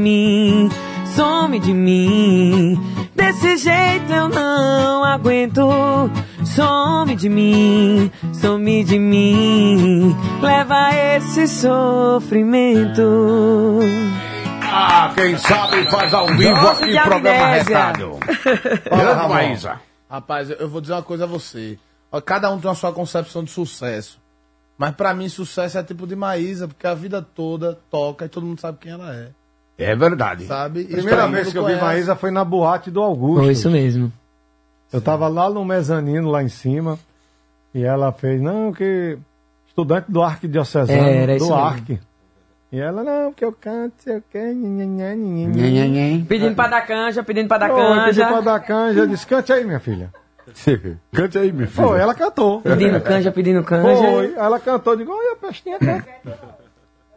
[1.14, 2.78] some de mim.
[3.14, 5.60] Desse jeito eu não aguento.
[6.44, 10.16] Some de mim, some de mim.
[10.40, 13.02] Leva esse sofrimento.
[14.72, 17.44] Ah, quem sabe faz ao vivo Dose aqui programa.
[17.47, 18.18] Arretado.
[18.85, 19.81] Grande Maísa.
[20.09, 21.78] Rapaz, eu- vou dizer uma coisa a você.
[22.24, 24.18] Cada um tem a sua concepção de sucesso.
[24.78, 28.47] Mas pra mim, sucesso é tipo de Maísa, porque a vida toda toca e todo
[28.47, 29.28] mundo sabe quem ela é.
[29.81, 30.44] É verdade.
[30.44, 30.82] Sabe?
[30.90, 31.85] A primeira vez que eu vi conhece.
[31.85, 33.44] Maísa foi na boate do Augusto.
[33.44, 34.12] Foi isso mesmo.
[34.93, 36.98] Eu tava lá no mezanino, lá em cima,
[37.74, 39.16] e ela fez, não, que
[39.66, 41.66] estudante do Arquidiocesano, É, era isso do mesmo.
[41.66, 42.01] Arque.
[42.73, 44.55] E ela, não, porque eu canto, sei o quê.
[46.28, 48.27] Pedindo pra dar canja, pedindo pra dar Pô, canja.
[48.27, 50.11] pra dar canja, eu disse, cante aí, minha filha.
[51.12, 51.86] Cante aí, meu filho.
[51.89, 52.61] Foi, ela cantou.
[52.61, 54.02] Pedindo canja, pedindo canja.
[54.02, 56.09] Foi, ela cantou, digo, olha a pestinha canta.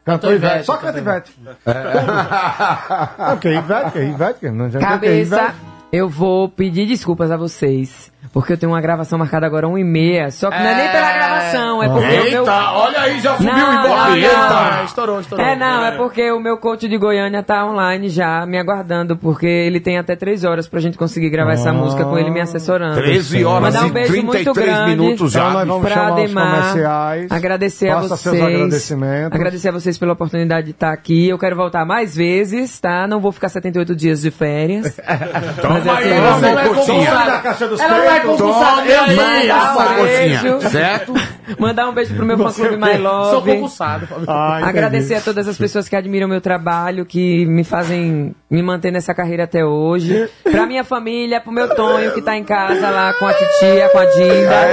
[0.06, 1.32] Cantou Ivete, Ivete, só canta Ivete.
[1.66, 5.56] Ah, que Ivete, que Ivete, não adianta Cabeça, Ivete.
[5.92, 8.12] eu vou pedir desculpas a vocês.
[8.34, 10.31] Porque eu tenho uma gravação marcada agora 1 e meia.
[10.31, 12.41] Só que não é nem pela gravação, é porque o meu...
[12.41, 14.10] Eita, olha aí, já subiu Não, o não, Ibope.
[14.10, 14.15] não.
[14.15, 14.84] Eita.
[14.85, 15.45] Estourou, estourou.
[15.45, 19.45] É, não, é porque o meu coach de Goiânia tá online já, me aguardando, porque
[19.45, 22.95] ele tem até três horas pra gente conseguir gravar essa música com ele me assessorando.
[22.95, 25.39] 13 horas Mandar um e beijo muito 33 grande minutos já.
[25.41, 27.31] Então nós vamos pra chamar os Ademar, comerciais.
[27.31, 28.19] agradecer a vocês.
[28.19, 29.31] seus agradecimentos.
[29.39, 31.30] Agradecer a vocês pela oportunidade de estar aqui.
[31.30, 33.05] Eu quero voltar mais vezes, tá?
[33.07, 34.95] Não vou ficar 78 dias de férias.
[35.61, 37.11] Toma Mas, aí, assim, vamos, você vai Coxinha.
[37.14, 37.80] da caixa dos
[38.24, 39.16] Ela aí,
[39.48, 40.62] Mandar um beijo.
[40.70, 41.14] Certo?
[41.60, 42.78] Mandar um beijo pro meu fã-clube?
[42.78, 43.52] My Sou Love.
[43.52, 44.08] compulsado.
[44.28, 44.70] Ah, entendi.
[44.70, 49.14] Agradecer a todas as pessoas que admiram meu trabalho, que me fazem me manter nessa
[49.14, 50.28] carreira até hoje.
[50.44, 54.00] Pra minha família, pro meu Tonho, que tá em casa lá com a titia, com
[54.00, 54.68] a Dinda.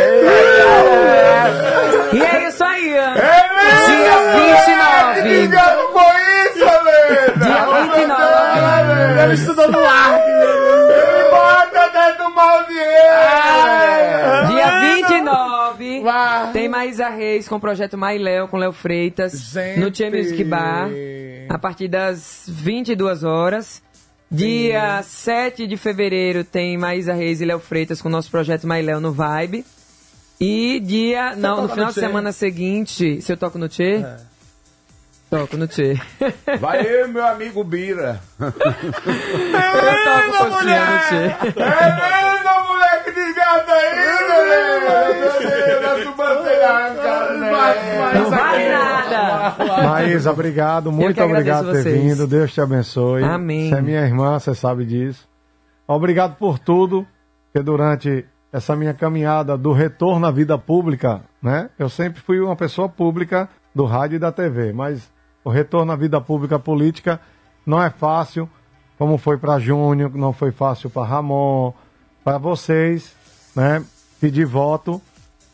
[2.12, 2.90] E é isso aí.
[2.90, 3.14] Dia
[5.22, 5.82] 29.
[5.92, 7.44] com isso, Helena!
[7.44, 9.22] Dia 29.
[9.22, 10.18] Ele estudou no ar.
[12.70, 14.48] Malvieiro!
[14.48, 16.00] Dia 29.
[16.02, 16.52] Vai.
[16.52, 19.32] Tem Maísa Reis com o projeto Mais Léo, com Léo Freitas.
[19.32, 19.80] Gente.
[19.80, 20.88] No Tia Music Bar.
[21.48, 23.82] A partir das 22 horas.
[24.32, 28.86] Dia 7 de fevereiro tem Maísa Reis e Léo Freitas com o nosso projeto Mais
[28.86, 29.64] Léo no Vibe.
[30.40, 31.34] E dia.
[31.34, 33.20] Não, no final no de semana seguinte.
[33.20, 34.04] Se eu toco no Tchê?
[35.30, 35.94] Toco no Tchê.
[36.60, 38.18] Vai aí, meu amigo Bira.
[38.40, 38.68] eu toco
[40.58, 41.26] Tchê.
[41.56, 44.10] Helena, moleque de gato aí,
[48.14, 49.82] Não vale nada.
[49.88, 52.02] Maísa, obrigado, muito que obrigado por ter vocês.
[52.02, 52.26] vindo.
[52.26, 53.22] Deus te abençoe.
[53.22, 53.68] Amém.
[53.70, 55.28] Você é minha irmã, você sabe disso.
[55.86, 57.06] Obrigado por tudo,
[57.52, 61.70] porque durante essa minha caminhada do retorno à vida pública, né?
[61.78, 65.10] Eu sempre fui uma pessoa pública do rádio e da TV, mas
[65.44, 67.20] o retorno à vida pública política
[67.64, 68.48] não é fácil,
[68.98, 71.72] como foi para Júnior, não foi fácil para Ramon,
[72.22, 73.14] para vocês,
[73.54, 73.84] né?
[74.20, 75.00] Pedir voto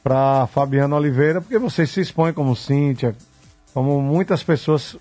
[0.03, 3.15] para Fabiana Oliveira, porque vocês se expõem como Cíntia,
[3.73, 4.97] como muitas pessoas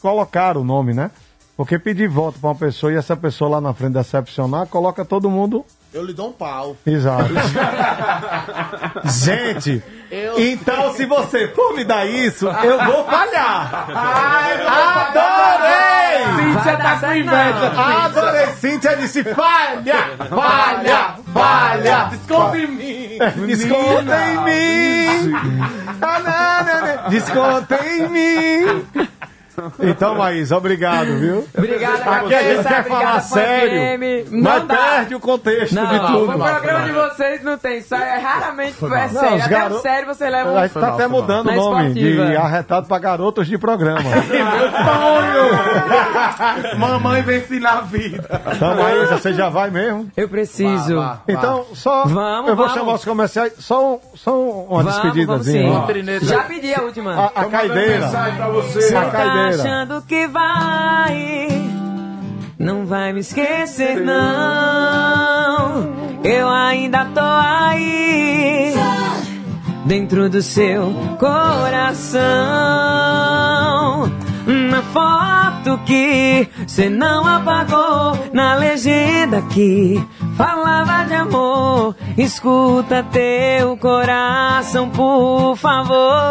[0.00, 1.10] colocaram o nome, né?
[1.56, 5.28] Porque pedir voto para uma pessoa e essa pessoa lá na frente decepcionar, coloca todo
[5.28, 5.64] mundo.
[5.92, 6.76] Eu lhe dou um pau.
[6.86, 7.32] Exato.
[9.24, 9.82] Gente,
[10.36, 13.88] então se você for me dar isso, eu vou falhar.
[15.08, 16.08] Adorei!
[16.36, 17.72] Cíntia tá com inveja.
[18.04, 18.46] Adorei!
[18.56, 22.04] Cíntia disse falha, falha, falha.
[22.10, 23.18] Desconta em mim.
[23.46, 25.32] Desconta em mim!
[26.02, 27.10] Ah, não, não, não.
[27.10, 28.86] Desconta em mim!
[29.80, 31.46] Então, Maísa, obrigado, viu?
[31.56, 34.76] Obrigada a Aqui a gente vocês, quer obrigada, falar sério, mas Não dá.
[34.76, 36.30] perde o contexto Não, de tudo.
[36.32, 39.38] o programa de vocês não tem, só é raramente é sério.
[39.44, 40.62] Até garo- o sério você leva A um...
[40.62, 43.98] gente tá até mudando o nome de arretado pra garotos de programa.
[46.78, 48.40] Mamãe vence na vida.
[48.54, 50.10] Então, Maísa, você já vai mesmo?
[50.16, 50.96] Eu preciso.
[50.96, 51.20] Vá, vá.
[51.28, 52.04] Então, só.
[52.04, 52.72] Vamos, eu vou vamos.
[52.74, 53.52] chamar os comerciais.
[53.58, 55.72] Só, um- só um- uma Vamos, despedidazinha.
[55.72, 56.18] vamos ó.
[56.20, 56.26] sim.
[56.26, 57.14] Já pedi a última.
[57.14, 58.06] A, a caideira.
[58.08, 59.47] Você A tá caideira.
[59.48, 61.48] Achando que vai
[62.58, 65.92] Não vai me esquecer não.
[66.22, 68.74] Eu ainda tô aí
[69.84, 72.20] Dentro do seu coração.
[74.46, 80.02] Na foto que cê não apagou Na legenda que
[80.36, 81.96] falava de amor.
[82.16, 86.28] Escuta teu coração, por favor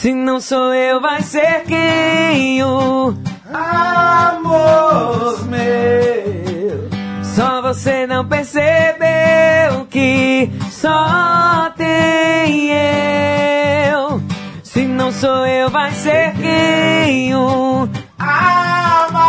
[0.00, 2.64] se não sou eu, vai ser quem?
[2.64, 3.14] O
[3.52, 6.88] amor meu.
[7.22, 14.22] Só você não percebeu que só tem eu.
[14.62, 17.36] Se não sou eu, vai ser quem?
[17.36, 17.86] O
[18.18, 19.20] amadeu.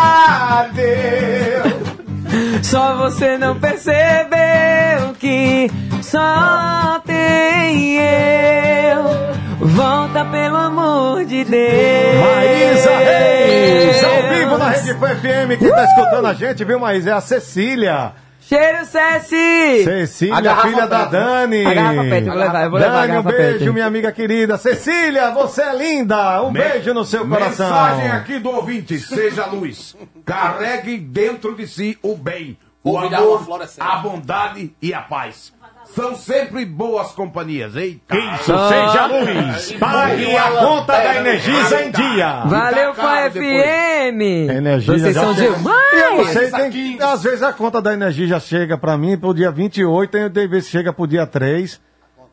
[2.64, 5.70] Só você não percebeu que
[6.02, 9.41] só tem eu.
[9.64, 12.20] Volta pelo amor de Deus.
[12.20, 15.60] Maísa Reis, ao vivo na Rede Fã FM.
[15.60, 17.12] Quem tá escutando a gente, viu, Maísa?
[17.12, 18.14] É a Cecília.
[18.42, 19.84] Cheiro, Ceci!
[19.84, 21.06] Cecília, filha da.
[21.06, 21.66] Dani.
[21.66, 23.72] A garrafa pet, eu vou levar, eu vou levar a Dani, um beijo, pet.
[23.72, 24.58] minha amiga querida.
[24.58, 26.42] Cecília, você é linda.
[26.44, 27.68] Um Me- beijo no seu coração.
[27.70, 29.96] Mensagem aqui do ouvinte, seja luz.
[30.26, 33.46] Carregue dentro de si o bem, o Ouvirá amor,
[33.80, 35.54] a bondade e a paz.
[35.96, 38.16] São sempre boas companhias, eita.
[38.18, 39.72] Isso, seja luz.
[39.74, 42.44] Pague a conta da Energisa em dia.
[42.46, 43.62] Valeu, Tá caro depois.
[43.64, 44.22] FM!
[44.50, 45.56] Energia Vocês já são chega.
[45.56, 45.94] demais!
[45.94, 49.18] E eu não sei, tem, às vezes a conta da energia já chega pra mim
[49.18, 51.80] pro dia 28, tem tem vezes chega pro dia 3.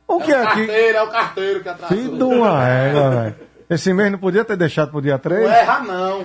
[0.07, 0.45] O que é, que.
[0.67, 1.97] Carteiro, é o carteiro que atrasou.
[1.97, 3.35] Que de uma égua, velho.
[3.69, 5.43] Esse mês não podia ter deixado pro dia 3?
[5.43, 6.25] Não erra, não.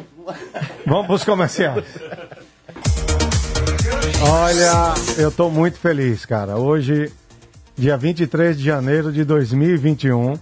[0.85, 1.83] Vamos pros comerciais.
[4.21, 6.55] Olha, eu tô muito feliz, cara.
[6.55, 7.11] Hoje,
[7.75, 10.33] dia 23 de janeiro de 2021,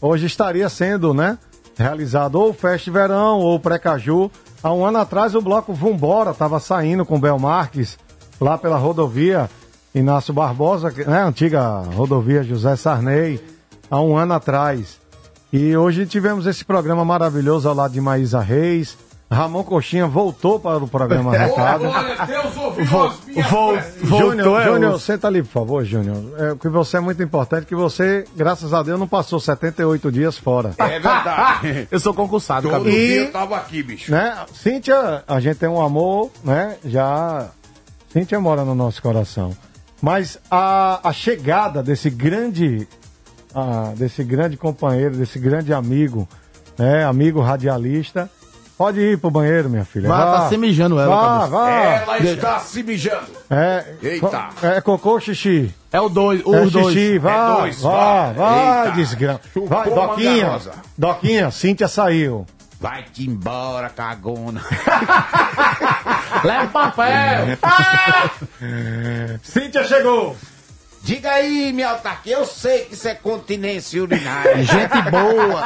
[0.00, 1.38] hoje estaria sendo, né,
[1.76, 4.30] realizado ou Fest Verão ou o Pré-Caju.
[4.62, 7.98] Há um ano atrás o bloco Vambora tava saindo com Bel Marques
[8.40, 9.48] lá pela rodovia
[9.94, 13.40] Inácio Barbosa, né, antiga rodovia José Sarney,
[13.90, 14.98] há um ano atrás.
[15.52, 18.96] E hoje tivemos esse programa maravilhoso ao lado de Maísa Reis.
[19.32, 21.84] Ramon Coxinha voltou para o programa Recado.
[21.86, 22.26] A.
[24.02, 25.04] Júnior, é Júnior, osso.
[25.06, 26.16] senta ali, por favor, Júnior.
[26.36, 30.36] É, que você é muito importante, que você, graças a Deus, não passou 78 dias
[30.36, 30.72] fora.
[30.78, 31.88] É verdade.
[31.92, 32.90] Eu sou concursado, Todo cabelo.
[32.96, 34.10] dia E- eu tava aqui, bicho.
[34.10, 34.36] Né?
[34.52, 36.76] Cíntia, a gente tem um amor, né?
[36.84, 37.48] Já.
[38.12, 39.56] Cíntia mora no nosso coração.
[40.02, 42.88] Mas a, a chegada desse grande.
[43.54, 46.28] ah, desse grande companheiro, desse grande amigo,
[46.76, 47.04] né?
[47.04, 48.28] Amigo radialista.
[48.80, 50.08] Pode ir pro banheiro, minha filha.
[50.08, 50.32] Vai, vá.
[50.40, 51.70] tá se mijando ela, Vá, vá.
[51.70, 53.26] Ela está se mijando.
[53.50, 54.48] É, Eita.
[54.62, 55.74] é cocô ou xixi?
[55.92, 56.86] É o dois, É os dois.
[56.86, 58.96] xixi, vá, É dois, vá, vai, Eita.
[58.96, 59.40] desgrama.
[59.66, 60.72] Vai, Doquinha, garosa.
[60.96, 62.46] Doquinha, Cíntia saiu.
[62.80, 64.62] Vai-te embora, cagona.
[66.42, 67.58] Leva o papel.
[69.44, 70.34] Cíntia chegou.
[71.02, 74.64] Diga aí, minha autarquia, eu sei que isso é continência urinária.
[74.64, 75.60] Gente boa.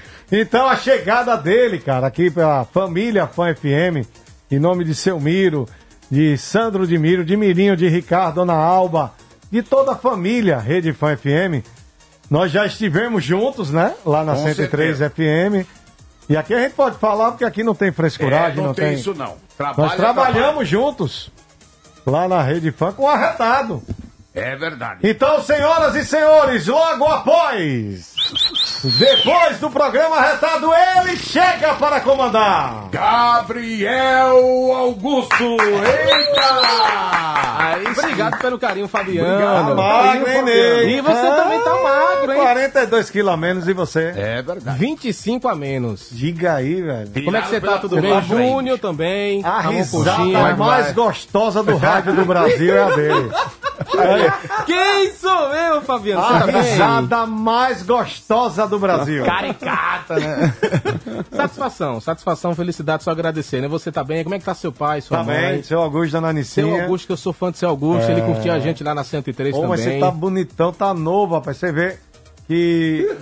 [0.32, 4.06] Então a chegada dele, cara, aqui pela família Fã FM,
[4.50, 5.68] em nome de seu Miro,
[6.10, 9.12] de Sandro de Miro, de Mirinho, de Ricardo, Ana Alba,
[9.50, 11.64] de toda a família Rede Fã FM.
[12.30, 13.92] Nós já estivemos juntos, né?
[14.06, 15.10] Lá na Com 103 certeza.
[15.10, 15.66] FM.
[16.28, 18.94] E aqui a gente pode falar porque aqui não tem frescuragem, É, não, tem.
[18.94, 19.34] isso não.
[19.34, 21.32] Nós Trabalho é trabalhamos juntos
[22.06, 23.82] lá na Rede Fã com arretado.
[23.82, 24.00] trabalho.
[24.32, 25.00] É verdade.
[25.02, 28.14] Então, senhoras e senhores, logo após,
[28.82, 32.88] depois do programa arretado, ele chega para comandar.
[32.90, 37.20] Gabriel Augusto, eita!
[37.58, 39.68] Aí, obrigado pelo carinho, Fabiano.
[39.68, 40.98] Tá magro, hein, Ney?
[40.98, 42.40] E você também tá magro, hein?
[42.40, 44.12] 42 quilos a menos, e você?
[44.16, 44.78] É verdade.
[44.78, 46.08] 25 a menos.
[46.10, 47.24] Diga aí, velho.
[47.24, 47.78] Como é que você tá?
[47.78, 48.22] Tudo bem?
[48.22, 49.44] Júnior também.
[49.44, 53.30] A risada mais gostosa do rádio do Brasil é a dele.
[54.66, 56.22] Quem sou eu, Fabiano?
[56.22, 58.19] A tá risada mais gostosa
[58.68, 59.24] do Brasil.
[59.24, 60.54] Caricata, né?
[61.32, 63.68] satisfação, satisfação, felicidade, só agradecer, né?
[63.68, 64.22] Você tá bem?
[64.22, 65.36] Como é que tá seu pai, sua Tá mãe?
[65.36, 66.66] bem, seu Augusto da Nanicinha.
[66.66, 69.04] Seu Augusto, que eu sou fã do seu Augusto, ele curtia a gente lá na
[69.04, 69.98] 103 Ô, mas também.
[69.98, 71.56] você tá bonitão, tá novo, rapaz.
[71.56, 71.98] Você vê
[72.50, 73.16] que.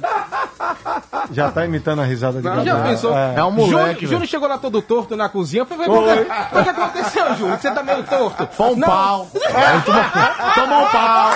[1.30, 2.82] Já tá imitando a risada de Já Gabriel.
[2.82, 3.14] pensou?
[3.14, 3.44] É.
[3.44, 5.62] um moleque, Júnior, chegou lá todo torto na cozinha.
[5.62, 7.56] Eu falei, o que, aconteceu, Júnior?
[7.56, 8.48] Que você tá meio torto?
[8.52, 8.88] Foi um Não.
[8.88, 9.28] pau.
[9.34, 11.32] Aí tomou, um pau.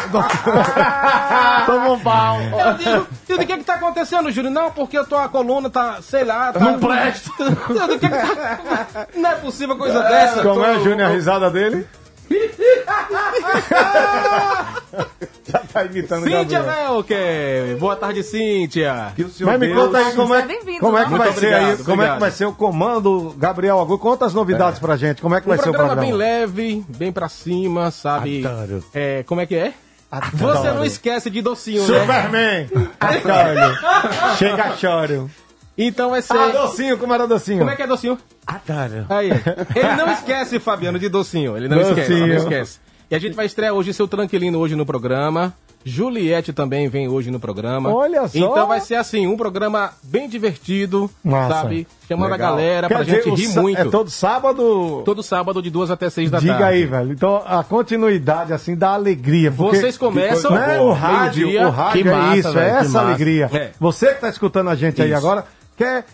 [1.66, 2.38] tomou um pau.
[2.62, 4.52] Eu digo, eu digo, o que que tá acontecendo, Júnior?
[4.52, 6.52] Não, porque a tua coluna tá, sei lá...
[6.52, 6.60] Tá...
[6.60, 7.30] Não presta.
[7.38, 9.06] Eu digo, o que que tá...
[9.14, 10.42] Não é possível coisa dessa.
[10.42, 11.86] Como é, Tô- Júnior, a risada dele?
[15.48, 16.62] Já tá imitando o Cíntia.
[16.62, 17.76] Velker.
[17.78, 19.12] Boa tarde, Cíntia.
[19.40, 22.02] Mas me conta aí como é, Seja bem-vindo, como é que vai ser aí, como
[22.02, 24.02] é que vai ser o comando Gabriel Augusto.
[24.02, 26.18] Conta as novidades pra gente, como é que vai ser o programa programa.
[26.18, 28.44] bem leve, bem pra cima, sabe?
[28.94, 29.72] É, como é que é?
[30.34, 32.00] Você não esquece de docinho, né?
[32.00, 32.68] Superman!
[34.36, 35.30] Chega, choro.
[35.76, 36.36] Então vai ser...
[36.36, 37.58] Ah, docinho, como era docinho?
[37.60, 38.18] Como é que é docinho?
[38.46, 39.06] Adoro.
[39.08, 39.30] Aí.
[39.74, 41.56] Ele não esquece, Fabiano, de docinho.
[41.56, 42.26] Ele não esquece, Docinho.
[42.26, 42.78] não esquece.
[43.10, 45.52] E a gente vai estrear hoje seu Tranquilino hoje no programa.
[45.84, 47.92] Juliette também vem hoje no programa.
[47.92, 48.38] Olha só.
[48.38, 51.54] Então vai ser assim, um programa bem divertido, Massa.
[51.62, 51.88] sabe?
[52.08, 52.48] Chamando Legal.
[52.48, 53.80] a galera Quer pra dizer, gente rir muito.
[53.80, 55.02] É todo sábado?
[55.04, 56.64] Todo sábado de duas até seis da Diga tarde.
[56.76, 57.12] aí, velho.
[57.12, 59.50] Então, a continuidade, assim, da alegria.
[59.50, 60.80] porque- Vocês começam né?
[60.80, 63.50] o rádio, o rádio Que é massa, isso, velho, é essa alegria.
[63.52, 63.70] É.
[63.80, 65.18] Você que tá escutando a gente aí Isso.
[65.18, 65.44] agora,
[65.82, 66.04] quer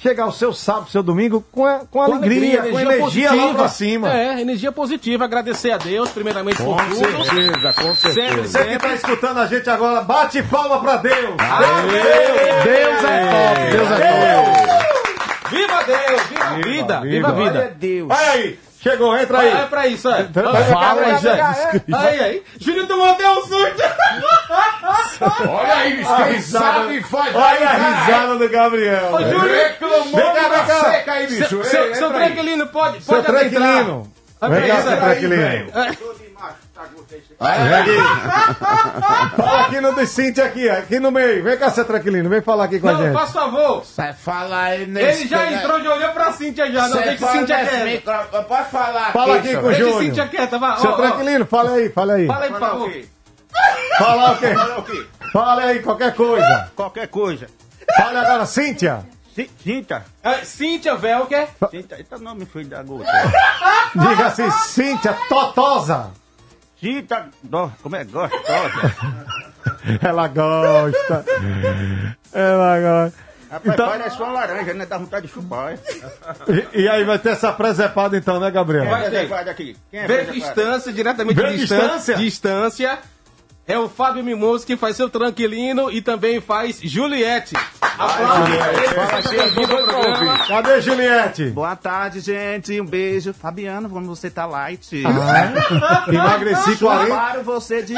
[0.00, 4.10] chegar o seu sábado, seu domingo com, a- com alegria, com energia, lá pra cima.
[4.12, 5.24] É, energia positiva.
[5.24, 6.96] Agradecer a Deus, primeiramente, por tudo.
[7.24, 11.36] certeza, com Sempre, Você que tá escutando a gente agora, bate palma pra Deus.
[12.64, 13.70] Deus é top.
[13.72, 14.80] Deus é top.
[15.50, 17.74] Viva Deus, viva a vida, viva a Glória a vida.
[17.78, 18.08] Deus.
[18.10, 19.48] Olha aí, Chegou, entra aí.
[19.52, 20.26] É pra isso, é.
[20.72, 22.42] Fala, Aí, Jesus Aí, aí.
[22.58, 23.82] Júnior tomou até um susto.
[25.48, 27.34] Olha aí, bicho, que risada e faz.
[27.36, 29.12] Olha a risada do Gabriel.
[29.12, 29.48] Ô, Júnior.
[29.48, 30.90] Reclamou Vem cá, da vem cá.
[30.90, 31.48] seca aí, bicho.
[31.48, 33.62] Seu, seu, seu tranquilino pode, Seu pode adentrar.
[33.62, 34.12] tranquilino.
[34.40, 35.42] Vai Vem pra cá, tranquilino.
[35.72, 35.74] Vem
[37.74, 37.96] aqui.
[39.36, 41.42] Fala aqui no de Cintia aqui, aqui no meio.
[41.44, 42.28] Vem cá, seu tranquilino.
[42.30, 43.12] Vem falar aqui com a Não, gente.
[43.12, 43.84] faz favor.
[43.84, 45.20] Sai fala aí nesse...
[45.22, 46.88] Ele já entrou, já olhou pra Cíntia já.
[46.88, 47.84] Não deixa Cíntia quieta.
[47.84, 50.02] micro- Pode falar Fala aqui, com o Deixa Júnior.
[50.04, 50.78] Cíntia quieta, vai.
[50.78, 50.96] Seu ó.
[50.96, 52.26] tranquilino, fala aí, fala aí.
[52.26, 52.92] Fala aí, por favor.
[53.98, 54.36] Fala o
[54.84, 55.06] quê?
[55.32, 56.70] Fala aí, qualquer coisa.
[56.74, 57.46] Qualquer coisa.
[57.96, 59.04] Fala agora, Cíntia.
[59.34, 60.04] Ci- Cinta.
[60.22, 61.48] É, Cíntia Velker.
[61.70, 61.96] Cinta.
[61.96, 63.10] Eita, nome foi da gota.
[63.94, 66.10] Diga assim, Cíntia Totosa.
[66.78, 67.28] Cinta.
[67.48, 68.94] Nó, Como é gostosa.
[70.02, 71.24] Ela gosta.
[72.32, 73.18] Ela gosta.
[73.50, 74.86] Rapaz, Então- parece uma laranja, né?
[74.86, 75.72] Dá vontade de chupar.
[75.72, 75.78] é?
[76.72, 78.84] E, e aí vai ter essa presepada então, né, Gabriel?
[78.84, 78.88] É
[79.26, 79.54] Vai ter.
[79.90, 80.32] Quem é Vem preservado?
[80.54, 82.14] distância, diretamente Vem de distância.
[82.16, 82.98] distância?
[83.70, 87.54] É o Fábio Mimoso que faz seu tranquilino e também faz Juliette.
[87.80, 88.48] Aplausos.
[90.48, 91.50] Cadê Juliette?
[91.50, 92.80] Boa tarde, gente.
[92.80, 93.32] Um beijo.
[93.32, 95.04] Fabiano, como você tá light?
[96.08, 97.04] Emagreci 40.
[97.06, 97.94] Chuparam você de.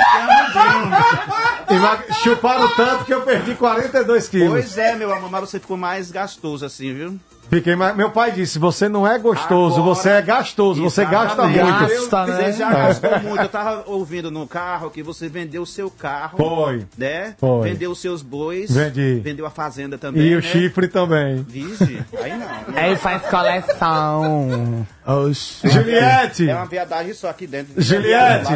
[1.70, 2.12] Emag...
[2.22, 4.50] Chuparam tanto que eu perdi 42 quilos.
[4.50, 7.18] Pois é, meu amor, mas você ficou mais gastoso assim, viu?
[7.52, 7.94] Fiquei mais...
[7.94, 11.66] Meu pai disse: você não é gostoso, Agora- você é gastoso, você gasta muito.
[11.66, 12.36] Gasta, né?
[12.52, 12.72] Você já É.
[12.72, 13.42] gastou muito.
[13.42, 16.38] Eu tava ouvindo no carro que você vendeu o seu carro.
[16.38, 16.86] Foi.
[16.96, 17.34] Né?
[17.38, 17.68] Foi.
[17.68, 18.70] Vendeu os seus bois.
[18.74, 19.20] Vendi.
[19.22, 20.22] Vendeu a fazenda também.
[20.28, 20.36] E né?
[20.36, 21.42] o chifre também.
[21.46, 22.48] Vige, aí não.
[22.74, 24.86] Aí faz coleção.
[25.04, 25.68] Oxi.
[25.68, 26.48] Juliette!
[26.48, 27.74] É uma viadagem só aqui dentro.
[27.76, 28.52] Juliette,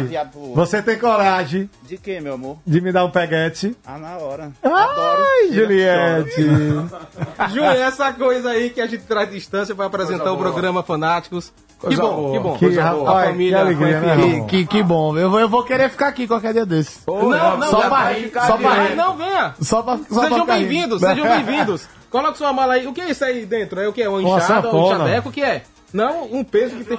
[0.55, 2.57] você tem coragem De quê, meu amor?
[2.65, 3.75] de me dar um peguete?
[3.85, 4.51] Ah, na hora.
[4.63, 6.41] Ai, Juliette!
[7.53, 11.51] Júnior, essa coisa aí que a gente traz distância para apresentar o programa Fanáticos.
[11.79, 12.31] Que Coisa bom, boa.
[12.31, 12.53] que bom.
[12.53, 13.05] Que Coisa boa.
[13.05, 14.47] rapaz, a família que alegria, né, irmão?
[14.47, 15.17] Que, que bom.
[15.17, 17.01] Eu vou, eu vou querer ficar aqui qualquer dia desse.
[17.07, 18.95] Não, não, só não, pra vai rir, só pra Vai, rir.
[18.95, 19.55] Não, venha.
[19.61, 21.87] Só pra, só pra Sejam bem-vindos, sejam bem-vindos.
[22.09, 22.87] Coloca sua mala aí.
[22.87, 23.79] O que é isso aí dentro?
[23.79, 24.07] É o que?
[24.07, 25.29] Uma Uma enxada, um chaveco?
[25.29, 25.63] O que é?
[25.93, 26.97] Não, um peso que tem...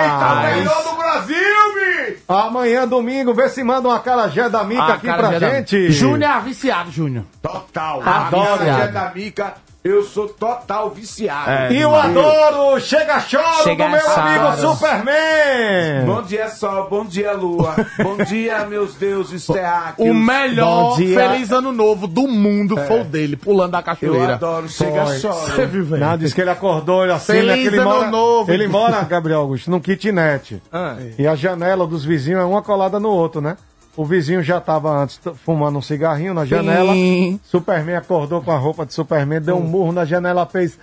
[0.02, 1.36] Eita, melhor do Brasil,
[1.74, 2.16] mi!
[2.26, 5.92] Amanhã, domingo, vê se manda um acarajé da Mica aqui pra Acarajé da- gente.
[5.92, 7.24] Júnior é viciado, Júnior.
[7.42, 8.00] Total.
[8.02, 8.62] Adoro.
[8.62, 11.50] A minha da Mica, eu sou total viciado.
[11.50, 11.72] É.
[11.72, 14.20] E eu adoro Chega Choro Chega do meu Choro.
[14.20, 16.04] amigo Superman.
[16.06, 17.74] Bom dia, sol, bom dia, lua.
[18.02, 20.08] bom dia, meus deuses terráqueos.
[20.08, 24.34] O melhor feliz ano novo do mundo foi o dele, pulando da Eu cachoeira.
[24.34, 25.16] adoro, chega Foi.
[25.18, 25.32] só.
[25.32, 26.04] Você viu, velho?
[26.04, 28.52] Não, diz que ele acordou, ele assim, Feliz né, ele ano mora, novo.
[28.52, 30.60] Ele mora, Gabriel Augusto, num kitnet.
[30.72, 30.96] Ah.
[31.18, 33.56] E a janela dos vizinhos é uma colada no outro, né?
[33.98, 36.94] O vizinho já tava antes fumando um cigarrinho na janela.
[37.42, 40.78] Superman acordou com a roupa de Superman, deu um murro na janela, fez.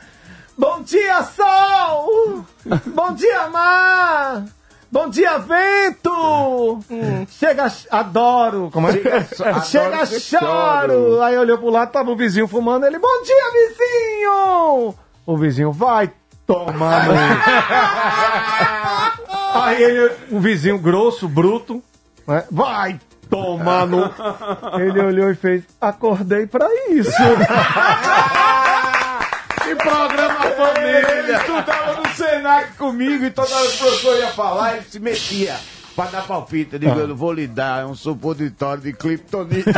[0.58, 2.44] Bom dia, sol!
[2.94, 4.44] Bom dia, mar!
[4.92, 6.82] Bom dia, vento!
[7.30, 8.70] Chega, adoro!
[8.70, 8.92] Como é?
[8.92, 10.20] Chega, adoro Chega, choro!
[10.20, 11.22] choro.
[11.22, 14.94] Aí olhou pro lado, tava o vizinho fumando, ele, bom dia, vizinho!
[15.26, 16.12] O vizinho, vai
[16.46, 17.14] tomar no...
[19.64, 21.82] Aí ele, o vizinho grosso, bruto,
[22.28, 22.44] né?
[22.52, 23.00] vai
[23.30, 24.14] tomar no...
[24.80, 27.12] Ele olhou e fez, acordei pra isso.
[29.66, 31.12] Que programa família!
[31.12, 35.00] Ele estudava no Senac comigo e toda vez que o professor ia falar, ele se
[35.00, 35.56] metia.
[35.96, 39.64] Pra dar palpite, eu digo, eu vou lhe dar é um supositório de Kryptonite.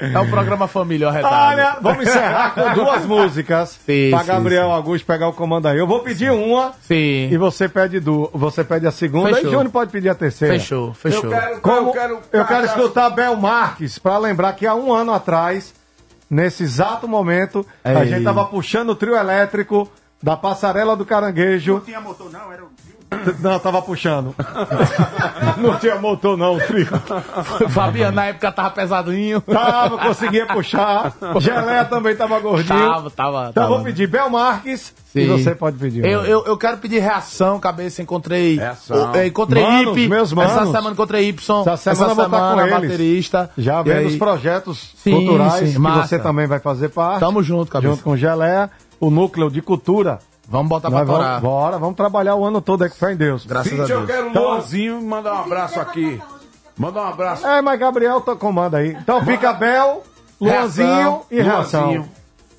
[0.00, 1.34] É o programa família, ó, retado.
[1.34, 3.78] Olha, vamos encerrar com duas músicas.
[3.84, 5.78] Sim, pra sim, Gabriel Augusto pegar o comando aí.
[5.78, 7.28] Eu vou pedir uma Sim.
[7.30, 9.48] e você pede du você pede a segunda Fechou.
[9.50, 10.54] e Júnior pode pedir a terceira.
[10.54, 11.24] Fechou, fechou.
[11.24, 14.92] Eu quero, Como eu quero, eu quero escutar Bel Marques pra lembrar que há um
[14.92, 15.74] ano atrás,
[16.30, 18.08] nesse exato momento, a Ei.
[18.08, 19.90] gente tava puxando o trio elétrico
[20.22, 21.74] da passarela do caranguejo.
[21.74, 22.68] Não tinha motor, não, era o.
[23.40, 24.34] Não, tava puxando.
[25.58, 26.86] não tinha motor, não, o trio.
[27.68, 29.40] Fabiano na época tava pesadinho.
[29.40, 31.12] Tava, conseguia puxar.
[31.40, 32.78] Geleia também tava gordinho.
[32.78, 33.48] Tava, tava.
[33.50, 33.74] Então tava.
[33.74, 35.28] vou pedir Bel Marques e Sim.
[35.28, 36.04] você pode pedir.
[36.04, 38.00] Eu, eu, eu quero pedir reação, cabeça.
[38.00, 38.56] Encontrei.
[38.56, 39.14] Reação.
[39.14, 41.62] Eu, encontrei Manos, meus Essa semana encontrei Y.
[41.66, 42.70] Essa semana vou estar com eles.
[42.72, 43.50] baterista.
[43.58, 46.08] Já E vendo aí- os projetos Sim, culturais sim, que massa.
[46.08, 47.20] você também vai fazer parte.
[47.20, 47.92] Tamo junto, cabeça.
[47.92, 48.70] junto com Geleia,
[49.00, 50.18] o núcleo de cultura.
[50.50, 51.40] Vamos botar pra Nós vamos, torar.
[51.40, 53.46] bora, vamos trabalhar o ano todo aí com fé em Deus.
[53.46, 54.10] Graças a Gente, eu Deus.
[54.10, 56.20] quero um Luanzinho mandar um abraço aqui.
[56.76, 57.46] Mandar um abraço.
[57.46, 58.90] É, mas Gabriel tá comanda aí.
[59.00, 60.02] Então fica Bel,
[60.40, 61.80] Luanzinho Reação, e Reação.
[61.82, 62.08] Luanzinho.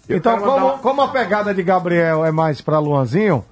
[0.08, 3.44] Eu Então, mandar como, como a pegada de Gabriel é mais pra Luanzinho,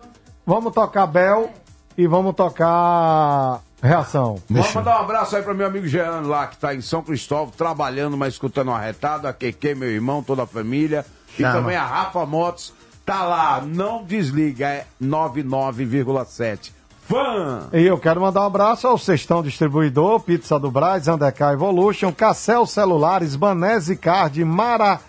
[0.45, 1.49] vamos tocar Bel
[1.97, 4.37] e vamos tocar Reação.
[4.49, 7.51] Vamos mandar um abraço aí pro meu amigo Jean lá, que tá em São Cristóvão,
[7.57, 11.05] trabalhando, mas escutando uma retada, a Keke, meu irmão, toda a família.
[11.37, 11.53] E Chama.
[11.53, 12.73] também a Rafa Motos,
[13.09, 16.71] tá lá, não desliga, é 99,7.
[17.07, 17.67] Fã!
[17.73, 22.67] E eu quero mandar um abraço ao Sextão Distribuidor, Pizza do Braz, Andecar Evolution, Cassel
[22.67, 24.99] Celulares, Banese Card, Mara,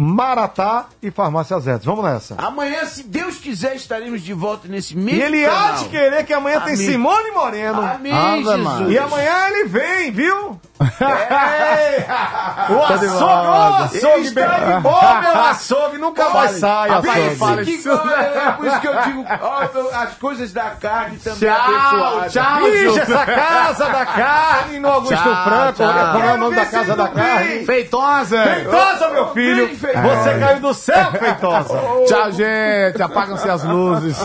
[0.00, 1.84] Maratá e Farmácia Zetos.
[1.84, 2.34] Vamos nessa.
[2.38, 5.68] Amanhã, se Deus quiser, estaremos de volta nesse mesmo E ele canal.
[5.68, 6.86] há de querer que amanhã tem Amém.
[6.86, 7.82] Simone Moreno.
[7.82, 8.90] Amém, Jesus.
[8.90, 10.58] E amanhã ele vem, viu?
[10.80, 12.06] É.
[12.72, 14.76] o açougue, o açougue, está bem.
[14.76, 17.36] de meu açougue, nunca mais sai, açougue.
[17.36, 19.62] fala que- é por isso que eu digo, ó,
[20.02, 22.32] as coisas da carne também Tchau, abençoadas.
[22.32, 25.72] tchau, Ixi, essa casa da carne no Augusto Tchau, Franco.
[25.74, 26.12] tchau.
[26.12, 27.64] Como é o nome da casa da carne?
[27.66, 28.42] Feitosa!
[28.42, 29.68] Feitosa, meu filho!
[29.92, 31.80] Você caiu do céu, Feitosa!
[32.06, 33.02] Tchau, gente.
[33.02, 34.16] Apagam-se as luzes.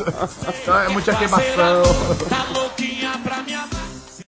[0.85, 1.83] É muita queimação.